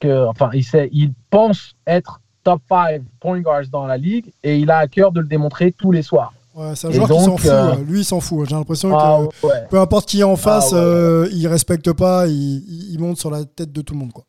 que, 0.00 0.26
enfin, 0.26 0.50
il, 0.52 0.64
sait, 0.64 0.88
il 0.92 1.12
pense 1.30 1.74
être 1.86 2.20
top 2.44 2.60
5 2.68 3.02
point 3.20 3.40
guards 3.40 3.68
dans 3.70 3.86
la 3.86 3.96
ligue 3.96 4.32
et 4.42 4.58
il 4.58 4.70
a 4.70 4.78
à 4.78 4.86
cœur 4.88 5.12
de 5.12 5.20
le 5.20 5.26
démontrer 5.26 5.72
tous 5.72 5.90
les 5.90 6.02
soirs. 6.02 6.32
Ouais, 6.56 6.74
C'est 6.74 6.86
un 6.86 6.90
Et 6.90 6.94
joueur 6.94 7.08
qui 7.10 7.20
s'en 7.20 7.36
fout. 7.36 7.50
euh, 7.50 7.74
Lui, 7.86 8.00
il 8.00 8.04
s'en 8.04 8.20
fout. 8.20 8.48
J'ai 8.48 8.54
l'impression 8.54 8.96
Ah, 8.96 9.20
que 9.42 9.46
ouais. 9.46 9.66
peu 9.68 9.78
importe 9.78 10.08
qui 10.08 10.20
est 10.20 10.24
en 10.24 10.36
face, 10.36 10.72
ouais, 10.72 10.78
ouais. 10.78 10.84
euh, 10.84 11.28
il 11.32 11.46
respecte 11.48 11.92
pas. 11.92 12.26
Il, 12.26 12.96
monte 12.98 13.18
sur 13.18 13.30
la 13.30 13.44
tête 13.44 13.72
de 13.72 13.82
tout 13.82 13.92
le 13.92 14.00
monde. 14.00 14.12
Quoi. 14.12 14.24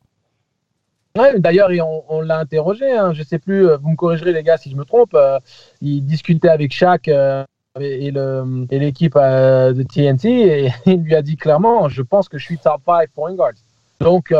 Ouais, 1.16 1.40
D'ailleurs, 1.40 1.70
on, 1.86 2.04
on 2.10 2.20
l'a 2.20 2.38
interrogé, 2.38 2.92
hein, 2.92 3.12
je 3.14 3.22
sais 3.22 3.38
plus, 3.38 3.66
euh, 3.66 3.76
vous 3.78 3.88
me 3.90 3.96
corrigerez 3.96 4.32
les 4.32 4.42
gars 4.42 4.58
si 4.58 4.70
je 4.70 4.76
me 4.76 4.84
trompe, 4.84 5.14
euh, 5.14 5.38
il 5.80 6.04
discutait 6.04 6.48
avec 6.50 6.72
Shaq 6.72 7.08
et 7.08 7.42
et 7.80 8.78
l'équipe 8.78 9.14
de 9.14 9.82
TNT 9.84 10.26
et 10.28 10.72
il 10.86 11.00
lui 11.02 11.14
a 11.14 11.22
dit 11.22 11.36
clairement, 11.36 11.88
je 11.88 12.02
pense 12.02 12.28
que 12.28 12.36
je 12.36 12.44
suis 12.44 12.58
top 12.58 12.82
5 12.84 13.08
point 13.14 13.32
guard. 13.34 13.52
Donc 14.00 14.34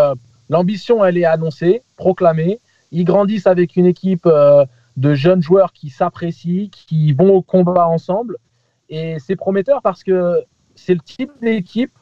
l'ambition, 0.50 1.04
elle 1.04 1.16
est 1.18 1.24
annoncée, 1.24 1.82
proclamée. 1.96 2.58
Ils 2.92 3.04
grandissent 3.04 3.46
avec 3.46 3.76
une 3.76 3.86
équipe 3.86 4.28
de 4.98 5.14
jeunes 5.14 5.42
joueurs 5.42 5.72
qui 5.72 5.90
s'apprécient, 5.90 6.68
qui 6.70 7.12
vont 7.12 7.34
au 7.34 7.42
combat 7.42 7.86
ensemble. 7.86 8.36
Et 8.88 9.18
c'est 9.18 9.36
prometteur 9.36 9.80
parce 9.82 10.02
que 10.02 10.42
c'est 10.74 10.94
le 10.94 11.00
type 11.00 11.30
d'équipe 11.40 11.96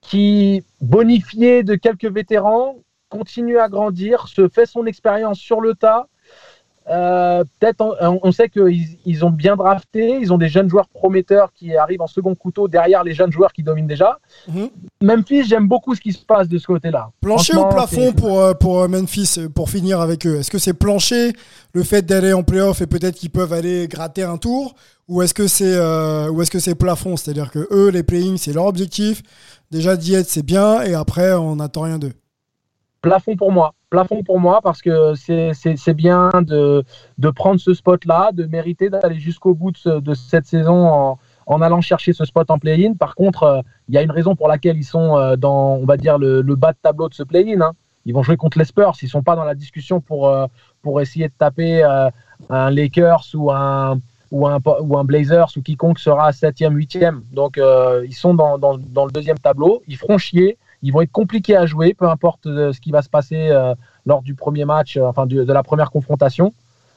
qui, 0.00 0.64
bonifié 0.80 1.62
de 1.62 1.74
quelques 1.74 2.10
vétérans, 2.10 2.76
continue 3.08 3.58
à 3.58 3.68
grandir, 3.68 4.28
se 4.28 4.48
fait 4.48 4.66
son 4.66 4.86
expérience 4.86 5.38
sur 5.38 5.60
le 5.60 5.74
tas. 5.74 6.08
Euh, 6.90 7.44
Peut-être, 7.60 7.96
on, 8.00 8.18
on 8.22 8.32
sait 8.32 8.48
qu'ils 8.48 8.98
ils 9.04 9.24
ont 9.24 9.30
bien 9.30 9.56
drafté, 9.56 10.18
ils 10.20 10.32
ont 10.32 10.38
des 10.38 10.48
jeunes 10.48 10.68
joueurs 10.68 10.88
prometteurs 10.88 11.52
qui 11.52 11.76
arrivent 11.76 12.00
en 12.00 12.06
second 12.06 12.34
couteau 12.34 12.66
derrière 12.68 13.04
les 13.04 13.12
jeunes 13.12 13.30
joueurs 13.32 13.52
qui 13.52 13.62
dominent 13.62 13.86
déjà. 13.86 14.18
Mhm. 14.48 14.70
Memphis, 15.02 15.44
j'aime 15.44 15.68
beaucoup 15.68 15.94
ce 15.94 16.00
qui 16.00 16.12
se 16.12 16.24
passe 16.24 16.48
de 16.48 16.58
ce 16.58 16.66
côté-là. 16.66 17.10
Plancher 17.20 17.56
ou 17.56 17.66
plafond 17.66 18.12
pour, 18.12 18.40
euh, 18.40 18.54
pour 18.54 18.80
euh, 18.80 18.88
Memphis, 18.88 19.38
pour 19.54 19.70
finir 19.70 20.00
avec 20.00 20.26
eux? 20.26 20.36
Est-ce 20.38 20.50
que 20.50 20.58
c'est 20.58 20.72
plancher, 20.74 21.32
le 21.74 21.82
fait 21.82 22.02
d'aller 22.02 22.32
en 22.32 22.42
playoff 22.42 22.80
et 22.80 22.86
peut-être 22.86 23.16
qu'ils 23.16 23.30
peuvent 23.30 23.52
aller 23.52 23.86
gratter 23.88 24.22
un 24.22 24.38
tour? 24.38 24.74
Ou 25.08 25.22
est-ce 25.22 25.32
que 25.32 25.46
c'est 25.46 25.74
euh, 25.76 26.28
ou 26.30 26.42
est-ce 26.42 26.50
que 26.50 26.58
c'est 26.58 26.74
plafond? 26.74 27.16
C'est-à-dire 27.16 27.50
que 27.50 27.66
eux, 27.70 27.88
les 27.88 28.02
playing, 28.02 28.36
c'est 28.36 28.52
leur 28.52 28.66
objectif. 28.66 29.22
Déjà, 29.70 29.96
d'y 29.96 30.14
être, 30.14 30.28
c'est 30.28 30.44
bien. 30.44 30.82
Et 30.82 30.94
après, 30.94 31.32
on 31.32 31.56
n'attend 31.56 31.82
rien 31.82 31.98
d'eux. 31.98 32.12
plafond 33.00 33.36
pour 33.36 33.50
moi. 33.52 33.72
Plafond 33.90 34.22
pour 34.22 34.38
moi 34.38 34.60
parce 34.62 34.82
que 34.82 35.14
c'est- 35.14 35.94
bien 35.94 36.30
de, 36.42 36.84
de 37.16 37.30
prendre 37.30 37.58
ce 37.58 37.72
spot-là, 37.72 38.30
de 38.32 38.44
mériter 38.44 38.90
d'aller 38.90 39.18
jusqu'au 39.18 39.54
bout 39.54 39.70
de, 39.72 39.78
ce- 39.78 40.00
de 40.00 40.14
cette 40.14 40.44
saison 40.46 40.86
en, 40.86 41.18
en 41.46 41.62
allant 41.62 41.80
chercher 41.80 42.12
ce 42.12 42.24
spot 42.26 42.50
en 42.50 42.58
play-in. 42.58 42.92
Par 42.94 43.14
contre, 43.14 43.42
euh, 43.44 43.60
il 43.88 43.94
y 43.94 43.98
a 43.98 44.02
une 44.02 44.10
raison 44.10 44.36
pour 44.36 44.48
laquelle 44.48 44.76
ils 44.76 44.84
sont 44.84 45.16
euh, 45.16 45.36
dans, 45.36 45.76
on 45.76 45.86
va 45.86 45.96
dire, 45.96 46.18
le, 46.18 46.42
bas 46.54 46.72
de 46.72 46.78
tableau 46.82 47.08
de 47.08 47.14
ce 47.14 47.22
play-in. 47.22 47.62
hein. 47.62 47.72
Ils 48.04 48.12
vont 48.12 48.22
jouer 48.22 48.36
contre 48.36 48.58
les 48.58 48.66
Spurs. 48.66 48.92
Ils 49.00 49.06
ne 49.06 49.10
sont 49.10 49.22
pas 49.22 49.36
dans 49.36 49.44
la 49.44 49.54
discussion 49.54 50.00
pour, 50.00 50.28
euh, 50.28 50.46
pour 50.82 51.00
essayer 51.00 51.28
de 51.28 51.32
taper 51.36 51.82
un 52.50 52.70
Lakers 52.70 53.24
ou 53.34 53.50
un, 53.50 53.98
ou 54.30 54.46
un, 54.46 54.58
ou 54.80 54.98
un 54.98 55.04
Blazers 55.04 55.48
ou 55.56 55.62
quiconque 55.62 55.98
sera 55.98 56.30
7e, 56.30 56.74
8e. 56.74 57.20
Donc 57.32 57.58
ils 57.58 58.14
sont 58.14 58.34
dans, 58.34 58.56
dans, 58.58 58.78
dans, 58.78 59.04
le 59.04 59.12
deuxième 59.12 59.38
tableau, 59.38 59.82
ils 59.88 59.96
feront 59.96 60.16
chier, 60.16 60.56
ils 60.82 60.92
vont 60.92 61.00
être 61.00 61.12
compliqués 61.12 61.56
à 61.56 61.66
jouer, 61.66 61.94
peu 61.94 62.08
importe 62.08 62.46
euh, 62.46 62.72
ce 62.72 62.80
qui 62.80 62.90
va 62.90 63.02
se 63.02 63.08
passer 63.08 63.48
euh, 63.50 63.74
lors 64.06 64.22
du 64.22 64.34
premier 64.34 64.64
match, 64.64 64.96
enfin 64.96 65.26
de, 65.26 65.44
de, 65.44 65.52
la 65.52 65.62
première 65.62 65.90
confrontation. 65.90 66.52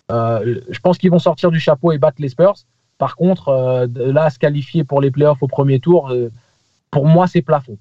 je 0.10 0.80
pense 0.80 0.98
qu'ils 0.98 1.12
vont 1.12 1.20
sortir 1.20 1.52
du 1.52 1.60
chapeau 1.60 1.92
et 1.92 1.98
battre 1.98 2.18
les 2.20 2.30
Spurs. 2.30 2.56
Par 2.98 3.16
contre, 3.16 3.88
là, 3.96 4.30
se 4.30 4.38
qualifier 4.38 4.84
pour 4.84 5.02
les 5.02 5.10
playoffs 5.10 5.42
au 5.42 5.48
premier 5.48 5.80
tour, 5.80 6.14
pour 6.92 7.08
moi, 7.08 7.26
c'est 7.26 7.42
plafond. 7.42 7.78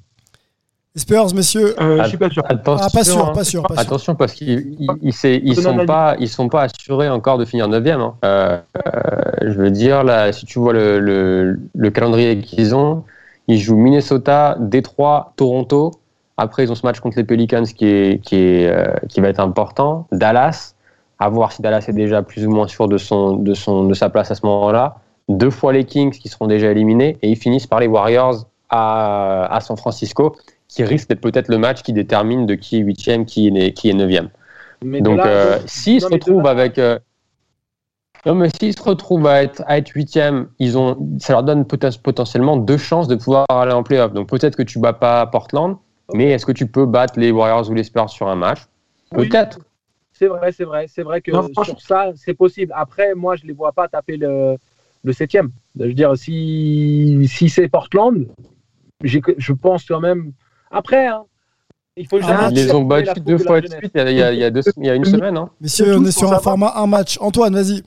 Spurs, 0.97 1.33
messieurs. 1.35 1.81
Euh, 1.81 2.03
je 2.03 2.09
suis 2.09 2.19
pas 2.19 2.31
sûr. 2.31 2.43
Attention, 2.49 2.85
ah, 2.85 2.91
pas 2.93 3.05
sûr, 3.05 3.33
pas 3.33 3.45
sûr, 3.45 3.63
pas 3.63 3.75
sûr. 3.75 3.79
Attention 3.79 4.15
parce 4.17 4.33
qu'ils 4.33 4.77
ils, 4.81 4.89
ils, 5.03 5.41
ils 5.45 5.57
sont 5.57 5.87
pas, 5.87 6.17
ils 6.19 6.29
sont 6.29 6.49
pas 6.49 6.63
assurés 6.63 7.09
encore 7.09 7.39
de 7.39 7.45
finir 7.45 7.69
9 7.69 7.87
hein. 7.87 8.15
euh, 8.25 8.59
euh, 8.87 9.31
je 9.43 9.53
veux 9.53 9.71
dire 9.71 10.03
là, 10.03 10.33
si 10.33 10.47
tu 10.47 10.59
vois 10.59 10.73
le, 10.73 10.99
le, 10.99 11.61
le 11.77 11.91
calendrier 11.91 12.41
qu'ils 12.41 12.75
ont, 12.75 13.05
ils 13.51 13.59
jouent 13.59 13.77
Minnesota, 13.77 14.57
Détroit, 14.61 15.33
Toronto. 15.37 15.93
Après, 16.37 16.65
ils 16.65 16.73
ont 16.73 16.75
ce 16.75 16.87
match 16.87 17.01
contre 17.01 17.19
les 17.19 17.25
Pelicans 17.25 17.65
qui 17.65 17.87
est, 17.87 18.23
qui 18.23 18.37
est, 18.37 18.67
euh, 18.69 18.95
qui 19.09 19.21
va 19.21 19.29
être 19.29 19.41
important. 19.41 20.07
Dallas, 20.13 20.75
à 21.19 21.29
voir 21.29 21.53
si 21.53 21.61
Dallas 21.61 21.85
est 21.89 21.93
déjà 21.93 22.23
plus 22.23 22.47
ou 22.47 22.51
moins 22.51 22.69
sûr 22.69 22.89
de 22.89 22.97
son, 22.97 23.37
de 23.37 23.55
son, 23.55 23.85
de 23.85 23.95
sa 23.95 24.09
place 24.09 24.31
à 24.31 24.35
ce 24.35 24.47
moment-là. 24.47 24.99
Deux 25.29 25.51
fois 25.51 25.73
les 25.73 25.85
Kings 25.85 26.13
qui 26.13 26.29
seront 26.29 26.47
déjà 26.47 26.71
éliminés 26.71 27.19
et 27.23 27.29
ils 27.29 27.37
finissent 27.37 27.67
par 27.67 27.81
les 27.81 27.89
Warriors 27.89 28.47
à, 28.69 29.55
à 29.55 29.61
San 29.61 29.77
Francisco 29.77 30.37
qui 30.69 30.85
risque 30.85 31.09
d'être 31.09 31.21
peut-être 31.21 31.49
le 31.49 31.59
match 31.59 31.83
qui 31.83 31.93
détermine 31.93 32.47
de 32.47 32.55
qui 32.55 32.77
est 32.77 32.81
huitième, 32.81 33.27
qui 33.27 33.49
est 33.49 33.73
qui 33.73 33.91
est 33.91 33.95
neuvième. 33.95 34.29
Donc, 34.83 35.19
euh, 35.19 35.59
s'ils 35.67 36.01
se 36.01 36.07
retrouvent 36.07 36.47
avec 36.47 36.79
euh, 36.79 36.99
non, 38.27 38.35
mais 38.35 38.49
s'ils 38.51 38.77
se 38.77 38.83
retrouvent 38.83 39.27
à 39.27 39.43
être 39.43 39.63
à 39.67 39.79
être 39.79 39.91
huitième, 39.91 40.49
ils 40.59 40.77
ont, 40.77 40.97
ça 41.19 41.33
leur 41.33 41.43
donne 41.43 41.65
potentiellement 41.65 42.57
deux 42.57 42.77
chances 42.77 43.09
de 43.09 43.15
pouvoir 43.15 43.47
aller 43.49 43.73
en 43.73 43.83
playoff. 43.83 44.13
Donc 44.13 44.29
peut-être 44.29 44.57
que 44.57 44.63
tu 44.63 44.79
bats 44.79 44.93
pas 44.93 45.27
Portland, 45.27 45.77
mais 46.13 46.31
est-ce 46.31 46.45
que 46.45 46.53
tu 46.53 46.67
peux 46.67 46.87
battre 46.87 47.19
les 47.19 47.31
Warriors 47.31 47.71
ou 47.71 47.75
les 47.75 47.85
Spurs 47.85 48.11
sur 48.11 48.29
un 48.29 48.37
match? 48.37 48.61
Peut-être. 49.11 49.61
C'est 50.13 50.27
vrai, 50.27 50.53
c'est 50.53 50.65
vrai, 50.65 50.87
c'est 50.87 51.03
vrai 51.03 51.23
que 51.23 51.33
sur 51.65 51.81
ça, 51.81 52.11
c'est 52.15 52.35
possible. 52.35 52.73
Après, 52.77 53.15
moi, 53.15 53.37
je 53.37 53.47
les 53.47 53.55
vois 53.55 53.73
pas 53.73 53.89
taper 53.89 54.19
le, 54.19 54.57
le 55.03 55.13
septième. 55.15 55.51
Je 55.79 55.85
veux 55.85 55.95
dire, 55.95 56.15
si, 56.17 57.27
si 57.27 57.49
c'est 57.49 57.69
Portland, 57.69 58.27
je 59.03 59.53
pense 59.55 59.87
quand 59.87 60.01
même 60.01 60.33
après, 60.71 61.07
hein, 61.07 61.25
il 61.97 62.07
faut 62.07 62.19
ah, 62.23 62.49
Ils 62.51 62.55
les 62.55 62.75
ont 62.75 62.83
battus 62.83 63.23
deux 63.23 63.39
fois 63.39 63.61
de 63.61 63.67
suite 63.67 63.93
il 63.95 63.99
y 63.99 64.23
a, 64.23 64.33
il 64.33 64.39
y 64.39 64.45
a, 64.45 64.51
deux, 64.51 64.63
il 64.77 64.87
y 64.87 64.91
a 64.91 64.95
une 64.95 65.05
semaine. 65.05 65.37
Hein. 65.37 65.51
Messieurs, 65.61 65.97
on 65.97 66.05
est 66.05 66.17
sur 66.17 66.33
un 66.33 66.39
format 66.39 66.73
un 66.77 66.87
match. 66.87 67.19
Antoine, 67.21 67.55
vas-y. 67.55 67.83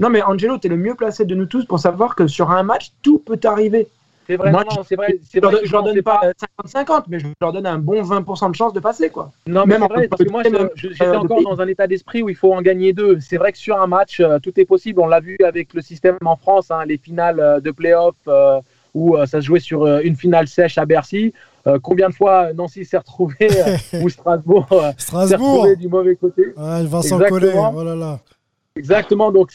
Non, 0.00 0.10
mais 0.10 0.22
Angelo, 0.22 0.58
tu 0.58 0.66
es 0.66 0.70
le 0.70 0.76
mieux 0.76 0.94
placé 0.94 1.24
de 1.24 1.34
nous 1.34 1.46
tous 1.46 1.64
pour 1.64 1.78
savoir 1.78 2.14
que 2.14 2.26
sur 2.26 2.50
un 2.50 2.62
match, 2.62 2.92
tout 3.02 3.18
peut 3.18 3.40
arriver. 3.44 3.88
C'est 4.26 4.36
vrai, 4.36 4.52
c'est 4.84 4.96
vrai. 4.96 5.18
je 5.30 5.38
ne 5.38 5.72
leur 5.72 5.84
donne 5.84 6.02
pas 6.02 6.20
50-50, 6.64 7.04
mais 7.08 7.20
je 7.20 7.28
leur 7.40 7.52
donne 7.52 7.66
un 7.66 7.78
bon 7.78 8.02
20% 8.02 8.50
de 8.50 8.56
chance 8.56 8.72
de 8.72 8.80
passer. 8.80 9.08
Quoi. 9.08 9.30
Non, 9.46 9.64
mais 9.66 9.78
c'est 9.78 9.86
vrai, 9.86 10.08
parce 10.08 10.24
que 10.24 10.28
moi, 10.28 10.42
j'étais 10.74 11.04
euh, 11.04 11.18
encore 11.18 11.42
dans 11.42 11.60
un 11.60 11.68
état 11.68 11.86
d'esprit 11.86 12.22
où 12.22 12.28
il 12.28 12.34
faut 12.34 12.52
en 12.52 12.60
gagner 12.60 12.92
deux. 12.92 13.20
C'est 13.20 13.36
vrai 13.36 13.52
que 13.52 13.58
sur 13.58 13.80
un 13.80 13.86
match, 13.86 14.18
euh, 14.20 14.38
tout 14.40 14.58
est 14.58 14.64
possible. 14.64 15.00
On 15.00 15.06
l'a 15.06 15.20
vu 15.20 15.38
avec 15.44 15.72
le 15.74 15.80
système 15.80 16.18
en 16.24 16.36
France, 16.36 16.72
hein, 16.72 16.84
les 16.84 16.98
finales 16.98 17.38
euh, 17.38 17.60
de 17.60 17.70
play-off 17.70 18.16
où 18.94 19.14
ça 19.26 19.42
se 19.42 19.46
jouait 19.46 19.60
sur 19.60 19.86
une 19.86 20.16
finale 20.16 20.48
sèche 20.48 20.78
à 20.78 20.86
Bercy. 20.86 21.34
Euh, 21.66 21.78
combien 21.82 22.08
de 22.08 22.14
fois 22.14 22.52
Nancy 22.52 22.84
s'est 22.84 22.96
retrouvé 22.96 23.36
euh, 23.40 23.76
ou 24.02 24.08
Strasbourg, 24.08 24.66
euh, 24.70 24.92
s'est 24.98 25.36
retrouvé 25.36 25.74
du 25.76 25.88
mauvais 25.88 26.14
côté? 26.14 26.52
Vincent 26.56 27.18
Collet, 27.18 27.54
oh 27.56 27.82
là 27.82 27.96
là. 27.96 28.20
Exactement, 28.76 29.32
donc 29.32 29.52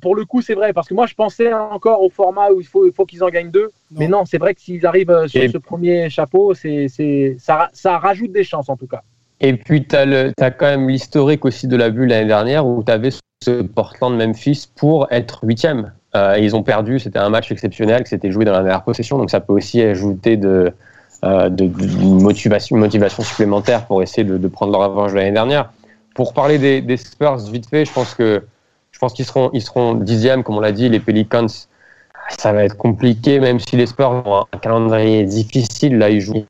pour 0.00 0.16
le 0.16 0.24
coup 0.24 0.42
c'est 0.42 0.54
vrai, 0.54 0.72
parce 0.72 0.88
que 0.88 0.94
moi 0.94 1.06
je 1.06 1.14
pensais 1.14 1.52
encore 1.52 2.02
au 2.02 2.10
format 2.10 2.50
où 2.50 2.60
il 2.60 2.66
faut, 2.66 2.86
il 2.86 2.92
faut 2.92 3.06
qu'ils 3.06 3.22
en 3.22 3.28
gagnent 3.28 3.50
deux, 3.50 3.70
mais 3.92 4.08
non, 4.08 4.24
c'est 4.24 4.38
vrai 4.38 4.54
que 4.54 4.60
s'ils 4.60 4.84
arrivent 4.84 5.26
sur 5.28 5.48
ce 5.50 5.58
premier 5.58 6.10
chapeau, 6.10 6.54
c'est, 6.54 6.88
ça, 7.38 7.70
ça 7.72 7.98
rajoute 7.98 8.32
des 8.32 8.44
chances 8.44 8.68
en 8.68 8.76
tout 8.76 8.88
cas. 8.88 9.02
Et 9.40 9.52
puis 9.54 9.86
tu 9.86 9.94
as, 9.94 10.32
as, 10.40 10.50
quand 10.50 10.66
même 10.66 10.88
l'historique 10.88 11.44
aussi 11.44 11.68
de 11.68 11.76
la 11.76 11.90
bulle 11.90 12.08
l'année 12.08 12.26
dernière 12.26 12.66
où 12.66 12.82
tu 12.82 12.90
avais 12.90 13.10
ce 13.44 13.62
Portland-Memphis 13.62 14.68
pour 14.74 15.06
être 15.10 15.40
huitième. 15.44 15.92
Euh, 16.16 16.36
ils 16.38 16.54
ont 16.54 16.62
perdu, 16.62 16.98
c'était 16.98 17.18
un 17.18 17.28
match 17.28 17.50
exceptionnel 17.50 18.04
qui 18.04 18.10
s'était 18.10 18.30
joué 18.30 18.44
dans 18.44 18.52
la 18.52 18.62
dernière 18.62 18.84
possession, 18.84 19.18
donc 19.18 19.30
ça 19.30 19.40
peut 19.40 19.52
aussi 19.52 19.82
ajouter 19.82 20.36
de, 20.36 20.72
euh, 21.24 21.48
de, 21.48 21.66
motivation, 22.04 22.76
motivation 22.76 23.22
supplémentaire 23.22 23.86
pour 23.86 24.02
essayer 24.02 24.24
de, 24.24 24.48
prendre 24.48 24.72
leur 24.72 24.90
revanche 24.90 25.12
de 25.12 25.16
l'année 25.16 25.32
dernière. 25.32 25.72
Pour 26.14 26.32
parler 26.32 26.80
des, 26.80 26.96
Spurs, 26.96 27.38
vite 27.50 27.68
fait, 27.68 27.84
je 27.84 27.92
pense 27.92 28.14
que 28.14 28.44
je 28.94 28.98
pense 29.00 29.12
qu'ils 29.12 29.24
seront, 29.24 29.50
ils 29.52 29.60
seront 29.60 29.94
dixièmes, 29.94 30.44
comme 30.44 30.56
on 30.56 30.60
l'a 30.60 30.70
dit. 30.70 30.88
Les 30.88 31.00
Pelicans, 31.00 31.48
ça 32.38 32.52
va 32.52 32.62
être 32.62 32.76
compliqué, 32.76 33.40
même 33.40 33.58
si 33.58 33.76
les 33.76 33.86
Spurs 33.86 34.08
ont 34.08 34.44
un 34.52 34.58
calendrier 34.58 35.24
difficile. 35.24 35.98
Là, 35.98 36.10
ils 36.10 36.20
jouent 36.20 36.44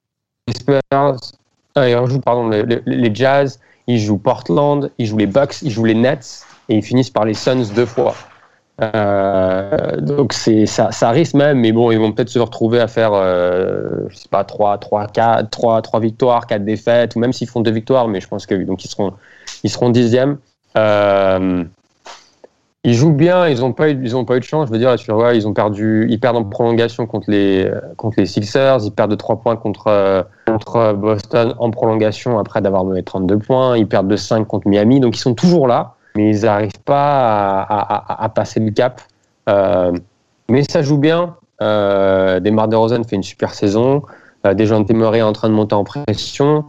les 0.46 0.54
Spurs, 0.54 0.80
euh, 0.92 1.88
ils 1.88 2.10
jouent 2.10 2.20
pardon, 2.20 2.50
les, 2.50 3.14
Jazz, 3.14 3.60
ils 3.86 3.98
jouent 3.98 4.18
Portland, 4.18 4.90
ils 4.98 5.06
jouent 5.06 5.16
les 5.16 5.26
Bucks, 5.26 5.62
ils 5.62 5.70
jouent 5.70 5.86
les 5.86 5.94
Nets 5.94 6.44
et 6.68 6.76
ils 6.76 6.82
finissent 6.82 7.08
par 7.08 7.24
les 7.24 7.32
Suns 7.32 7.72
deux 7.74 7.86
fois. 7.86 8.14
Euh, 8.82 9.98
donc 10.02 10.34
ça, 10.34 10.92
ça 10.92 11.10
risque 11.10 11.32
même, 11.32 11.60
mais 11.60 11.72
bon, 11.72 11.90
ils 11.92 11.98
vont 11.98 12.12
peut-être 12.12 12.28
se 12.28 12.40
retrouver 12.40 12.78
à 12.78 12.88
faire, 12.88 13.14
euh, 13.14 14.06
je 14.10 14.16
sais 14.16 14.28
pas, 14.28 14.44
3, 14.44 14.76
3, 14.76 15.06
4, 15.06 15.48
3, 15.48 15.80
3 15.80 16.00
victoires, 16.00 16.46
4 16.46 16.62
défaites, 16.62 17.16
ou 17.16 17.20
même 17.20 17.32
s'ils 17.32 17.48
font 17.48 17.62
2 17.62 17.70
victoires, 17.70 18.06
mais 18.06 18.20
je 18.20 18.28
pense 18.28 18.44
que 18.44 18.54
donc 18.54 18.84
ils 18.84 19.70
seront 19.70 19.88
dixièmes. 19.88 20.36
Euh, 20.76 21.64
ils 22.84 22.94
jouent 22.94 23.12
bien, 23.12 23.48
ils 23.48 23.60
n'ont 23.60 23.72
pas, 23.72 23.90
eu, 23.90 24.00
ils 24.04 24.24
pas 24.24 24.36
eu 24.36 24.40
de 24.40 24.44
chance. 24.44 24.68
Je 24.68 24.72
veux 24.72 24.78
dire, 24.78 24.94
ils 24.94 25.48
ont 25.48 25.52
perdu, 25.52 26.06
ils 26.08 26.20
perdent 26.20 26.36
en 26.36 26.44
prolongation 26.44 27.06
contre 27.06 27.30
les, 27.30 27.70
contre 27.96 28.20
les 28.20 28.26
Sixers, 28.26 28.84
ils 28.84 28.92
perdent 28.92 29.10
de 29.10 29.16
3 29.16 29.36
points 29.40 29.56
contre, 29.56 30.26
contre 30.46 30.92
Boston 30.92 31.54
en 31.58 31.70
prolongation 31.70 32.38
après 32.38 32.60
d'avoir 32.60 32.84
mené 32.84 33.02
32 33.02 33.38
points, 33.38 33.76
ils 33.76 33.88
perdent 33.88 34.08
de 34.08 34.16
5 34.16 34.46
contre 34.46 34.68
Miami, 34.68 35.00
donc 35.00 35.16
ils 35.16 35.20
sont 35.20 35.34
toujours 35.34 35.66
là 35.66 35.94
mais 36.14 36.30
ils 36.36 36.42
n'arrivent 36.42 36.82
pas 36.84 37.62
à, 37.62 38.28
passer 38.28 38.60
le 38.60 38.70
cap. 38.70 39.00
Euh, 39.48 39.92
mais 40.48 40.62
ça 40.62 40.82
joue 40.82 40.98
bien. 40.98 41.36
Euh, 41.62 42.40
Desmar 42.40 42.68
DeRozan 42.68 43.04
fait 43.04 43.16
une 43.16 43.22
super 43.22 43.54
saison. 43.54 44.02
Euh, 44.46 44.54
Dejounte 44.54 44.90
Murray 44.90 45.18
est 45.18 45.22
en 45.22 45.32
train 45.32 45.48
de 45.48 45.54
monter 45.54 45.74
en 45.74 45.84
pression. 45.84 46.64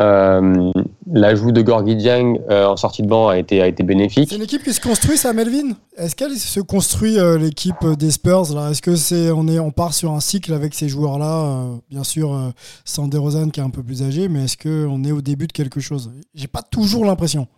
Euh, 0.00 0.72
L'ajout 1.10 1.50
de 1.50 1.62
Gorgui 1.62 1.96
Dieng 1.96 2.38
euh, 2.48 2.66
en 2.66 2.76
sortie 2.76 3.02
de 3.02 3.08
banc 3.08 3.28
a 3.28 3.36
été, 3.36 3.60
a 3.60 3.66
été 3.66 3.82
bénéfique. 3.82 4.28
C'est 4.30 4.36
une 4.36 4.42
équipe 4.42 4.62
qui 4.62 4.72
se 4.72 4.80
construit, 4.80 5.16
ça, 5.16 5.32
Melvin? 5.32 5.74
Est-ce 5.96 6.14
qu'elle 6.14 6.36
se 6.36 6.60
construit, 6.60 7.18
l'équipe 7.38 7.84
des 7.98 8.10
Spurs 8.12 8.56
Est-ce 8.70 8.80
que 8.80 8.94
c'est 8.94 9.30
on, 9.32 9.48
est, 9.48 9.58
on 9.58 9.72
part 9.72 9.94
sur 9.94 10.12
un 10.12 10.20
cycle 10.20 10.52
avec 10.52 10.74
ces 10.74 10.88
joueurs-là 10.88 11.66
Bien 11.90 12.04
sûr, 12.04 12.52
sans 12.84 13.08
DeRozan 13.08 13.50
qui 13.50 13.60
est 13.60 13.64
un 13.64 13.70
peu 13.70 13.82
plus 13.82 14.02
âgé, 14.02 14.28
mais 14.28 14.44
est-ce 14.44 14.56
qu'on 14.56 15.02
est 15.04 15.12
au 15.12 15.20
début 15.20 15.48
de 15.48 15.52
quelque 15.52 15.80
chose? 15.80 16.12
J'ai 16.34 16.48
pas 16.48 16.62
toujours 16.62 17.04
l'impression. 17.04 17.48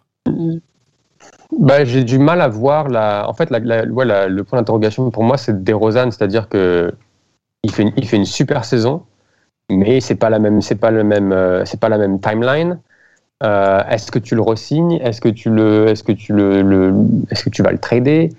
Bah, 1.59 1.85
j'ai 1.85 2.05
du 2.05 2.19
mal 2.19 2.41
à 2.41 2.49
voir 2.49 2.89
la. 2.89 3.29
En 3.29 3.35
fait, 3.35 3.51
la, 3.51 3.59
le 3.59 4.43
point 4.43 4.59
d'interrogation 4.59 5.11
pour 5.11 5.23
moi, 5.23 5.37
c'est 5.37 5.63
DeRozan, 5.63 6.11
c'est-à-dire 6.11 6.49
que 6.49 6.93
il 7.63 7.73
fait, 7.73 7.83
une, 7.83 7.93
il 7.97 8.07
fait 8.07 8.17
une 8.17 8.27
super 8.27 8.65
saison, 8.65 9.03
mais 9.71 10.01
c'est 10.01 10.17
pas 10.17 10.31
la 10.31 10.39
même, 10.39 10.61
c'est 10.61 10.75
pas 10.75 10.91
le 10.91 11.05
même, 11.05 11.33
euh, 11.33 11.65
c'est 11.65 11.81
pas 11.81 11.89
la 11.89 11.99
même 11.99 12.21
timeline. 12.21 12.79
Euh, 13.43 13.82
est-ce 13.89 14.11
que 14.11 14.18
tu 14.18 14.35
le 14.35 14.43
resignes? 14.43 14.99
Est-ce 15.03 15.20
que 15.20 15.28
tu 15.28 15.51
le, 15.51 15.89
est-ce 15.89 16.03
que 16.03 16.12
tu 16.12 16.32
le, 16.32 16.95
est-ce 17.30 17.45
que 17.45 17.51
tu 17.51 17.62
vas 17.62 17.72
le 17.72 17.78
trader? 17.78 18.30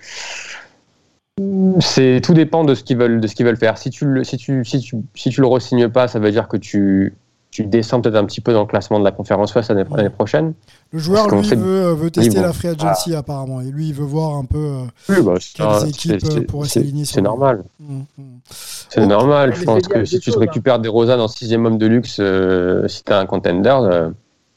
C'est 1.80 2.22
tout 2.24 2.34
dépend 2.34 2.64
de 2.64 2.74
ce 2.76 2.84
qu'ils 2.84 2.98
veulent, 2.98 3.20
de 3.20 3.28
ce 3.28 3.36
qu'ils 3.36 3.46
veulent 3.46 3.58
faire. 3.58 3.78
Si 3.78 3.90
tu 3.90 4.06
le, 4.06 4.24
si 4.24 4.38
tu, 4.38 4.64
si 4.64 4.80
tu, 4.80 4.96
si 5.16 5.30
tu 5.30 5.42
le 5.42 5.48
resignes 5.48 5.90
pas, 5.90 6.08
ça 6.08 6.20
veut 6.20 6.32
dire 6.32 6.48
que 6.48 6.58
tu 6.58 7.14
tu 7.56 7.64
descends 7.64 8.02
peut-être 8.02 8.18
un 8.18 8.26
petit 8.26 8.42
peu 8.42 8.52
dans 8.52 8.60
le 8.60 8.66
classement 8.66 9.00
de 9.00 9.06
la 9.06 9.14
conférence 9.14 9.56
Ouest 9.56 9.70
l'année 9.70 10.10
prochaine. 10.10 10.54
Le 10.92 11.00
joueur, 11.00 11.30
lui, 11.30 11.42
veut, 11.42 11.94
veut, 11.94 12.12
tester 12.12 12.42
la 12.42 12.52
free 12.52 12.68
agency, 12.68 13.16
apparemment. 13.16 13.62
Et 13.62 13.72
lui, 13.72 13.88
il 13.88 13.94
veut 13.94 14.04
voir 14.04 14.36
un 14.36 14.44
peu 14.44 14.58
euh, 14.58 14.86
oui, 15.08 15.16
bah, 15.24 15.36
quelles 15.56 15.88
équipes 15.88 16.48
pourraient 16.48 16.68
s'aligner 16.68 17.06
C'est 17.06 17.22
normal. 17.22 17.64
Mm, 17.80 18.00
mm. 18.18 18.24
C'est 18.90 19.06
normal. 19.06 19.56
Je 19.56 19.64
pense 19.64 19.88
que 19.88 20.04
si 20.04 20.20
tu 20.20 20.32
te 20.32 20.38
récupères 20.38 20.80
des 20.80 20.90
Rosas 20.90 21.18
en 21.18 21.30
sixième 21.30 21.66
homme 21.66 21.78
de 21.78 21.86
luxe, 21.86 22.18
euh, 22.20 22.90
si 22.90 23.06
tu 23.06 23.12
es 23.14 23.16
un 23.16 23.26
contender, 23.26 23.78
euh, 23.84 24.10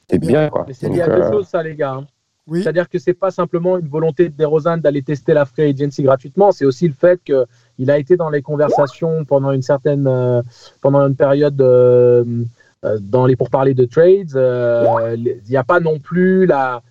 t'es 0.09 0.19
bien. 0.19 0.49
Quoi. 0.49 0.65
Mais 0.67 0.75
c'est 0.75 0.89
lié 0.89 1.03
à 1.03 1.09
deux 1.09 1.31
choses, 1.31 1.47
ça, 1.47 1.63
les 1.63 1.77
gars. 1.77 1.93
Hein. 1.93 2.07
Oui. 2.49 2.63
C'est-à-dire 2.63 2.89
que 2.89 2.99
c'est 2.99 3.15
pas 3.15 3.31
simplement 3.31 3.77
une 3.77 3.89
volonté 3.89 4.31
de 4.31 4.35
DeRozan 4.35 4.79
d'aller 4.79 5.03
tester 5.03 5.35
la 5.35 5.45
free 5.45 5.71
agency 5.71 6.03
gratuitement, 6.03 6.51
c'est 6.51 6.65
aussi 6.65 6.89
le 6.89 6.95
fait 6.95 7.21
qu'il 7.23 7.91
a 7.91 7.99
été 7.99 8.17
dans 8.17 8.31
les 8.31 8.41
conversations 8.41 9.27
pendant 9.27 9.53
une 9.53 9.61
certaine, 9.61 10.11
pendant 10.81 11.07
une 11.07 11.15
période 11.15 11.61
euh, 12.85 12.99
dans 13.01 13.27
les 13.27 13.37
pourparlers 13.37 13.75
de 13.75 13.85
trades, 13.85 14.37
euh, 14.37 15.17
il 15.17 15.43
n'y 15.49 15.57
a 15.57 15.65
pas 15.65 15.81
non 15.81 15.99
plus 15.99 16.47
la, 16.47 16.83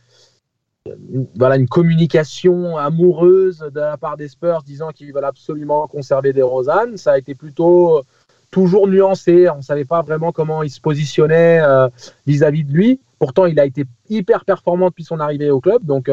voilà, 1.36 1.55
une 1.55 1.68
communication 1.68 2.78
amoureuse 2.78 3.59
de 3.74 3.80
la 3.80 3.97
part 3.97 4.18
des 4.18 4.28
Spurs 4.28 4.63
disant 4.63 4.89
qu'ils 4.89 5.13
veulent 5.13 5.26
absolument 5.26 5.88
conserver 5.88 6.34
des 6.34 6.41
Rosanne. 6.41 6.97
Ça 6.97 7.13
a 7.13 7.18
été 7.18 7.36
plutôt 7.36 8.01
toujours 8.51 8.88
nuancé. 8.88 9.49
On 9.49 9.57
ne 9.57 9.61
savait 9.61 9.86
pas 9.86 10.01
vraiment 10.01 10.32
comment 10.32 10.63
il 10.63 10.70
se 10.70 10.82
positionnait 10.82 11.59
euh, 11.61 11.88
vis-à-vis 12.26 12.63
de 12.63 12.74
lui. 12.74 12.99
Pourtant, 13.20 13.45
il 13.45 13.59
a 13.59 13.65
été 13.65 13.86
hyper 14.09 14.45
performant 14.45 14.88
depuis 14.89 15.03
son 15.03 15.20
arrivée 15.20 15.49
au 15.49 15.59
club. 15.59 15.84
Donc, 15.86 16.09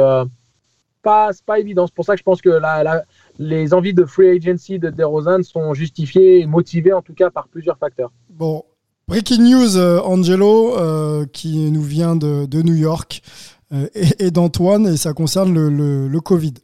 pas, 1.03 1.33
c'est 1.33 1.45
pas 1.45 1.59
évident. 1.59 1.87
C'est 1.87 1.95
pour 1.95 2.05
ça 2.05 2.15
que 2.15 2.19
je 2.19 2.25
pense 2.25 2.41
que 2.41 2.49
la, 2.49 2.83
la- 2.83 3.03
les 3.39 3.75
envies 3.75 3.93
de 3.95 4.05
free 4.05 4.29
agency 4.29 4.79
de 4.79 4.91
DeRozan 4.91 5.43
sont 5.43 5.75
justifiées 5.75 6.41
et 6.41 6.47
motivées 6.47 6.93
en 6.93 7.03
tout 7.03 7.15
cas 7.15 7.31
par 7.31 7.49
plusieurs 7.49 7.77
facteurs. 7.79 8.11
Bon, 8.31 8.65
breaking 9.09 9.43
news, 9.43 9.77
euh, 9.77 10.01
Angelo, 10.01 10.77
euh, 10.79 11.27
qui 11.33 11.71
nous 11.71 11.83
vient 11.83 12.17
de, 12.17 12.47
de 12.47 12.63
New 12.63 12.75
York 12.75 13.23
euh, 13.73 13.87
et, 13.95 14.27
et 14.27 14.31
d'Antoine, 14.31 14.87
et 14.87 14.97
ça 14.97 15.13
concerne 15.13 15.53
le, 15.53 15.69
le- 15.69 16.09
le 16.09 16.21
Covid. 16.21 16.55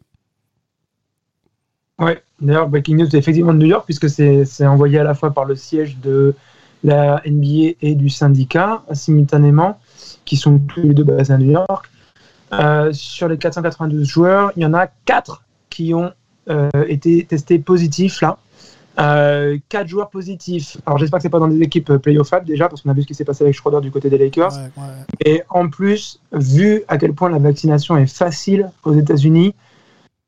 Ouais, 1.99 2.23
d'ailleurs, 2.41 2.69
Breaking 2.69 2.97
News 2.97 3.07
est 3.15 3.19
effectivement 3.19 3.53
de 3.53 3.59
New 3.59 3.67
York, 3.67 3.85
puisque 3.85 4.09
c'est 4.09 4.45
c'est 4.47 4.67
envoyé 4.67 4.99
à 4.99 5.05
la 5.05 5.15
fois 5.15 5.33
par 5.33 5.45
le 5.45 5.55
siège 5.55 5.99
de 5.99 6.35
la 6.83 7.21
NBA 7.27 7.77
et 7.83 7.95
du 7.95 8.09
syndicat, 8.09 8.83
simultanément, 8.93 9.79
qui 10.31 10.37
sont 10.37 10.61
tous 10.61 10.83
les 10.83 10.95
deux 10.95 11.03
basés 11.03 11.33
à 11.33 11.39
New 11.39 11.51
York. 11.51 11.91
Euh, 12.53 12.93
sur 12.93 13.27
les 13.27 13.37
492 13.37 14.07
joueurs, 14.07 14.53
il 14.55 14.63
y 14.63 14.67
en 14.67 14.75
a 14.75 14.87
4 14.87 15.43
qui 15.71 15.93
ont 15.93 16.13
euh, 16.49 16.71
été 16.87 17.25
testés 17.25 17.59
positifs 17.59 18.21
là. 18.21 18.39
Euh, 19.01 19.59
4 19.71 19.89
joueurs 19.89 20.09
positifs. 20.09 20.77
Alors 20.87 20.99
j'espère 20.99 21.19
que 21.19 21.25
c'est 21.25 21.31
pas 21.31 21.41
dans 21.41 21.49
des 21.49 21.61
équipes 21.63 21.95
playoff 21.97 22.31
déjà, 22.45 22.69
parce 22.69 22.83
qu'on 22.83 22.91
a 22.91 22.93
vu 22.93 23.03
ce 23.03 23.09
qui 23.09 23.15
s'est 23.17 23.25
passé 23.25 23.43
avec 23.43 23.57
Schroeder 23.57 23.81
du 23.81 23.91
côté 23.91 24.09
des 24.09 24.19
Lakers. 24.19 24.55
Ouais, 24.55 24.71
ouais. 24.77 24.93
Et 25.25 25.43
en 25.49 25.69
plus, 25.69 26.21
vu 26.31 26.85
à 26.87 26.97
quel 26.97 27.13
point 27.13 27.29
la 27.29 27.41
vaccination 27.41 27.97
est 27.97 28.07
facile 28.07 28.71
aux 28.85 28.95
États-Unis, 28.95 29.57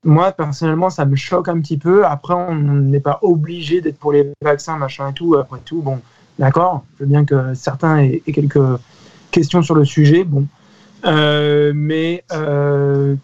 moi 0.03 0.33
personnellement, 0.33 0.91
ça 0.91 1.05
me 1.05 1.15
choque 1.15 1.49
un 1.49 1.61
petit 1.61 1.79
peu. 1.79 2.05
Après, 2.05 2.35
on 2.35 2.57
n'est 2.57 2.99
pas 2.99 3.21
obligé 3.23 3.81
d'être 3.81 3.99
pour 3.99 4.11
les 4.11 4.33
vaccins, 4.43 4.77
machin 4.79 5.11
et 5.11 5.15
tout. 5.15 5.37
Après 5.37 5.61
tout, 5.65 5.81
bon, 5.81 6.01
d'accord. 6.41 6.83
Je 6.99 7.05
veux 7.05 7.09
bien 7.09 7.25
que 7.25 7.55
certains 7.55 7.99
aient, 7.99 8.21
aient 8.27 8.33
quelques 8.33 8.59
questions 9.33 9.63
sur 9.63 9.75
le 9.75 9.85
sujet. 9.85 10.23
Bon, 10.25 10.47
Euh, 11.05 11.73
mais 11.75 12.23
euh, 12.33 13.17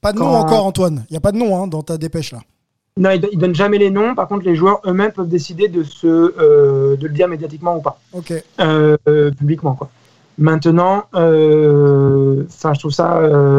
Pas 0.00 0.12
de 0.12 0.18
nom 0.20 0.26
Quand- 0.26 0.40
encore, 0.42 0.66
Antoine. 0.66 1.04
Il 1.10 1.14
n'y 1.14 1.16
a 1.16 1.20
pas 1.20 1.32
de 1.32 1.36
nom 1.38 1.60
hein, 1.60 1.66
dans 1.66 1.82
ta 1.82 1.98
dépêche 1.98 2.30
là. 2.30 2.38
non, 2.96 3.10
ils, 3.10 3.28
ils 3.32 3.38
donnent 3.38 3.56
jamais 3.56 3.78
les 3.78 3.90
noms. 3.90 4.14
Par 4.14 4.28
contre, 4.28 4.44
les 4.44 4.54
joueurs 4.54 4.80
eux-mêmes 4.86 5.10
peuvent 5.10 5.28
décider 5.28 5.66
de 5.66 5.82
se, 5.82 6.06
euh, 6.06 6.96
de 6.96 7.08
le 7.08 7.12
dire 7.12 7.26
médiatiquement 7.26 7.76
ou 7.76 7.80
pas. 7.80 7.98
Ok. 8.12 8.32
publiquement 9.36 9.74
quoi. 9.74 9.88
Maintenant, 10.40 11.06
enfin, 11.12 12.72
je 12.74 12.78
trouve 12.78 12.92
ça 12.92 13.18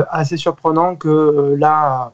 assez 0.09 0.37
surprenant 0.37 0.95
que 0.95 1.55
là, 1.59 2.13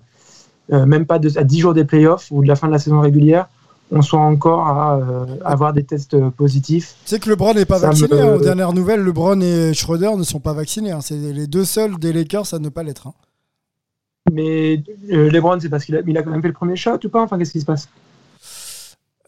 même 0.70 1.06
pas 1.06 1.20
de- 1.20 1.38
à 1.38 1.44
10 1.44 1.60
jours 1.60 1.76
des 1.76 1.86
playoffs 1.86 2.30
ou 2.32 2.42
de 2.42 2.48
la 2.48 2.56
fin 2.56 2.66
de 2.66 2.72
la 2.72 2.80
saison 2.80 3.00
régulière, 3.02 3.48
on 3.92 4.02
soit 4.02 4.20
encore 4.20 4.68
à 4.68 4.98
euh, 4.98 5.26
avoir 5.44 5.72
des 5.74 5.84
tests 5.84 6.18
positifs. 6.32 6.96
Tu 7.06 7.10
sais 7.10 7.20
que 7.20 7.30
LeBron 7.30 7.54
n'est 7.54 7.66
pas 7.66 7.80
Ça 7.80 7.88
vacciné. 7.88 8.10
me- 8.16 8.22
hein. 8.24 8.36
Aux 8.36 8.40
dernières 8.40 8.74
nouvelles, 8.74 9.02
LeBron 9.02 9.40
et 9.42 9.74
Schroeder 9.74 10.16
ne 10.18 10.24
sont 10.24 10.40
pas 10.40 10.54
vaccinés. 10.54 10.92
hein. 10.92 11.02
C'est 11.02 11.16
les 11.18 11.48
deux 11.48 11.66
seuls 11.66 11.98
des 12.00 12.12
Lakers 12.14 12.54
à 12.54 12.60
ne 12.60 12.70
pas 12.70 12.84
l'être. 12.84 13.08
hein. 13.08 13.14
Mais 14.32 14.82
euh, 15.12 15.30
LeBron, 15.30 15.60
c'est 15.60 15.70
parce 15.70 15.86
qu'il 15.86 15.96
a, 15.96 16.02
il 16.06 16.18
a 16.18 16.24
quand 16.24 16.32
même 16.32 16.42
fait 16.42 16.48
le 16.48 16.54
premier 16.54 16.76
shot 16.76 16.98
ou 17.04 17.10
pas? 17.10 17.22
Enfin, 17.22 17.38
qu'est-ce 17.38 17.52
qui 17.52 17.62
se 17.62 17.66
passe? 17.66 17.88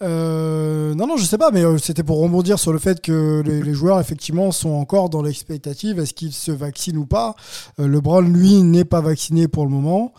Euh, 0.03 0.93
non, 0.95 1.07
non, 1.07 1.17
je 1.17 1.25
sais 1.25 1.37
pas, 1.37 1.49
mais 1.51 1.63
c'était 1.79 2.03
pour 2.03 2.19
rebondir 2.19 2.59
sur 2.59 2.71
le 2.71 2.79
fait 2.79 3.01
que 3.01 3.41
les, 3.45 3.61
les 3.63 3.73
joueurs, 3.73 3.99
effectivement, 3.99 4.51
sont 4.51 4.69
encore 4.71 5.09
dans 5.09 5.21
l'expectative. 5.23 5.99
Est-ce 5.99 6.13
qu'ils 6.13 6.33
se 6.33 6.51
vaccinent 6.51 6.97
ou 6.97 7.05
pas? 7.05 7.35
LeBron, 7.79 8.21
lui, 8.21 8.61
n'est 8.63 8.85
pas 8.85 9.01
vacciné 9.01 9.47
pour 9.47 9.65
le 9.65 9.71
moment. 9.71 10.13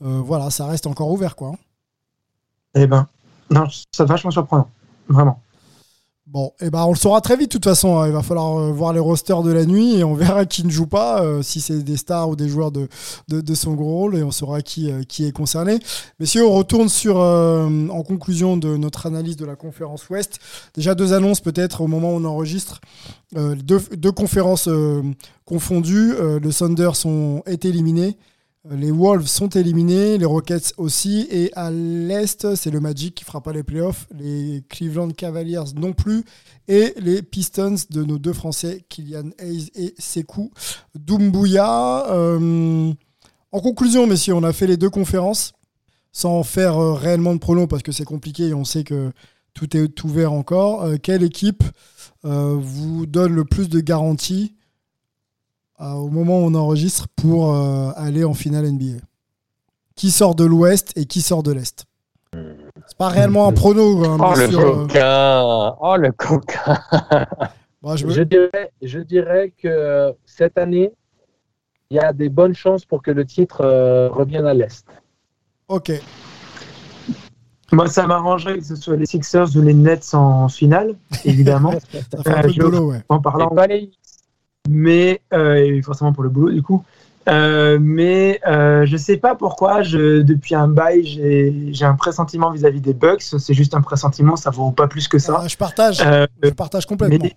Voilà, 0.00 0.50
ça 0.50 0.66
reste 0.66 0.86
encore 0.86 1.10
ouvert, 1.10 1.36
quoi. 1.36 1.52
Eh 2.74 2.86
ben, 2.86 3.06
non, 3.50 3.66
c'est 3.90 4.04
vachement 4.06 4.30
surprenant, 4.30 4.68
vraiment. 5.08 5.42
Bon, 6.32 6.50
et 6.62 6.70
ben 6.70 6.84
on 6.86 6.92
le 6.92 6.96
saura 6.96 7.20
très 7.20 7.36
vite 7.36 7.48
de 7.48 7.52
toute 7.58 7.64
façon. 7.64 7.98
hein. 7.98 8.06
Il 8.06 8.14
va 8.14 8.22
falloir 8.22 8.56
euh, 8.56 8.72
voir 8.72 8.94
les 8.94 9.00
rosters 9.00 9.42
de 9.42 9.52
la 9.52 9.66
nuit 9.66 9.96
et 9.96 10.04
on 10.04 10.14
verra 10.22 10.46
qui 10.46 10.64
ne 10.64 10.70
joue 10.70 10.86
pas, 10.86 11.22
euh, 11.22 11.42
si 11.42 11.60
c'est 11.60 11.82
des 11.82 11.98
stars 11.98 12.30
ou 12.30 12.36
des 12.36 12.48
joueurs 12.48 12.72
de, 12.72 12.88
de, 13.28 13.54
son 13.54 13.74
gros 13.74 13.98
rôle 13.98 14.16
et 14.16 14.22
on 14.22 14.30
saura 14.30 14.62
qui, 14.62 14.90
euh, 14.90 15.02
qui 15.02 15.26
est 15.26 15.32
concerné. 15.32 15.78
Messieurs, 16.20 16.46
on 16.46 16.54
retourne 16.54 16.88
sur, 16.88 17.18
en 17.18 18.02
conclusion 18.02 18.56
de 18.56 18.78
notre 18.78 19.04
analyse 19.04 19.36
de 19.36 19.44
la 19.44 19.56
conférence 19.56 20.08
Ouest. 20.08 20.38
Déjà 20.72 20.94
deux 20.94 21.12
annonces 21.12 21.42
peut-être 21.42 21.82
au 21.82 21.86
moment 21.86 22.14
où 22.14 22.16
on 22.16 22.24
enregistre. 22.24 22.80
Deux, 23.34 23.80
deux 23.94 24.12
conférences 24.12 24.70
confondues. 25.44 26.14
Le 26.18 26.50
Thunder 26.50 26.90
sont, 26.94 27.42
est 27.44 27.66
éliminé. 27.66 28.16
Les 28.70 28.92
Wolves 28.92 29.26
sont 29.26 29.48
éliminés, 29.48 30.18
les 30.18 30.24
Rockets 30.24 30.74
aussi, 30.76 31.26
et 31.32 31.50
à 31.54 31.72
l'Est, 31.72 32.54
c'est 32.54 32.70
le 32.70 32.78
Magic 32.78 33.12
qui 33.16 33.24
fera 33.24 33.42
pas 33.42 33.52
les 33.52 33.64
playoffs, 33.64 34.06
les 34.16 34.62
Cleveland 34.68 35.10
Cavaliers 35.10 35.74
non 35.74 35.92
plus, 35.92 36.24
et 36.68 36.94
les 36.96 37.22
Pistons 37.22 37.74
de 37.90 38.04
nos 38.04 38.18
deux 38.18 38.32
Français, 38.32 38.84
Kylian 38.88 39.30
Hayes 39.40 39.70
et 39.74 39.94
Sekou 39.98 40.52
Doumbouya. 40.94 42.08
Euh, 42.12 42.92
en 43.50 43.60
conclusion, 43.60 44.06
messieurs, 44.06 44.34
on 44.34 44.44
a 44.44 44.52
fait 44.52 44.68
les 44.68 44.76
deux 44.76 44.90
conférences 44.90 45.54
sans 46.12 46.44
faire 46.44 46.78
euh, 46.78 46.94
réellement 46.94 47.34
de 47.34 47.40
pronos 47.40 47.66
parce 47.66 47.82
que 47.82 47.90
c'est 47.90 48.04
compliqué 48.04 48.48
et 48.48 48.54
on 48.54 48.64
sait 48.64 48.84
que 48.84 49.10
tout 49.54 49.76
est 49.76 50.04
ouvert 50.04 50.32
encore. 50.32 50.84
Euh, 50.84 50.96
quelle 51.02 51.24
équipe 51.24 51.64
vous 52.22 53.06
donne 53.06 53.34
le 53.34 53.44
plus 53.44 53.68
de 53.68 53.80
garanties 53.80 54.54
au 55.82 56.08
moment 56.08 56.40
où 56.40 56.44
on 56.46 56.54
enregistre 56.54 57.06
pour 57.16 57.54
euh, 57.54 57.90
aller 57.96 58.24
en 58.24 58.34
finale 58.34 58.70
NBA 58.70 58.98
Qui 59.96 60.10
sort 60.10 60.34
de 60.34 60.44
l'Ouest 60.44 60.92
et 60.96 61.04
qui 61.06 61.20
sort 61.22 61.42
de 61.42 61.52
l'Est 61.52 61.84
C'est 62.32 62.96
pas 62.96 63.08
réellement 63.08 63.46
un 63.48 63.52
prono. 63.52 64.04
hein, 64.04 64.16
Oh 64.20 64.34
le 64.38 64.48
sûr, 64.50 64.60
euh. 64.60 64.72
coquin 64.86 65.74
Oh 65.80 65.96
le 65.96 66.12
coquin 66.12 66.78
Bah, 67.82 67.96
je 67.96 68.06
me- 68.06 68.12
Je 68.12 68.22
dirais, 68.22 68.70
je 68.80 69.00
dirais 69.00 69.52
que 69.60 70.12
cette 70.24 70.56
année, 70.56 70.92
il 71.90 71.96
y 71.96 71.98
a 72.00 72.12
des 72.12 72.28
bonnes 72.28 72.54
chances 72.54 72.84
pour 72.84 73.02
que 73.02 73.10
le 73.10 73.24
titre 73.26 73.60
euh, 73.62 74.08
revienne 74.08 74.46
à 74.46 74.54
l'Est. 74.54 74.86
Ok. 75.68 75.90
Moi, 77.72 77.88
ça 77.88 78.06
m'arrangerait 78.06 78.58
que 78.58 78.64
ce 78.64 78.76
soit 78.76 78.96
les 78.96 79.06
Sixers 79.06 79.56
ou 79.56 79.62
les 79.62 79.72
Nets 79.74 80.12
en 80.14 80.48
finale, 80.48 80.94
évidemment. 81.24 81.72
Ça 82.12 82.22
fait 82.22 82.30
un 82.30 82.38
Euh, 82.38 82.42
peu 82.42 82.48
de 82.48 82.52
je- 82.52 82.60
boulot, 82.60 82.90
ouais. 82.90 83.02
en 83.08 83.18
Et 83.18 83.22
parlant 83.22 83.48
pas 83.48 83.66
les 83.66 83.90
mais 84.68 85.20
euh, 85.32 85.54
et 85.56 85.82
forcément 85.82 86.12
pour 86.12 86.22
le 86.22 86.28
boulot 86.28 86.50
du 86.50 86.62
coup. 86.62 86.84
Euh, 87.28 87.78
mais 87.80 88.40
euh, 88.48 88.84
je 88.84 88.96
sais 88.96 89.16
pas 89.16 89.36
pourquoi, 89.36 89.82
je, 89.82 90.22
depuis 90.22 90.56
un 90.56 90.66
bail, 90.66 91.04
j'ai 91.04 91.54
j'ai 91.72 91.84
un 91.84 91.94
pressentiment 91.94 92.50
vis-à-vis 92.50 92.80
des 92.80 92.94
Bucks. 92.94 93.22
C'est 93.22 93.54
juste 93.54 93.74
un 93.74 93.80
pressentiment, 93.80 94.34
ça 94.34 94.50
vaut 94.50 94.72
pas 94.72 94.88
plus 94.88 95.06
que 95.06 95.18
ça. 95.20 95.40
Ah, 95.44 95.46
je 95.48 95.56
partage. 95.56 96.00
Euh, 96.04 96.26
Je 96.42 96.50
partage 96.50 96.84
complètement. 96.86 97.18
mais 97.22 97.36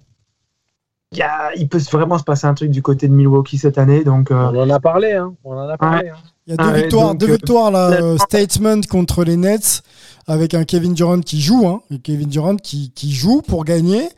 il 1.12 1.20
y 1.20 1.22
a- 1.22 1.54
il 1.56 1.68
peut 1.70 1.80
vraiment 1.92 2.18
se 2.18 2.24
passer 2.24 2.48
un 2.48 2.56
truc 2.56 2.72
du 2.72 2.82
côté 2.82 3.08
de 3.08 3.14
Milwaukee 3.14 3.60
cette 3.60 3.78
année, 3.78 4.04
donc 4.04 4.32
euh, 4.32 4.36
On 4.54 4.60
en 4.64 4.70
a 4.72 4.80
parlé, 4.80 5.12
hein. 5.14 5.34
On 5.44 5.56
en 5.56 5.70
a 5.70 5.78
parlé. 5.78 6.10
hein. 6.10 6.16
Il 6.48 6.52
y 6.52 6.54
a 6.54 6.58
deux 6.58 6.64
Ah 6.70 6.72
ouais, 6.74 6.82
victoires, 6.82 7.08
donc, 7.12 7.18
deux 7.20 7.32
victoires 7.32 7.72
là, 7.72 7.90
la- 7.92 8.04
euh, 8.04 8.18
statement 8.18 8.82
contre 8.90 9.24
les 9.24 9.38
Nets 9.38 9.84
avec 10.28 10.54
un 10.54 10.64
Kevin 10.64 10.94
Durant 10.94 11.20
qui 11.22 11.42
joue, 11.42 11.68
hein, 11.68 11.82
Kevin 12.04 12.30
Durant 12.30 12.56
qui, 12.56 12.92
qui 12.92 13.12
joue 13.14 13.42
pour 13.42 13.64
gagner 13.66 14.10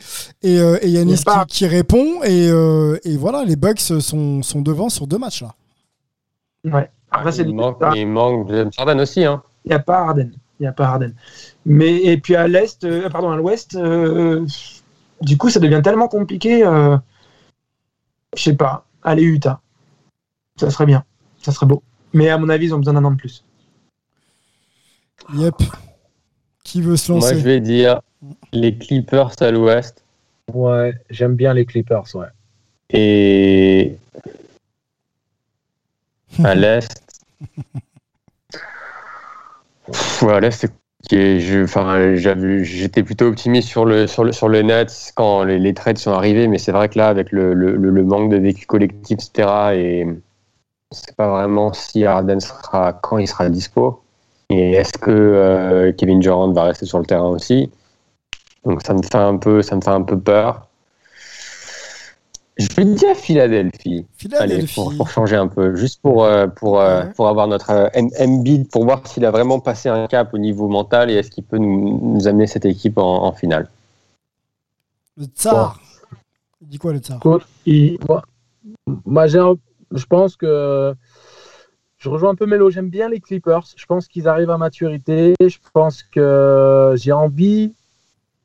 et, 0.41 0.59
euh, 0.59 0.77
et 0.81 0.89
Yanis 0.89 1.17
qui, 1.17 1.45
qui 1.47 1.67
répond 1.67 2.23
et, 2.23 2.47
euh, 2.49 2.97
et 3.03 3.17
voilà, 3.17 3.43
les 3.43 3.55
Bucks 3.55 3.79
sont, 3.79 4.41
sont 4.41 4.61
devant 4.61 4.89
sur 4.89 5.07
deux 5.07 5.17
matchs 5.17 5.41
là. 5.43 5.53
ouais. 6.65 6.89
Après, 7.09 7.35
il, 7.37 7.55
manque, 7.55 7.81
il 7.95 8.07
manque 8.07 8.49
James 8.51 8.69
Harden 8.77 8.99
aussi. 8.99 9.23
Hein. 9.23 9.41
Il 9.63 9.69
n'y 9.69 9.75
a 9.75 9.79
pas 9.79 9.99
Harden. 9.99 10.31
Il 10.59 10.63
n'y 10.63 10.67
a 10.67 10.73
pas 10.73 10.87
Harden. 10.87 11.13
Mais 11.65 12.03
et 12.03 12.17
puis 12.17 12.35
à 12.35 12.47
l'est, 12.47 12.83
euh, 12.83 13.09
pardon, 13.09 13.31
à 13.31 13.37
l'ouest, 13.37 13.75
euh, 13.75 14.45
du 15.21 15.37
coup, 15.37 15.49
ça 15.49 15.59
devient 15.59 15.81
tellement 15.81 16.09
compliqué. 16.09 16.65
Euh, 16.65 16.97
je 18.35 18.43
sais 18.43 18.55
pas. 18.55 18.85
Allez 19.03 19.23
Utah, 19.23 19.61
ça 20.57 20.69
serait 20.69 20.85
bien, 20.85 21.05
ça 21.41 21.53
serait 21.53 21.65
beau. 21.65 21.81
Mais 22.11 22.29
à 22.29 22.37
mon 22.37 22.49
avis, 22.49 22.65
ils 22.65 22.75
ont 22.75 22.79
besoin 22.79 22.93
d'un 22.93 23.05
an 23.05 23.11
de 23.11 23.17
plus. 23.17 23.45
Yep. 25.33 25.55
Qui 26.67 26.81
veut 26.81 26.97
se 26.97 27.11
Moi, 27.11 27.21
lancer 27.21 27.39
je 27.39 27.43
vais 27.45 27.59
dire 27.61 28.01
les 28.51 28.77
Clippers 28.77 29.31
à 29.41 29.51
l'ouest 29.51 30.03
Ouais, 30.53 30.93
j'aime 31.09 31.35
bien 31.35 31.53
les 31.53 31.65
Clippers, 31.65 32.03
ouais. 32.15 32.27
et 32.89 33.95
à 36.43 36.55
l'est. 36.55 37.01
À 40.21 40.39
l'est, 40.41 40.51
c'est 40.51 40.71
J'étais 41.09 43.03
plutôt 43.03 43.25
optimiste 43.27 43.69
sur 43.69 43.85
le, 43.85 44.07
sur 44.07 44.25
le, 44.25 44.33
sur 44.33 44.49
le 44.49 44.61
Nets 44.61 45.13
quand 45.15 45.43
les, 45.45 45.57
les 45.59 45.73
trades 45.73 45.97
sont 45.97 46.11
arrivés, 46.11 46.47
mais 46.49 46.57
c'est 46.57 46.73
vrai 46.73 46.89
que 46.89 46.97
là, 46.97 47.07
avec 47.07 47.31
le, 47.31 47.53
le, 47.53 47.77
le- 47.77 48.03
manque 48.03 48.29
de 48.29 48.37
vécu 48.37 48.65
collectif, 48.65 49.17
etc., 49.19 49.75
et 49.75 50.05
on 50.05 50.95
sait 50.95 51.13
pas 51.13 51.29
vraiment 51.29 51.71
si 51.71 52.03
Harden 52.05 52.39
sera, 52.41 52.91
quand 52.93 53.19
il 53.19 53.27
sera 53.27 53.49
dispo. 53.49 54.03
Et 54.49 54.71
est-ce 54.73 54.97
que 54.97 55.11
euh, 55.11 55.91
Kevin 55.91 56.19
Durant 56.19 56.51
va 56.51 56.63
rester 56.65 56.85
sur 56.85 56.99
le 56.99 57.05
terrain 57.05 57.27
aussi? 57.29 57.69
Donc 58.65 58.81
ça 58.81 58.93
me 58.93 59.01
fait 59.01 59.15
un 59.15 59.37
peu, 59.37 59.61
ça 59.61 59.75
me 59.75 59.81
fait 59.81 59.89
un 59.89 60.01
peu 60.03 60.17
peur. 60.19 60.67
Je 62.57 62.67
vais 62.75 62.85
dire 62.85 63.15
Philadelphie. 63.15 64.07
Allez, 64.39 64.55
Philadelphie. 64.55 64.73
pour, 64.75 64.95
pour 64.95 65.09
changer 65.09 65.35
un 65.35 65.47
peu, 65.47 65.75
juste 65.75 66.01
pour, 66.01 66.23
euh, 66.25 66.47
pour, 66.47 66.79
euh, 66.79 67.03
Ouais. 67.03 67.13
pour 67.13 67.27
avoir 67.27 67.47
notre 67.47 67.91
Embiid, 68.19 68.69
pour 68.71 68.83
voir 68.85 69.05
s'il 69.05 69.25
a 69.25 69.31
vraiment 69.31 69.59
passé 69.59 69.89
un 69.89 70.07
cap 70.07 70.33
au 70.33 70.37
niveau 70.39 70.67
mental 70.67 71.11
et 71.11 71.15
est-ce 71.15 71.29
qu'il 71.29 71.43
peut 71.43 71.59
nous, 71.59 71.99
nous 72.15 72.27
amener 72.27 72.47
cette 72.47 72.65
équipe 72.65 72.97
en, 72.97 73.25
en 73.25 73.31
finale. 73.33 73.69
Le 75.17 75.25
Tsar. 75.25 75.79
Il 76.61 76.67
dit 76.69 76.77
quoi 76.79 76.93
le 76.93 76.99
Tsar? 76.99 77.19
Moi, 77.23 78.23
moi, 79.05 79.27
je 79.27 80.05
pense 80.09 80.35
que 80.35 80.95
je 82.07 82.11
rejoins 82.13 82.29
un 82.29 82.35
peu 82.35 82.45
Melo. 82.45 82.69
J'aime 82.69 82.89
bien 82.89 83.09
les 83.09 83.19
Clippers. 83.19 83.63
Je 83.75 83.85
pense 83.85 84.07
qu'ils 84.07 84.29
arrivent 84.29 84.49
à 84.49 84.57
maturité. 84.57 85.33
Je 85.41 85.57
pense 85.73 86.03
que 86.03 86.93
j'ai 86.95 87.11
envie, 87.11 87.73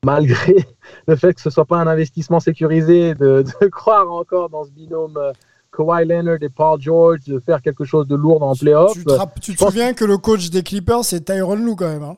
malgré 0.05 0.57
le 1.07 1.15
fait 1.15 1.33
que 1.33 1.41
ce 1.41 1.49
soit 1.49 1.65
pas 1.65 1.77
un 1.79 1.87
investissement 1.87 2.41
sécurisé, 2.41 3.15
de, 3.15 3.45
de 3.61 3.67
croire 3.71 4.11
encore 4.11 4.51
dans 4.51 4.65
ce 4.65 4.71
binôme 4.71 5.17
euh, 5.17 5.33
Kawhi 5.71 6.05
Leonard 6.05 6.39
et 6.43 6.49
Paul 6.49 6.81
George, 6.81 7.21
de 7.27 7.39
faire 7.39 7.63
quelque 7.63 7.85
chose 7.85 8.09
de 8.09 8.17
lourd 8.17 8.43
en 8.43 8.57
playoff. 8.57 8.95
Tu 8.95 9.05
te, 9.05 9.41
tu 9.41 9.55
te 9.55 9.65
souviens 9.65 9.95
que 9.95 10.05
le 10.05 10.19
coach 10.19 10.51
des 10.51 10.65
Clippers, 10.65 11.05
c'est 11.05 11.21
Tyron 11.25 11.55
Lue 11.55 11.77
quand 11.77 11.89
même. 11.89 12.03
Hein 12.03 12.17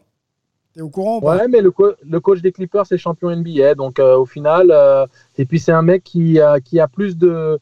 T'es 0.74 0.80
au 0.80 0.88
courant 0.88 1.20
pas? 1.20 1.36
Ouais, 1.36 1.48
mais 1.48 1.60
le, 1.60 1.70
co- 1.70 1.92
le 2.02 2.20
coach 2.20 2.40
des 2.40 2.52
Clippers 2.52 2.86
c'est 2.86 2.96
champion 2.98 3.30
NBA, 3.30 3.74
donc 3.74 3.98
euh, 4.00 4.16
au 4.16 4.24
final, 4.24 4.68
euh, 4.70 5.06
et 5.36 5.44
puis 5.44 5.60
c'est 5.60 5.72
un 5.72 5.82
mec 5.82 6.02
qui, 6.02 6.40
euh, 6.40 6.58
qui 6.58 6.80
a 6.80 6.88
plus 6.88 7.18
de, 7.18 7.60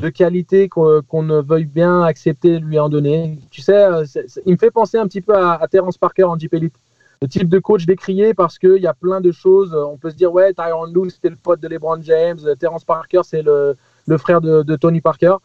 de 0.00 0.08
qualité 0.08 0.68
qu'on 0.68 1.22
ne 1.22 1.40
veuille 1.40 1.66
bien 1.66 2.02
accepter 2.02 2.58
lui 2.58 2.78
en 2.78 2.88
donner. 2.88 3.38
Tu 3.50 3.60
sais, 3.60 3.76
euh, 3.76 4.04
il 4.46 4.52
me 4.52 4.58
fait 4.58 4.70
penser 4.70 4.98
un 4.98 5.06
petit 5.06 5.20
peu 5.20 5.34
à, 5.34 5.52
à 5.54 5.68
Terence 5.68 5.98
Parker 5.98 6.24
en 6.24 6.38
Jeep 6.38 6.54
Elite. 6.54 6.74
Le 7.20 7.28
type 7.28 7.48
de 7.48 7.60
coach 7.60 7.86
décrié 7.86 8.34
parce 8.34 8.58
qu'il 8.58 8.78
y 8.78 8.86
a 8.86 8.94
plein 8.94 9.20
de 9.20 9.30
choses. 9.30 9.72
euh, 9.74 9.84
On 9.84 9.96
peut 9.96 10.10
se 10.10 10.16
dire, 10.16 10.32
ouais, 10.32 10.52
Tyron 10.54 10.86
Lue, 10.86 11.10
c'était 11.10 11.28
le 11.30 11.36
pote 11.36 11.60
de 11.60 11.68
LeBron 11.68 12.02
James. 12.02 12.38
euh, 12.44 12.56
Terence 12.56 12.84
Parker, 12.84 13.20
c'est 13.22 13.42
le, 13.42 13.76
frère 14.18 14.40
de, 14.40 14.76
Tony 14.76 15.00
Parker. 15.00 15.36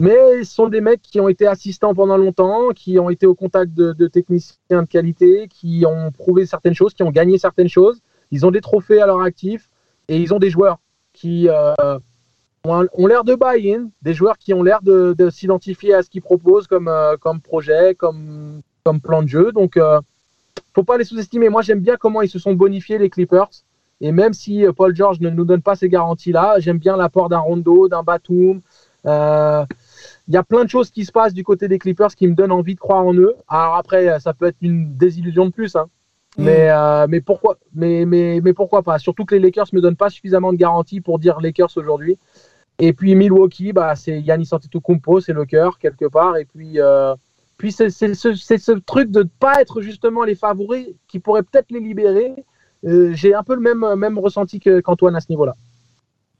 Mais 0.00 0.44
ce 0.44 0.52
sont 0.52 0.68
des 0.68 0.80
mecs 0.80 1.00
qui 1.00 1.20
ont 1.20 1.28
été 1.28 1.46
assistants 1.46 1.94
pendant 1.94 2.18
longtemps, 2.18 2.70
qui 2.74 2.98
ont 2.98 3.08
été 3.08 3.26
au 3.26 3.34
contact 3.34 3.72
de, 3.72 4.06
techniciens 4.08 4.82
de 4.82 4.86
qualité, 4.86 5.48
qui 5.48 5.84
ont 5.86 6.10
prouvé 6.10 6.44
certaines 6.44 6.74
choses, 6.74 6.92
qui 6.92 7.02
ont 7.02 7.10
gagné 7.10 7.38
certaines 7.38 7.68
choses. 7.68 8.00
Ils 8.30 8.44
ont 8.44 8.50
des 8.50 8.60
trophées 8.60 9.00
à 9.00 9.06
leur 9.06 9.20
actif 9.20 9.70
et 10.08 10.18
ils 10.18 10.34
ont 10.34 10.38
des 10.38 10.50
joueurs 10.50 10.78
qui 11.12 11.48
ont, 12.64 12.86
ont 12.92 13.06
l'air 13.06 13.24
de 13.24 13.34
buy-in, 13.34 13.90
des 14.02 14.14
joueurs 14.14 14.38
qui 14.38 14.54
ont 14.54 14.62
l'air 14.62 14.82
de, 14.82 15.14
de 15.18 15.30
s'identifier 15.30 15.94
à 15.94 16.02
ce 16.02 16.10
qu'ils 16.10 16.22
proposent 16.22 16.66
comme, 16.66 16.88
euh, 16.88 17.16
comme 17.16 17.40
projet, 17.40 17.94
comme, 17.94 18.62
comme 18.84 19.00
plan 19.00 19.22
de 19.22 19.28
jeu. 19.28 19.52
Donc, 19.52 19.76
euh, 19.76 20.00
faut 20.74 20.84
pas 20.84 20.98
les 20.98 21.04
sous-estimer. 21.04 21.48
Moi, 21.48 21.62
j'aime 21.62 21.80
bien 21.80 21.96
comment 21.96 22.22
ils 22.22 22.28
se 22.28 22.38
sont 22.38 22.54
bonifiés, 22.54 22.98
les 22.98 23.10
Clippers. 23.10 23.50
Et 24.00 24.12
même 24.12 24.32
si 24.32 24.64
euh, 24.64 24.72
Paul 24.72 24.94
George 24.94 25.20
ne 25.20 25.30
nous 25.30 25.44
donne 25.44 25.62
pas 25.62 25.76
ces 25.76 25.88
garanties-là, 25.88 26.56
j'aime 26.58 26.78
bien 26.78 26.96
l'apport 26.96 27.28
d'un 27.28 27.38
Rondo, 27.38 27.88
d'un 27.88 28.02
Batum. 28.02 28.60
Euh, 29.06 29.64
il 30.28 30.34
y 30.34 30.36
a 30.36 30.44
plein 30.44 30.64
de 30.64 30.70
choses 30.70 30.90
qui 30.90 31.04
se 31.04 31.10
passent 31.10 31.34
du 31.34 31.42
côté 31.42 31.66
des 31.66 31.78
Clippers 31.78 32.14
qui 32.14 32.28
me 32.28 32.34
donnent 32.34 32.52
envie 32.52 32.74
de 32.74 32.80
croire 32.80 33.04
en 33.04 33.14
eux. 33.14 33.34
Alors 33.48 33.76
après, 33.76 34.20
ça 34.20 34.34
peut 34.34 34.46
être 34.46 34.56
une 34.60 34.96
désillusion 34.96 35.46
de 35.46 35.50
plus, 35.50 35.74
hein. 35.74 35.86
Mm. 36.38 36.44
mais, 36.44 36.70
euh, 36.70 37.06
mais, 37.08 37.20
pourquoi, 37.20 37.58
mais, 37.74 38.04
mais, 38.06 38.40
mais 38.42 38.52
pourquoi 38.52 38.82
pas? 38.82 38.98
Surtout 38.98 39.24
que 39.24 39.34
les 39.34 39.40
Lakers 39.40 39.66
me 39.72 39.80
donnent 39.80 39.96
pas 39.96 40.10
suffisamment 40.10 40.52
de 40.52 40.56
garanties 40.56 41.00
pour 41.00 41.18
dire 41.18 41.40
Lakers 41.40 41.76
aujourd'hui. 41.76 42.18
Et 42.78 42.92
puis 42.92 43.14
Milwaukee, 43.14 43.72
bah, 43.72 43.94
c'est 43.96 44.20
Yannis 44.20 44.48
Antetokounmpo, 44.52 45.20
c'est 45.20 45.32
le 45.32 45.44
cœur 45.44 45.78
quelque 45.78 46.06
part. 46.06 46.36
Et 46.36 46.44
puis, 46.44 46.80
euh, 46.80 47.14
puis 47.58 47.70
c'est 47.70 47.90
c'est 47.90 48.14
ce, 48.14 48.34
c'est 48.34 48.58
ce 48.58 48.72
truc 48.72 49.10
de 49.10 49.20
ne 49.22 49.28
pas 49.38 49.60
être 49.60 49.80
justement 49.82 50.24
les 50.24 50.34
favoris 50.34 50.88
qui 51.06 51.18
pourrait 51.20 51.42
peut-être 51.42 51.70
les 51.70 51.80
libérer. 51.80 52.34
Euh, 52.84 53.12
J'ai 53.14 53.34
un 53.34 53.42
peu 53.44 53.54
le 53.54 53.60
même, 53.60 53.86
même 53.96 54.18
ressenti 54.18 54.58
que- 54.58 54.80
qu'Antoine 54.80 55.14
à 55.14 55.20
ce 55.20 55.26
niveau-là. 55.30 55.54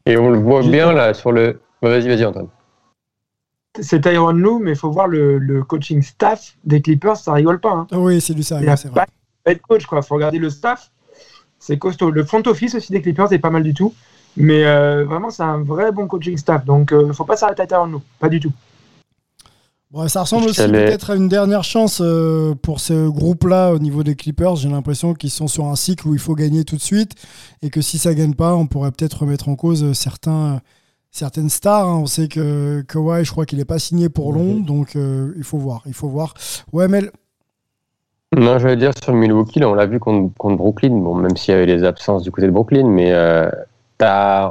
Et 0.06 0.16
on 0.16 0.30
le 0.30 0.38
voit 0.38 0.62
Juste- 0.62 0.72
bien 0.72 0.92
là 0.92 1.14
sur 1.14 1.30
le. 1.30 1.60
Ouais, 1.82 1.90
Vas-y, 1.90 2.08
vas-y, 2.08 2.24
Antoine. 2.24 2.48
C'est 3.80 4.00
Tyron 4.02 4.32
Lue, 4.32 4.58
mais 4.60 4.72
il 4.72 4.76
faut 4.76 4.90
voir 4.90 5.08
le, 5.08 5.38
le 5.38 5.62
coaching 5.62 6.02
staff 6.02 6.56
des 6.64 6.82
Clippers, 6.82 7.16
ça 7.16 7.32
rigole 7.32 7.58
pas. 7.60 7.70
Hein. 7.72 7.86
Ah 7.90 7.98
Oui, 8.00 8.20
c'est 8.20 8.34
du 8.34 8.40
Il 8.40 8.44
sérieux, 8.44 8.68
c'est 8.76 8.88
pas 8.92 9.06
vrai. 9.46 9.52
head 9.52 9.60
coach, 9.62 9.86
quoi. 9.86 10.02
faut 10.02 10.14
regarder 10.16 10.38
le 10.38 10.50
staff. 10.50 10.90
C'est 11.58 11.78
costaud. 11.78 12.10
Le 12.10 12.24
front 12.24 12.42
office 12.46 12.74
aussi 12.74 12.92
des 12.92 13.00
Clippers 13.00 13.32
est 13.32 13.38
pas 13.38 13.50
mal 13.50 13.62
du 13.62 13.72
tout. 13.72 13.94
Mais 14.36 14.64
euh, 14.64 15.04
vraiment, 15.04 15.30
c'est 15.30 15.42
un 15.42 15.62
vrai 15.62 15.92
bon 15.92 16.06
coaching 16.06 16.36
staff. 16.36 16.64
Donc, 16.64 16.90
il 16.92 17.06
ne 17.08 17.12
faut 17.12 17.24
pas 17.24 17.36
s'arrêter 17.36 17.62
à 17.62 17.86
Lue. 17.86 17.98
Pas 18.18 18.28
du 18.28 18.40
tout. 18.40 18.52
Bon, 19.90 20.08
ça 20.08 20.22
ressemble 20.22 20.46
aussi 20.46 20.62
peut-être 20.66 21.10
à 21.10 21.16
une 21.16 21.28
dernière 21.28 21.64
chance 21.64 22.00
euh, 22.02 22.54
pour 22.54 22.80
ce 22.80 23.08
groupe-là 23.10 23.72
au 23.72 23.78
niveau 23.78 24.02
des 24.02 24.14
Clippers. 24.14 24.56
J'ai 24.56 24.70
l'impression 24.70 25.12
qu'ils 25.12 25.28
sont 25.30 25.48
sur 25.48 25.66
un 25.66 25.76
cycle 25.76 26.08
où 26.08 26.14
il 26.14 26.18
faut 26.18 26.34
gagner 26.34 26.64
tout 26.64 26.76
de 26.76 26.80
suite 26.80 27.12
et 27.60 27.68
que 27.68 27.82
si 27.82 27.98
ça 27.98 28.14
gagne 28.14 28.32
pas, 28.32 28.54
on 28.54 28.66
pourrait 28.66 28.90
peut-être 28.90 29.20
remettre 29.20 29.50
en 29.50 29.54
cause 29.54 29.84
euh, 29.84 29.92
certains, 29.92 30.62
certaines 31.10 31.50
stars. 31.50 31.86
hein. 31.86 31.98
On 32.04 32.06
sait 32.06 32.28
que 32.28 32.80
Kawhi, 32.88 33.26
je 33.26 33.32
crois 33.32 33.44
qu'il 33.44 33.58
n'est 33.58 33.66
pas 33.66 33.78
signé 33.78 34.08
pour 34.08 34.32
long, 34.32 34.60
donc 34.60 34.96
euh, 34.96 35.34
il 35.36 35.44
faut 35.44 35.58
voir. 35.58 35.82
Il 35.84 35.92
faut 35.92 36.08
voir. 36.08 36.32
Ouais, 36.72 36.88
mais 36.88 37.02
Non, 38.34 38.58
je 38.58 38.68
vais 38.68 38.76
dire 38.76 38.92
sur 39.04 39.12
Milwaukee, 39.12 39.60
là, 39.60 39.68
on 39.68 39.74
l'a 39.74 39.84
vu 39.84 40.00
contre, 40.00 40.34
contre 40.38 40.56
Brooklyn, 40.56 40.96
bon, 41.02 41.16
même 41.16 41.36
s'il 41.36 41.52
y 41.52 41.54
avait 41.54 41.66
des 41.66 41.84
absences 41.84 42.22
du 42.22 42.30
côté 42.30 42.46
de 42.46 42.52
Brooklyn, 42.52 42.88
mais 42.88 43.12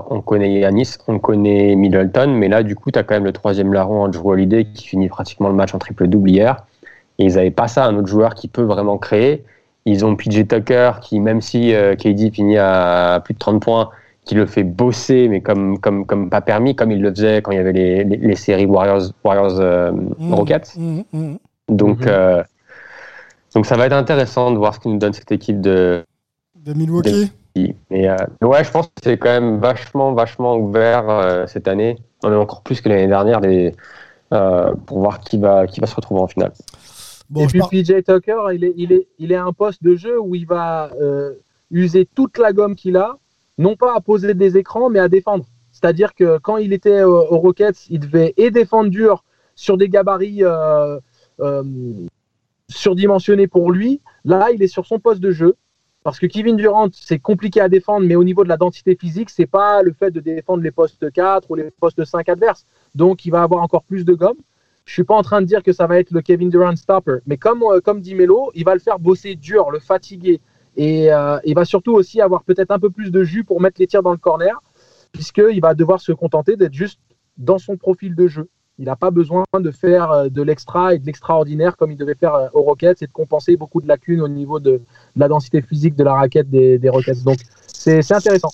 on 0.10 0.22
connaît 0.22 0.60
Yanis, 0.60 0.96
on 1.08 1.20
connaît 1.20 1.76
Middleton, 1.76 2.28
mais 2.34 2.48
là, 2.48 2.64
du 2.64 2.76
coup, 2.76 2.92
tu 2.92 3.00
as 3.00 3.04
quand 3.04 3.16
même 3.16 3.24
le 3.26 3.32
troisième 3.34 3.74
larron, 3.74 4.04
Andrew 4.04 4.32
Holiday, 4.32 4.66
qui 4.66 4.88
finit 4.88 5.10
pratiquement 5.10 5.50
le 5.50 5.56
match 5.56 5.74
en 5.74 5.80
triple-double 5.80 6.30
hier. 6.30 6.66
Et 7.20 7.26
ils 7.26 7.36
n'avaient 7.36 7.52
pas 7.52 7.68
ça, 7.68 7.86
un 7.86 7.96
autre 7.96 8.08
joueur 8.08 8.34
qui 8.36 8.48
peut 8.48 8.64
vraiment 8.64 8.98
créer. 8.98 9.44
Ils 9.86 10.06
ont 10.06 10.16
PJ 10.16 10.48
Tucker, 10.48 10.92
qui, 11.02 11.20
même 11.20 11.42
si 11.42 11.74
euh, 11.74 11.96
KD 11.96 12.32
finit 12.32 12.58
à 12.58 13.22
plus 13.24 13.34
de 13.34 13.40
30 13.40 13.62
points, 13.62 13.90
qui 14.26 14.36
le 14.36 14.46
fait 14.46 14.64
bosser, 14.64 15.28
mais 15.28 15.42
comme, 15.42 15.80
comme, 15.80 16.06
comme 16.06 16.30
pas 16.30 16.42
permis, 16.42 16.76
comme 16.76 16.92
il 16.92 17.02
le 17.02 17.10
faisait 17.10 17.42
quand 17.42 17.52
il 17.52 17.58
y 17.58 17.60
avait 17.60 17.74
les, 17.74 18.04
les, 18.04 18.18
les 18.18 18.36
séries 18.36 18.66
Warriors, 18.68 19.12
Warriors 19.24 19.60
euh, 19.60 19.92
Mm. 19.92 20.34
Rockets. 20.34 20.76
mm, 20.78 21.02
mm. 21.14 21.38
Donc, 21.70 22.02
Mhm. 22.02 22.08
euh, 22.08 22.44
donc 23.56 23.66
ça 23.66 23.76
va 23.76 23.86
être 23.88 23.94
intéressant 23.94 24.52
de 24.52 24.58
voir 24.58 24.76
ce 24.76 24.80
que 24.80 24.88
nous 24.90 24.98
donne 24.98 25.14
cette 25.14 25.32
équipe 25.32 25.60
de. 25.62 26.04
de 26.56 26.74
Milwaukee. 26.74 27.32
Mais 27.56 28.08
euh, 28.10 28.16
ouais, 28.42 28.64
je 28.64 28.72
pense 28.72 28.88
que 28.88 28.94
c'est 29.04 29.18
quand 29.18 29.30
même 29.30 29.60
vachement, 29.60 30.14
vachement 30.14 30.56
ouvert 30.58 31.10
euh, 31.10 31.46
cette 31.48 31.68
année. 31.68 31.98
On 32.24 32.32
est 32.32 32.36
encore 32.36 32.62
plus 32.62 32.82
que 32.82 32.90
l'année 32.90 33.08
dernière 33.08 33.42
des, 33.42 33.76
euh, 34.34 34.74
pour 34.86 35.00
voir 35.00 35.20
qui 35.20 35.38
va, 35.38 35.68
qui 35.68 35.80
va 35.80 35.88
se 35.88 35.96
retrouver 35.96 36.22
en 36.22 36.28
finale. 36.28 36.54
Bon, 37.30 37.42
et 37.44 37.48
puis 37.48 37.60
PJ 37.70 38.04
Tucker, 38.04 38.38
il 38.54 38.64
est, 38.64 38.74
il, 38.78 38.92
est, 38.94 39.08
il 39.20 39.32
est 39.32 39.36
à 39.36 39.46
un 39.46 39.54
poste 39.54 39.84
de 39.84 39.96
jeu 39.96 40.20
où 40.20 40.36
il 40.36 40.46
va 40.46 40.92
euh, 41.02 41.34
user 41.72 42.06
toute 42.06 42.38
la 42.38 42.54
gomme 42.54 42.76
qu'il 42.76 42.98
a, 42.98 43.18
non 43.58 43.76
pas 43.76 43.96
à 43.96 44.02
poser 44.02 44.34
des 44.34 44.58
écrans, 44.58 44.90
mais 44.90 45.00
à 45.00 45.08
défendre. 45.08 45.46
C'est-à-dire 45.72 46.14
que 46.14 46.38
quand 46.40 46.58
il 46.58 46.74
était 46.74 47.04
au- 47.04 47.20
aux 47.32 47.38
Rockets, 47.38 47.88
il 47.90 48.00
devait 48.00 48.34
et 48.38 48.52
défendre 48.52 48.90
dur 48.90 49.24
sur 49.56 49.78
des 49.78 49.90
gabarits 49.90 50.44
euh, 50.44 51.00
euh, 51.40 51.64
surdimensionnés 52.70 53.48
pour 53.48 53.72
lui. 53.72 54.02
Là, 54.26 54.50
il 54.54 54.62
est 54.64 54.68
sur 54.68 54.86
son 54.86 55.00
poste 55.00 55.22
de 55.22 55.32
jeu. 55.32 55.56
Parce 56.04 56.18
que 56.18 56.26
Kevin 56.26 56.56
Durant, 56.56 56.90
c'est 56.94 57.20
compliqué 57.20 57.62
à 57.62 57.70
défendre, 57.70 58.08
mais 58.08 58.16
au 58.16 58.24
niveau 58.24 58.44
de 58.44 58.50
la 58.50 58.58
densité 58.58 58.96
physique, 58.96 59.30
c'est 59.30 59.46
pas 59.46 59.84
le 59.84 59.94
fait 59.94 60.10
de 60.10 60.20
défendre 60.20 60.64
les 60.64 60.72
postes 60.72 61.12
4 61.12 61.52
ou 61.52 61.56
les 61.56 61.70
postes 61.72 62.04
5 62.04 62.28
adverses. 62.28 62.66
Donc, 62.96 63.26
il 63.26 63.30
va 63.30 63.44
avoir 63.44 63.62
encore 63.62 63.84
plus 63.84 64.04
de 64.04 64.14
gomme. 64.14 64.38
Je 64.86 64.94
suis 64.94 65.04
pas 65.04 65.14
en 65.14 65.22
train 65.22 65.42
de 65.42 65.46
dire 65.46 65.62
que 65.62 65.74
ça 65.74 65.86
va 65.86 66.00
être 66.00 66.10
le 66.10 66.22
Kevin 66.22 66.50
Durant 66.50 66.76
stopper, 66.76 67.18
mais 67.28 67.38
comme, 67.38 67.62
euh, 67.62 67.82
comme 67.82 68.02
dit 68.02 68.16
Melo, 68.16 68.52
il 68.56 68.66
va 68.66 68.74
le 68.74 68.80
faire 68.80 68.98
bosser 68.98 69.36
dur, 69.36 69.70
le 69.70 69.80
fatiguer. 69.80 70.42
Et 70.76 71.14
euh, 71.14 71.38
il 71.46 71.54
va 71.54 71.66
surtout 71.66 71.94
aussi 71.94 72.20
avoir 72.20 72.44
peut-être 72.44 72.72
un 72.72 72.80
peu 72.80 72.90
plus 72.90 73.12
de 73.12 73.24
jus 73.24 73.44
pour 73.44 73.62
mettre 73.62 73.80
les 73.80 73.86
tirs 73.86 74.02
dans 74.02 74.12
le 74.12 74.18
corner, 74.18 74.60
puisqu'il 75.12 75.62
va 75.62 75.76
devoir 75.76 76.02
se 76.02 76.12
contenter 76.12 76.56
d'être 76.56 76.74
juste 76.74 77.00
dans 77.38 77.60
son 77.60 77.78
profil 77.78 78.16
de 78.16 78.28
jeu. 78.28 78.50
Il 78.82 78.86
n'a 78.86 78.96
pas 78.96 79.12
besoin 79.12 79.44
de 79.60 79.70
faire 79.70 80.12
euh, 80.12 80.30
de 80.30 80.42
l'extra 80.42 80.96
et 80.96 80.98
de 80.98 81.06
l'extraordinaire 81.06 81.78
comme 81.78 81.92
il 81.92 81.98
devait 81.98 82.16
faire 82.16 82.34
euh, 82.34 82.48
aux 82.54 82.64
Rockets 82.64 83.04
et 83.04 83.06
de 83.06 83.12
compenser 83.12 83.56
beaucoup 83.56 83.80
de 83.80 83.88
lacunes 83.88 84.22
au 84.22 84.28
niveau 84.28 84.60
de, 84.60 84.82
la 85.16 85.28
densité 85.28 85.62
physique 85.62 85.96
de 85.96 86.04
la 86.04 86.16
raquette 86.16 86.50
des, 86.50 86.80
des 86.80 86.90
Rockets. 86.90 87.24
Donc 87.24 87.38
c'est 87.68 88.12
intéressant. 88.12 88.50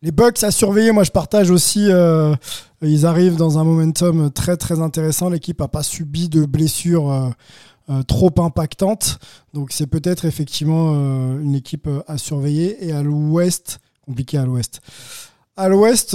Les 0.00 0.10
Bucks 0.10 0.42
à 0.42 0.50
surveiller, 0.50 0.90
moi 0.90 1.04
je 1.04 1.10
partage 1.10 1.50
aussi. 1.50 1.86
euh, 1.90 2.34
ils 2.80 3.04
arrivent 3.04 3.36
dans 3.36 3.58
un 3.58 3.64
momentum 3.64 4.30
très 4.30 4.56
très 4.56 4.80
intéressant. 4.80 5.28
L'équipe 5.28 5.60
n'a 5.60 5.68
pas 5.68 5.82
subi 5.82 6.30
de 6.30 6.46
blessures 6.46 7.34
trop 8.06 8.32
impactantes. 8.38 9.18
Donc 9.52 9.70
c'est 9.70 9.86
peut-être 9.86 10.24
effectivement 10.24 10.92
une 11.38 11.54
équipe 11.54 11.88
à 12.06 12.18
surveiller. 12.18 12.86
Et 12.86 12.92
à 12.92 13.02
l'ouest, 13.02 13.80
compliqué 14.06 14.38
à 14.38 14.44
l'ouest. 14.44 14.80
À 15.56 15.68
l'ouest, 15.68 16.14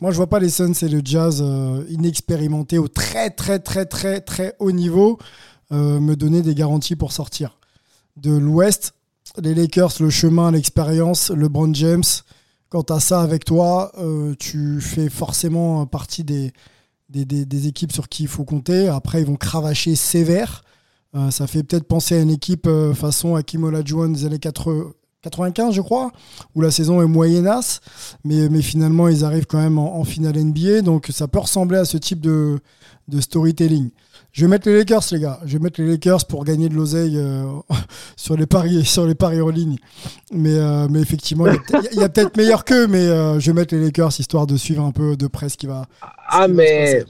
moi 0.00 0.10
je 0.10 0.16
vois 0.16 0.28
pas 0.28 0.38
les 0.38 0.50
Suns 0.50 0.72
et 0.82 0.88
le 0.88 1.00
Jazz 1.04 1.40
euh, 1.44 1.84
inexpérimentés 1.90 2.78
au 2.78 2.88
très 2.88 3.30
très 3.30 3.58
très 3.58 3.86
très 3.86 4.20
très 4.20 4.54
haut 4.58 4.72
niveau 4.72 5.18
euh, 5.72 6.00
me 6.00 6.16
donner 6.16 6.42
des 6.42 6.54
garanties 6.54 6.96
pour 6.96 7.12
sortir. 7.12 7.58
De 8.16 8.32
l'ouest, 8.32 8.94
les 9.40 9.54
Lakers, 9.54 9.92
le 10.00 10.10
chemin, 10.10 10.50
l'expérience, 10.50 11.30
LeBron 11.30 11.72
James, 11.74 12.02
quand 12.68 12.84
tu 12.84 12.92
as 12.92 13.00
ça 13.00 13.20
avec 13.22 13.44
toi, 13.44 13.92
euh, 13.98 14.34
tu 14.38 14.80
fais 14.80 15.08
forcément 15.08 15.86
partie 15.86 16.24
des, 16.24 16.52
des, 17.08 17.24
des- 17.24 17.66
équipes 17.68 17.92
sur 17.92 18.08
qui 18.08 18.24
il 18.24 18.28
faut 18.28 18.44
compter. 18.44 18.88
Après, 18.88 19.20
ils 19.20 19.26
vont 19.26 19.36
cravacher 19.36 19.94
sévère. 19.94 20.64
Euh, 21.14 21.30
ça 21.30 21.46
fait 21.46 21.62
peut-être 21.62 21.86
penser 21.86 22.16
à 22.16 22.20
une 22.20 22.30
équipe 22.30 22.68
façon 22.94 23.36
Hakim 23.36 23.64
Olajuwon 23.64 24.08
des 24.10 24.24
années 24.24 24.38
80 24.38 24.92
95, 25.22 25.74
je 25.74 25.80
crois, 25.80 26.12
où 26.54 26.60
la 26.60 26.70
saison 26.70 27.02
est 27.02 27.06
moyennasse, 27.06 27.80
mais, 28.24 28.48
mais 28.48 28.62
finalement, 28.62 29.08
ils 29.08 29.24
arrivent 29.24 29.46
quand 29.46 29.60
même 29.60 29.78
en, 29.78 29.96
en 29.98 30.04
finale 30.04 30.38
NBA. 30.38 30.82
Donc, 30.82 31.08
ça 31.10 31.28
peut 31.28 31.38
ressembler 31.38 31.78
à 31.78 31.84
ce 31.84 31.98
type 31.98 32.20
de, 32.20 32.58
de 33.08 33.20
storytelling. 33.20 33.90
Je 34.32 34.44
vais 34.44 34.48
mettre 34.48 34.68
les 34.68 34.78
Lakers, 34.78 35.02
les 35.10 35.20
gars. 35.20 35.40
Je 35.44 35.58
vais 35.58 35.62
mettre 35.62 35.80
les 35.80 35.88
Lakers 35.88 36.24
pour 36.26 36.44
gagner 36.44 36.68
de 36.68 36.74
l'oseille 36.74 37.16
euh, 37.18 37.44
sur 38.16 38.36
les 38.36 38.46
paris 38.46 38.84
sur 38.84 39.06
les 39.06 39.14
paris 39.16 39.40
en 39.40 39.48
ligne. 39.48 39.76
Mais, 40.32 40.54
euh, 40.54 40.86
mais 40.88 41.00
effectivement, 41.00 41.46
il 41.92 41.98
y 41.98 42.04
a 42.04 42.08
peut-être 42.08 42.36
meilleur 42.36 42.64
qu'eux, 42.64 42.86
mais 42.86 43.06
euh, 43.06 43.40
je 43.40 43.50
vais 43.50 43.60
mettre 43.60 43.74
les 43.74 43.82
Lakers 43.82 44.20
histoire 44.20 44.46
de 44.46 44.56
suivre 44.56 44.84
un 44.84 44.92
peu 44.92 45.16
de 45.16 45.26
près 45.26 45.48
ce 45.48 45.56
qui 45.56 45.66
va. 45.66 45.86
ce 46.00 46.06
Ah, 46.28 46.46
qui 46.46 46.52
va 46.52 46.86
se 46.86 46.96
mais. 46.96 47.04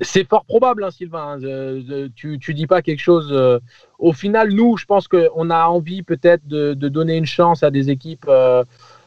C'est 0.00 0.28
fort 0.28 0.44
probable, 0.44 0.82
hein, 0.84 0.90
Sylvain. 0.90 1.38
Euh, 1.42 2.08
tu, 2.16 2.38
tu 2.38 2.52
dis 2.54 2.66
pas 2.66 2.82
quelque 2.82 3.00
chose. 3.00 3.28
euh, 3.32 3.60
au 3.98 4.12
final, 4.12 4.52
nous, 4.52 4.76
je 4.76 4.84
pense 4.86 5.06
qu'on 5.08 5.50
a 5.50 5.66
envie 5.66 6.02
peut-être 6.02 6.46
de, 6.48 6.74
de 6.74 6.88
donner 6.88 7.16
une 7.16 7.26
chance 7.26 7.62
à 7.62 7.70
des 7.70 7.90
équipes 7.90 8.26
euh, 8.28 8.64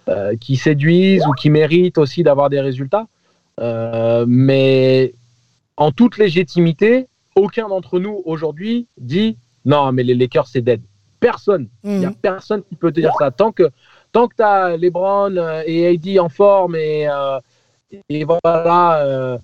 euh, 0.07 0.35
qui 0.38 0.55
séduisent 0.55 1.25
ou 1.27 1.33
qui 1.33 1.49
méritent 1.49 1.97
aussi 1.97 2.23
d'avoir 2.23 2.49
des 2.49 2.61
résultats. 2.61 3.07
Mais 4.25 5.13
en 5.75 5.91
toute 5.91 6.17
légitimité, 6.17 7.07
aucun 7.35 7.67
d'entre 7.67 7.99
nous 7.99 8.21
aujourd'hui 8.25 8.88
dit 8.97 9.38
non, 9.65 9.91
mais 9.91 10.03
les 10.03 10.15
Lakers, 10.15 10.47
c'est 10.47 10.61
dead. 10.61 10.81
Personne. 11.19 11.67
Il 11.83 11.99
n'y 11.99 12.05
a 12.05 12.09
Mhm. 12.09 12.15
personne 12.15 12.63
qui 12.63 12.75
peut 12.75 12.91
te 12.91 12.99
dire 13.01 13.11
ça. 13.19 13.31
Tant 13.31 13.51
que, 13.51 13.69
tant 14.13 14.27
que 14.27 14.35
tu 14.35 14.43
as 14.43 14.77
LeBron 14.77 15.35
et 15.65 15.88
AD 15.88 16.19
en 16.19 16.29
forme 16.29 16.75
et, 16.75 17.07
et 18.09 18.23
voilà 18.23 19.38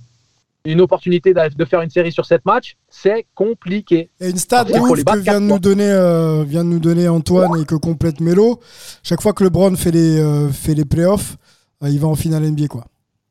une 0.66 0.82
opportunité 0.82 1.34
de 1.34 1.66
faire 1.66 1.82
une 1.82 1.89
série 1.89 2.11
sur 2.11 2.26
sept 2.26 2.45
matchs, 2.45 2.78
c'est 2.89 3.26
compliqué. 3.36 4.09
Et 4.20 4.30
une 4.30 4.38
stat 4.38 4.64
de 4.66 4.74
ouf 4.74 5.03
que 5.03 5.18
vient 5.20 5.41
de 5.41 5.45
nous 5.45 5.59
donner, 5.59 5.89
euh, 5.91 6.43
vient 6.43 6.64
de 6.64 6.70
nous 6.70 6.80
donner 6.80 7.07
Antoine 7.07 7.59
et 7.61 7.66
que 7.66 7.76
complète 7.76 8.22
Melo. 8.22 8.59
Chaque 9.03 9.22
fois 9.22 9.34
que 9.34 9.43
LeBron 9.43 9.76
fait 9.76 9.91
les, 9.91 10.20
euh, 10.20 10.49
fait 10.49 10.74
les 10.74 10.86
playoffs, 10.86 11.38
euh, 11.84 11.89
il 11.89 11.99
va 11.99 12.07
en 12.07 12.16
finale 12.16 12.43
NBA, 12.43 12.68
quoi. 12.68 12.86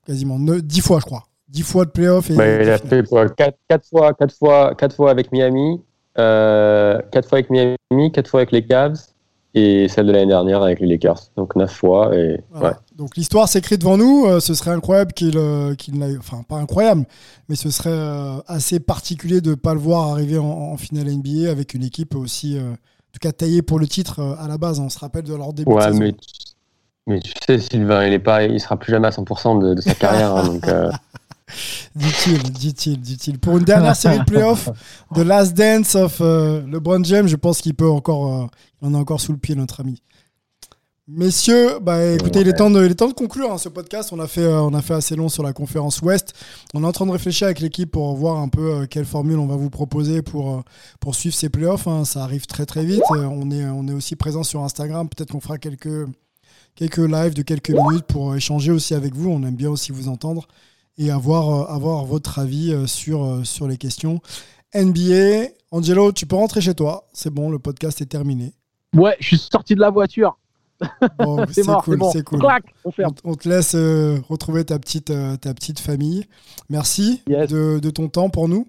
Quasiment. 0.07 0.39
Ne- 0.39 0.61
10 0.61 0.81
fois, 0.81 0.99
je 1.01 1.07
crois. 1.07 1.23
10 1.49 1.63
fois 1.63 1.85
de 1.85 1.91
playoffs. 1.91 2.31
Et, 2.31 2.37
Ouais, 2.37 2.65
il 2.65 2.71
a 2.71 2.79
fait 2.79 3.07
quoi, 3.09 3.29
quatre, 3.29 3.59
quatre 3.69 3.87
fois, 3.89 4.13
quatre 4.15 4.35
fois, 4.35 4.75
quatre 4.75 4.95
fois 4.97 5.11
avec 5.11 5.33
Miami, 5.33 5.81
euh, 6.19 6.99
quatre 7.11 7.29
fois 7.29 7.39
avec 7.39 7.51
Miami, 7.51 8.13
quatre 8.13 8.29
fois 8.29 8.41
avec 8.41 8.53
les 8.53 8.65
Cavs 8.67 8.99
et 9.55 9.87
celle 9.89 10.07
de 10.07 10.13
l'année 10.13 10.27
dernière 10.27 10.63
avec 10.63 10.81
les 10.81 10.87
Lakers. 10.87 11.31
Donc 11.37 11.57
neuf 11.57 11.73
fois 11.73 12.15
et 12.17 12.41
Voilà. 12.51 12.69
ouais. 12.71 12.75
Donc 12.97 13.17
l'histoire 13.17 13.49
s'écrit 13.49 13.79
devant 13.79 13.97
nous. 13.97 14.27
Euh, 14.27 14.41
ce 14.41 14.55
serait 14.55 14.71
incroyable 14.71 15.13
qu'il 15.13 15.37
euh, 15.37 15.75
qu'il 15.75 15.99
n'aille. 15.99 16.17
Enfin, 16.19 16.43
pas 16.47 16.57
incroyable, 16.57 17.07
mais 17.49 17.57
ce 17.57 17.71
serait 17.71 17.91
euh, 17.91 18.39
assez 18.47 18.81
particulier 18.81 19.41
de 19.41 19.51
ne 19.51 19.55
pas 19.55 19.75
le 19.75 19.81
voir 19.81 20.09
arriver 20.09 20.39
en, 20.39 20.45
en 20.47 20.77
finale 20.77 21.07
NBA 21.11 21.51
avec 21.51 21.75
une 21.75 21.85
équipe 21.85 22.15
aussi, 22.15 22.59
euh, 22.59 22.71
en 22.73 22.75
tout 23.13 23.19
cas 23.21 23.33
taillée 23.33 23.63
pour 23.63 23.79
le 23.79 23.87
titre 23.87 24.21
à 24.39 24.47
la 24.49 24.59
base. 24.59 24.79
On 24.79 24.89
se 24.89 24.99
rappelle 24.99 25.25
de 25.25 25.35
leur 25.35 25.53
début 25.53 25.73
Ouais, 25.73 25.91
mais, 25.93 26.15
mais 27.07 27.21
tu 27.21 27.33
sais, 27.47 27.59
Sylvain, 27.59 28.07
il 28.07 28.13
est 28.13 28.19
pas, 28.19 28.45
il 28.45 28.61
sera 28.61 28.77
plus 28.77 28.93
jamais 28.93 29.09
à 29.09 29.11
100% 29.11 29.59
de, 29.61 29.75
de 29.75 29.81
sa 29.81 29.95
carrière. 29.95 30.37
hein, 30.37 30.45
donc, 30.49 30.65
Dit-il, 31.95 32.43
dit-il, 32.51 32.99
dit-il. 32.99 33.39
Pour 33.39 33.59
une 33.59 33.65
dernière 33.65 33.95
série 33.95 34.21
de 34.21 34.25
playoffs, 34.25 34.71
The 35.15 35.19
Last 35.19 35.55
Dance 35.55 35.95
of 35.97 36.21
LeBron 36.21 37.05
James, 37.05 37.29
je 37.29 37.37
pense 37.37 37.61
qu'il 37.61 37.75
peut 37.75 37.91
encore, 37.91 38.49
il 38.81 38.89
en 38.89 38.95
a 38.95 38.99
encore 38.99 39.21
sous 39.21 39.33
le 39.33 39.39
pied, 39.39 39.55
notre 39.55 39.81
ami. 39.81 40.01
Messieurs, 41.09 41.81
bah, 41.81 42.13
écoutez, 42.13 42.41
il, 42.43 42.49
est 42.49 42.53
temps 42.53 42.71
de, 42.71 42.85
il 42.85 42.93
est 42.93 42.95
temps 42.95 43.09
de 43.09 43.13
conclure 43.13 43.51
hein, 43.53 43.59
ce 43.59 43.69
podcast. 43.69 44.11
On 44.13 44.21
a, 44.21 44.29
fait, 44.29 44.43
euh, 44.43 44.61
on 44.63 44.73
a 44.73 44.83
fait 44.83 44.95
assez 44.95 45.17
long 45.17 45.29
sur 45.29 45.43
la 45.43 45.53
conférence 45.53 46.01
Ouest. 46.01 46.33
On 46.75 46.85
est 46.85 46.87
en 46.87 46.93
train 46.93 47.07
de 47.07 47.11
réfléchir 47.11 47.47
avec 47.47 47.59
l'équipe 47.59 47.91
pour 47.91 48.15
voir 48.15 48.39
un 48.39 48.49
peu 48.49 48.71
euh, 48.73 48.87
quelle 48.87 49.05
formule 49.05 49.39
on 49.39 49.47
va 49.47 49.57
vous 49.57 49.69
proposer 49.71 50.23
pour, 50.23 50.55
euh, 50.55 50.61
pour 51.01 51.17
suivre 51.17 51.35
ces 51.35 51.49
playoffs. 51.49 51.89
hein. 51.89 52.05
Ça 52.05 52.23
arrive 52.23 52.47
très 52.47 52.67
très 52.67 52.85
vite. 52.85 53.03
Euh, 53.17 53.25
on, 53.25 53.51
est, 53.51 53.65
on 53.65 53.89
est 53.89 53.93
aussi 53.93 54.15
présent 54.15 54.45
sur 54.45 54.63
Instagram. 54.63 55.09
Peut-être 55.09 55.33
qu'on 55.33 55.41
fera 55.41 55.59
quelques, 55.59 56.07
quelques 56.77 56.99
lives 56.99 57.35
de 57.35 57.43
quelques 57.43 57.71
minutes 57.71 58.07
pour 58.07 58.31
euh, 58.33 58.37
échanger 58.37 58.71
aussi 58.71 58.95
avec 58.95 59.15
vous. 59.15 59.29
On 59.29 59.43
aime 59.43 59.57
bien 59.57 59.71
aussi 59.71 59.91
vous 59.91 60.09
entendre 60.09 60.47
et 60.99 61.11
avoir, 61.11 61.51
euh, 61.51 61.75
avoir 61.75 62.05
votre 62.05 62.39
avis 62.39 62.73
euh, 62.73 62.87
sur, 62.87 63.25
euh, 63.25 63.45
sur 63.45 63.67
les 63.67 63.77
questions. 63.77 64.21
NBA, 64.75 65.49
Angelo, 65.73 66.13
tu 66.13 66.27
peux 66.27 66.37
rentrer 66.37 66.61
chez 66.61 66.75
toi. 66.75 67.09
C'est 67.13 67.31
bon, 67.31 67.51
le 67.51 67.59
podcast 67.59 68.01
est 68.01 68.07
terminé. 68.07 68.53
Ouais, 68.95 69.17
je 69.21 69.29
suis 69.29 69.39
sorti 69.39 69.75
de 69.75 69.81
la 69.81 69.91
voiture. 69.91 70.39
Bon, 71.19 71.45
C'est 71.51 71.63
cool, 71.65 71.83
c'est 71.87 71.97
bon. 71.97 72.11
c'est 72.11 72.23
cool. 72.25 72.39
Clac, 72.41 72.65
on 72.85 72.91
ferme. 72.91 73.13
On, 73.25 73.33
on 73.33 73.35
te 73.35 73.49
laisse 73.49 73.75
euh, 73.75 74.19
retrouver 74.29 74.65
ta 74.65 74.79
petite, 74.79 75.11
euh, 75.11 75.37
ta 75.37 75.53
petite 75.55 75.79
famille. 75.81 76.25
Merci 76.71 77.23
Yes. 77.29 77.51
de, 77.51 77.79
de 77.79 77.91
ton 77.91 78.09
temps 78.09 78.31
pour 78.31 78.49
nous. 78.49 78.67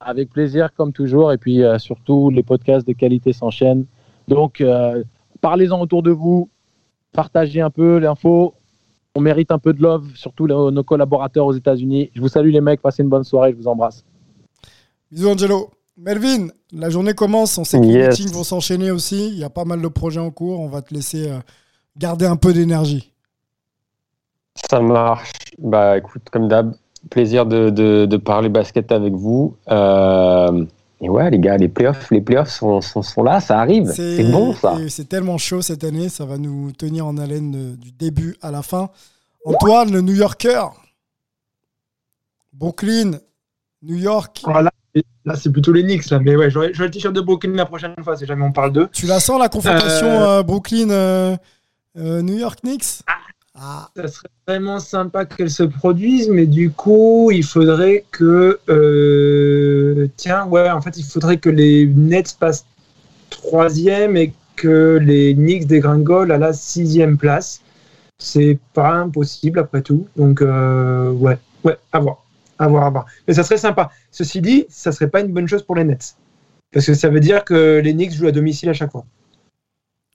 Avec 0.00 0.30
plaisir, 0.30 0.70
comme 0.76 0.92
toujours. 0.92 1.32
Et 1.32 1.38
puis 1.38 1.62
euh, 1.62 1.78
surtout, 1.78 2.30
les 2.30 2.42
podcasts 2.42 2.86
de 2.86 2.92
qualité 2.92 3.32
s'enchaînent. 3.32 3.86
Donc, 4.28 4.62
parlez-en 5.40 5.80
autour 5.80 6.02
de 6.02 6.10
vous. 6.10 6.50
Partagez 7.12 7.60
un 7.62 7.70
peu 7.70 7.98
l'info. 7.98 8.54
On 9.14 9.20
mérite 9.20 9.50
un 9.50 9.58
peu 9.58 9.72
de 9.72 9.82
love, 9.82 10.06
surtout 10.14 10.46
nos 10.46 10.82
collaborateurs 10.84 11.46
aux 11.46 11.54
États-Unis. 11.54 12.10
Je 12.14 12.20
vous 12.20 12.28
salue, 12.28 12.50
les 12.52 12.60
mecs. 12.60 12.82
Passez 12.82 13.02
une 13.02 13.08
bonne 13.08 13.24
soirée. 13.24 13.52
Je 13.52 13.56
vous 13.56 13.66
embrasse. 13.66 14.04
Bisous, 15.10 15.30
Angelo. 15.30 15.70
Melvin, 15.98 16.48
la 16.72 16.90
journée 16.90 17.12
commence. 17.14 17.58
On 17.58 17.64
sait 17.64 17.80
que 17.80 17.84
les 17.84 18.08
meetings 18.08 18.30
vont 18.30 18.44
s'enchaîner 18.44 18.90
aussi. 18.90 19.28
Il 19.28 19.38
y 19.38 19.44
a 19.44 19.50
pas 19.50 19.64
mal 19.64 19.82
de 19.82 19.88
projets 19.88 20.20
en 20.20 20.30
cours. 20.30 20.60
On 20.60 20.68
va 20.68 20.80
te 20.80 20.94
laisser 20.94 21.28
euh, 21.28 21.38
garder 21.96 22.24
un 22.26 22.36
peu 22.36 22.52
d'énergie. 22.52 23.12
ça 24.70 24.80
marche. 24.80 25.32
Bah 25.58 25.98
écoute, 25.98 26.22
comme 26.30 26.46
d'hab, 26.48 26.74
plaisir 27.10 27.46
de, 27.46 27.70
de, 27.70 28.06
de 28.06 28.16
parler 28.16 28.48
basket 28.48 28.92
avec 28.92 29.12
vous. 29.14 29.56
Euh, 29.70 30.64
et 31.00 31.08
ouais, 31.08 31.30
les 31.30 31.38
gars, 31.40 31.56
les 31.56 31.68
playoffs, 31.68 32.10
les 32.10 32.20
playoffs 32.20 32.50
sont, 32.50 32.80
sont, 32.80 33.02
sont 33.02 33.22
là, 33.22 33.40
ça 33.40 33.58
arrive. 33.60 33.92
C'est 33.92 34.30
bon 34.30 34.54
ça. 34.54 34.76
C'est 34.88 35.08
tellement 35.08 35.38
chaud 35.38 35.62
cette 35.62 35.82
année. 35.82 36.08
Ça 36.08 36.24
va 36.26 36.38
nous 36.38 36.70
tenir 36.72 37.06
en 37.06 37.16
haleine 37.18 37.54
euh, 37.56 37.76
du 37.76 37.90
début 37.90 38.36
à 38.40 38.52
la 38.52 38.62
fin. 38.62 38.90
Antoine, 39.44 39.90
le 39.90 40.00
New 40.00 40.14
Yorker. 40.14 40.66
Brooklyn, 42.52 43.12
New 43.82 43.96
York. 43.96 44.42
Voilà. 44.44 44.70
Là, 45.24 45.34
c'est 45.36 45.52
plutôt 45.52 45.72
les 45.72 45.82
Knicks, 45.82 46.08
là. 46.10 46.18
Mais 46.20 46.34
ouais, 46.36 46.50
j'aurai 46.50 46.72
le 46.72 46.90
t-shirt 46.90 47.14
de 47.14 47.20
Brooklyn 47.20 47.52
la 47.52 47.66
prochaine 47.66 47.94
fois 48.02 48.16
si 48.16 48.24
jamais 48.26 48.44
on 48.44 48.52
parle 48.52 48.72
d'eux. 48.72 48.88
Tu 48.92 49.06
la 49.06 49.20
sens 49.20 49.38
la 49.38 49.48
confrontation 49.48 50.06
Euh, 50.06 50.38
euh, 50.38 50.42
Brooklyn 50.42 50.90
euh, 50.90 51.36
New 51.96 52.38
York 52.38 52.60
Knicks? 52.62 53.02
Ah, 53.54 53.88
Ça 53.94 54.08
serait 54.08 54.28
vraiment 54.46 54.78
sympa 54.80 55.24
qu'elle 55.26 55.50
se 55.50 55.64
produise, 55.64 56.28
mais 56.30 56.46
du 56.46 56.70
coup, 56.70 57.30
il 57.32 57.44
faudrait 57.44 58.04
que. 58.10 58.58
euh, 58.68 60.06
Tiens, 60.16 60.46
ouais, 60.46 60.70
en 60.70 60.80
fait, 60.80 60.96
il 60.96 61.04
faudrait 61.04 61.36
que 61.38 61.50
les 61.50 61.86
Nets 61.86 62.36
passent 62.38 62.64
troisième 63.30 64.16
et 64.16 64.32
que 64.56 64.98
les 65.02 65.34
Knicks 65.34 65.66
dégringolent 65.66 66.32
à 66.32 66.38
la 66.38 66.52
sixième 66.52 67.18
place. 67.18 67.60
C'est 68.18 68.58
pas 68.74 68.92
impossible 68.94 69.58
après 69.58 69.82
tout. 69.82 70.06
Donc, 70.16 70.40
euh, 70.40 71.10
ouais, 71.12 71.38
ouais, 71.64 71.76
à 71.92 71.98
voir. 72.00 72.24
À 72.58 72.66
voir, 72.68 72.84
à 72.84 72.90
voir. 72.90 73.06
Mais 73.26 73.34
ça 73.34 73.44
serait 73.44 73.58
sympa. 73.58 73.90
Ceci 74.10 74.40
dit, 74.40 74.66
ça 74.68 74.92
serait 74.92 75.08
pas 75.10 75.20
une 75.20 75.32
bonne 75.32 75.46
chose 75.48 75.62
pour 75.62 75.76
les 75.76 75.84
Nets. 75.84 76.16
Parce 76.72 76.86
que 76.86 76.94
ça 76.94 77.08
veut 77.08 77.20
dire 77.20 77.44
que 77.44 77.80
les 77.82 77.92
Knicks 77.92 78.12
jouent 78.12 78.26
à 78.26 78.32
domicile 78.32 78.68
à 78.68 78.74
chaque 78.74 78.90
fois. 78.92 79.04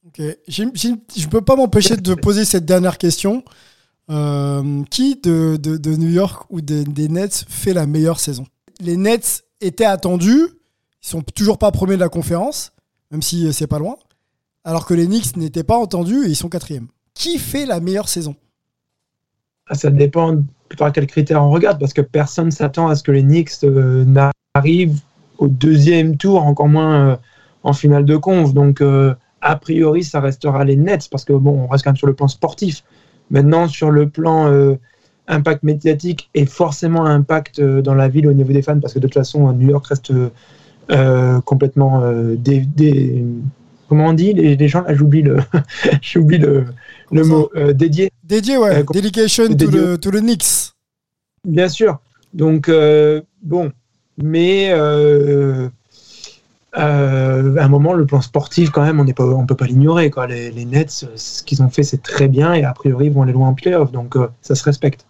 ok. 0.05 0.21
Je 0.47 1.27
peux 1.27 1.41
pas 1.41 1.55
m'empêcher 1.55 1.95
de 1.97 2.13
poser 2.13 2.45
cette 2.45 2.65
dernière 2.65 2.97
question. 2.97 3.43
Euh, 4.09 4.83
qui 4.89 5.15
de, 5.15 5.55
de- 5.55 5.95
New 5.95 6.09
York 6.09 6.45
ou 6.49 6.59
des- 6.59 6.83
Nets 7.07 7.45
fait 7.47 7.73
la 7.73 7.85
meilleure 7.87 8.19
saison? 8.19 8.45
Les 8.81 8.97
Nets 8.97 9.43
étaient 9.61 9.85
attendus. 9.85 10.49
Ils 11.01 11.07
sont 11.07 11.21
toujours 11.21 11.57
pas 11.57 11.71
premiers 11.71 11.95
de 11.95 12.01
la 12.01 12.09
conférence, 12.09 12.73
même 13.11 13.21
si 13.21 13.47
euh, 13.47 13.53
c'est 13.53 13.67
pas 13.67 13.79
loin. 13.79 13.95
Alors 14.65 14.85
que 14.85 14.93
les 14.93 15.07
Knicks 15.07 15.37
n'étaient 15.37 15.63
pas 15.63 15.77
entendus 15.77 16.25
et 16.25 16.29
ils 16.29 16.35
sont 16.35 16.49
quatrième. 16.49 16.87
Qui 17.13 17.37
fait 17.37 17.65
la 17.65 17.79
meilleure 17.79 18.09
saison? 18.09 18.35
Ça 19.73 19.89
dépend 19.89 20.37
par 20.77 20.91
quels 20.91 21.07
critères 21.07 21.43
on 21.43 21.49
regarde, 21.51 21.79
parce 21.79 21.93
que 21.93 22.01
personne 22.01 22.51
s'attend 22.51 22.87
à 22.87 22.95
ce 22.95 23.03
que 23.03 23.11
les 23.11 23.23
Knicks 23.23 23.63
euh, 23.63 24.05
n'arrivent 24.05 24.99
au 25.37 25.47
deuxième 25.47 26.17
tour, 26.17 26.43
encore 26.43 26.67
moins 26.67 27.09
euh, 27.09 27.15
en 27.63 27.73
finale 27.73 28.05
de 28.05 28.15
conf. 28.17 28.53
Donc, 28.53 28.81
euh, 28.81 29.13
a 29.41 29.55
priori, 29.55 30.03
ça 30.03 30.19
restera 30.19 30.63
les 30.63 30.75
Nets, 30.75 31.09
parce 31.11 31.25
que 31.25 31.33
bon, 31.33 31.63
on 31.63 31.67
reste 31.67 31.83
quand 31.83 31.91
même 31.91 31.97
sur 31.97 32.07
le 32.07 32.13
plan 32.13 32.27
sportif. 32.27 32.83
Maintenant, 33.29 33.67
sur 33.67 33.91
le 33.91 34.09
plan 34.09 34.51
impact 35.27 35.63
médiatique 35.63 36.29
et 36.33 36.45
forcément 36.45 37.05
impact 37.05 37.61
dans 37.61 37.95
la 37.95 38.07
ville 38.07 38.27
au 38.27 38.33
niveau 38.33 38.53
des 38.53 38.61
fans, 38.61 38.79
parce 38.79 38.93
que 38.93 38.99
de 38.99 39.07
toute 39.07 39.15
façon, 39.15 39.51
New 39.53 39.69
York 39.69 39.85
reste 39.87 40.13
complètement 41.45 42.03
des- 42.37 43.25
comment 43.89 44.07
on 44.07 44.13
dit 44.13 44.33
les, 44.33 44.55
les 44.55 44.67
gens 44.67 44.81
là 44.81 44.93
j'oublie 44.95 45.21
le 45.21 45.37
j'oublie 46.01 46.37
le, 46.37 46.65
le 47.11 47.23
mot 47.23 47.49
euh, 47.55 47.73
dédié 47.73 48.09
Dédié, 48.23 48.57
ouais. 48.57 48.77
Euh, 48.77 48.83
Dedication 48.93 49.47
to 49.49 49.67
the, 49.67 49.99
to 49.99 50.09
the 50.11 50.19
Knicks. 50.21 50.71
Bien 51.45 51.67
sûr. 51.67 51.99
Donc, 52.33 52.69
euh, 52.69 53.21
bon. 53.41 53.71
Mais 54.17 54.69
euh, 54.71 55.67
euh, 56.77 57.57
à 57.57 57.65
un 57.65 57.67
moment, 57.67 57.93
le 57.93 58.05
plan 58.05 58.21
sportif, 58.21 58.69
quand 58.71 58.81
même, 58.83 58.99
on 58.99 59.03
ne 59.03 59.11
on 59.19 59.45
peut 59.45 59.55
pas 59.55 59.65
l'ignorer. 59.65 60.09
quoi. 60.09 60.25
Les, 60.27 60.51
les 60.51 60.65
Nets, 60.65 61.05
ce 61.15 61.43
qu'ils 61.43 61.61
ont 61.61 61.69
fait, 61.69 61.83
c'est 61.83 62.01
très 62.01 62.27
bien. 62.29 62.53
Et 62.53 62.63
a 62.63 62.73
priori, 62.73 63.07
ils 63.07 63.11
vont 63.11 63.23
aller 63.23 63.33
loin 63.33 63.49
en 63.49 63.53
playoff. 63.53 63.91
Donc, 63.91 64.15
euh, 64.15 64.27
ça 64.41 64.55
se 64.55 64.63
respecte. 64.63 65.05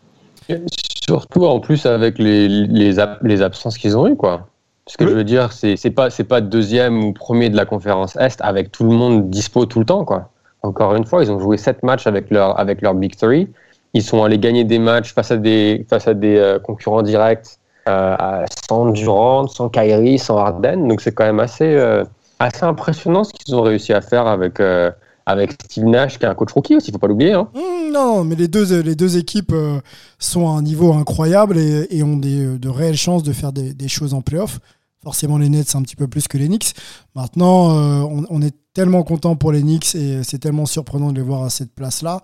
Surtout 1.06 1.46
en 1.46 1.60
plus 1.60 1.86
avec 1.86 2.18
les, 2.18 2.48
les, 2.50 3.00
ab- 3.00 3.20
les 3.22 3.42
absences 3.42 3.78
qu'ils 3.78 3.96
ont 3.96 4.08
eues, 4.08 4.16
quoi. 4.16 4.50
Ce 4.88 4.98
que 4.98 5.06
Oui. 5.06 5.12
je 5.12 5.16
veux 5.16 5.24
dire, 5.24 5.52
c'est 5.54 5.78
c'est 5.78 5.92
pas, 5.92 6.10
c'est 6.10 6.26
pas 6.26 6.42
deuxième 6.42 7.04
ou 7.06 7.14
premier 7.14 7.50
de 7.50 7.56
la 7.56 7.66
conférence 7.66 8.16
Est 8.18 8.42
avec 8.42 8.72
tout 8.72 8.84
le 8.84 8.92
monde 8.96 9.30
dispo 9.30 9.66
tout 9.66 9.80
le 9.80 9.86
temps, 9.86 10.04
quoi. 10.06 10.30
Encore 10.62 10.96
une 10.96 11.06
fois, 11.06 11.24
ils 11.24 11.32
ont 11.32 11.40
joué 11.40 11.58
sept 11.58 11.84
matchs 11.84 12.08
avec 12.08 12.30
leur, 12.32 12.60
avec 12.60 12.82
leur 12.82 12.94
Big 12.94 13.16
Three. 13.16 13.50
Ils 13.94 14.04
sont 14.04 14.24
allés 14.24 14.40
gagner 14.40 14.64
des 14.64 14.80
matchs 14.80 15.14
face 15.14 15.32
à 15.32 15.38
des, 15.38 15.86
face 15.90 16.08
à 16.08 16.14
des 16.14 16.38
euh, 16.38 16.60
concurrents 16.60 17.02
directs 17.04 17.58
euh, 17.90 18.46
sans 18.70 18.88
Durant, 18.92 19.48
sans 19.48 19.70
Kyrie, 19.70 20.20
sans 20.20 20.38
Harden. 20.38 20.88
Donc 20.88 21.02
c'est 21.02 21.14
quand 21.14 21.26
même 21.26 21.40
assez, 21.42 21.76
euh, 21.76 22.04
assez 22.40 22.64
impressionnant 22.66 23.24
ce 23.24 23.34
qu'ils 23.34 23.56
ont 23.56 23.62
réussi 23.62 23.94
à 23.94 24.02
faire 24.02 24.28
avec, 24.28 24.60
euh, 24.60 24.92
avec 25.26 25.54
Steve 25.54 25.86
Nash, 25.86 26.20
qui 26.20 26.26
est 26.26 26.28
un 26.28 26.36
coach 26.36 26.52
rookie 26.52 26.76
aussi, 26.76 26.90
il 26.90 26.94
faut 26.94 27.00
pas 27.00 27.08
l'oublier. 27.08 27.34
Hein. 27.34 27.48
Mmh, 27.54 27.92
non, 27.92 28.24
mais 28.24 28.36
les 28.36 28.48
deux, 28.48 28.82
les 28.82 28.96
deux 28.96 29.18
équipes 29.18 29.54
euh, 29.54 29.80
sont 30.20 30.48
à 30.48 30.52
un 30.52 30.62
niveau 30.62 30.94
incroyable 30.94 31.58
et, 31.58 32.04
ont 32.04 32.18
des, 32.18 32.58
de 32.58 32.70
réelles 32.70 32.98
chances 32.98 33.24
de 33.24 33.34
faire 33.34 33.54
des, 33.54 33.88
choses 33.88 34.14
en 34.14 34.22
playoff. 34.22 34.60
Forcément, 35.04 35.38
les 35.38 35.50
Nets, 35.50 35.68
c'est 35.68 35.78
un 35.78 35.82
petit 35.82 35.98
peu 35.98 36.08
plus 36.08 36.28
que 36.30 36.38
les 36.38 36.48
Knicks. 36.48 36.74
Maintenant, 37.14 37.78
euh, 37.78 38.24
on, 38.30 38.42
est 38.42 38.56
tellement 38.74 39.04
content 39.04 39.36
pour 39.36 39.52
les 39.52 39.62
Knicks 39.62 39.96
et 39.96 40.24
c'est 40.24 40.40
tellement 40.40 40.66
surprenant 40.66 41.12
de 41.12 41.18
les 41.18 41.22
voir 41.22 41.44
à 41.44 41.50
cette 41.50 41.74
place-là 41.76 42.22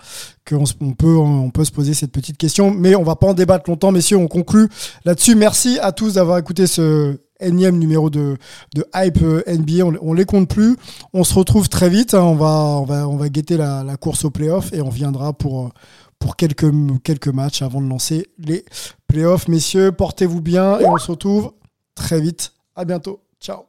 qu'on 0.48 0.64
on 0.80 0.94
peut, 0.94 1.18
on 1.18 1.50
peut 1.50 1.66
se 1.66 1.72
poser 1.72 1.94
cette 1.94 2.14
petite 2.14 2.38
question. 2.38 2.72
Mais 2.72 2.96
on 2.96 3.04
va 3.04 3.18
pas 3.18 3.28
en 3.28 3.34
débattre 3.34 3.70
longtemps, 3.70 3.92
messieurs. 3.92 4.18
On 4.18 4.28
conclut 4.28 4.70
là-dessus. 5.04 5.36
Merci 5.36 5.78
à 5.82 5.92
tous 5.92 6.14
d'avoir 6.14 6.38
écouté 6.38 6.68
ce 6.68 7.18
énième 7.40 7.78
numéro 7.78 8.10
de, 8.10 8.38
de 8.76 8.86
Hype 8.96 9.22
NBA. 9.22 9.86
On, 10.02 10.14
les 10.14 10.26
compte 10.26 10.50
plus. 10.50 10.76
On 11.14 11.24
se 11.24 11.34
retrouve 11.34 11.70
très 11.70 11.90
vite. 11.90 12.14
Hein. 12.14 12.22
On, 12.22 12.36
va, 12.36 12.48
on, 12.48 12.86
va, 12.86 13.08
on 13.08 13.18
va 13.18 13.30
guetter 13.30 13.58
la, 13.58 13.98
course 14.00 14.26
au 14.26 14.30
playoff 14.30 14.74
et 14.74 14.82
on 14.82 14.90
viendra 14.90 15.34
pour 15.34 15.72
pour 16.20 16.36
quelques, 16.36 16.70
quelques 17.02 17.30
matchs 17.30 17.62
avant 17.62 17.82
de 17.82 17.88
lancer 17.88 18.28
les 18.38 18.66
playoffs. 19.08 19.48
Messieurs, 19.48 19.94
portez-vous 19.94 20.42
bien 20.42 20.78
et 20.80 20.86
on 20.86 20.98
se 20.98 21.12
retrouve 21.12 21.54
très 21.96 22.20
vite. 22.20 22.54
À 22.76 22.84
bientôt. 22.86 23.24
Ciao. 23.40 23.64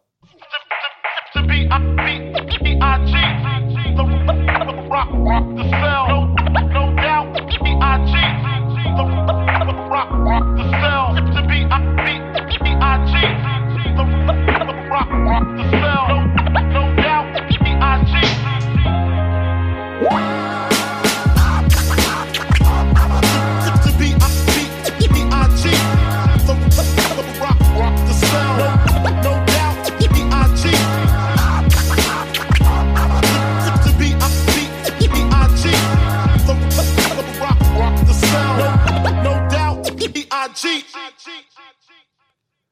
cheat. 40.55 40.87
Cheat. 41.19 41.50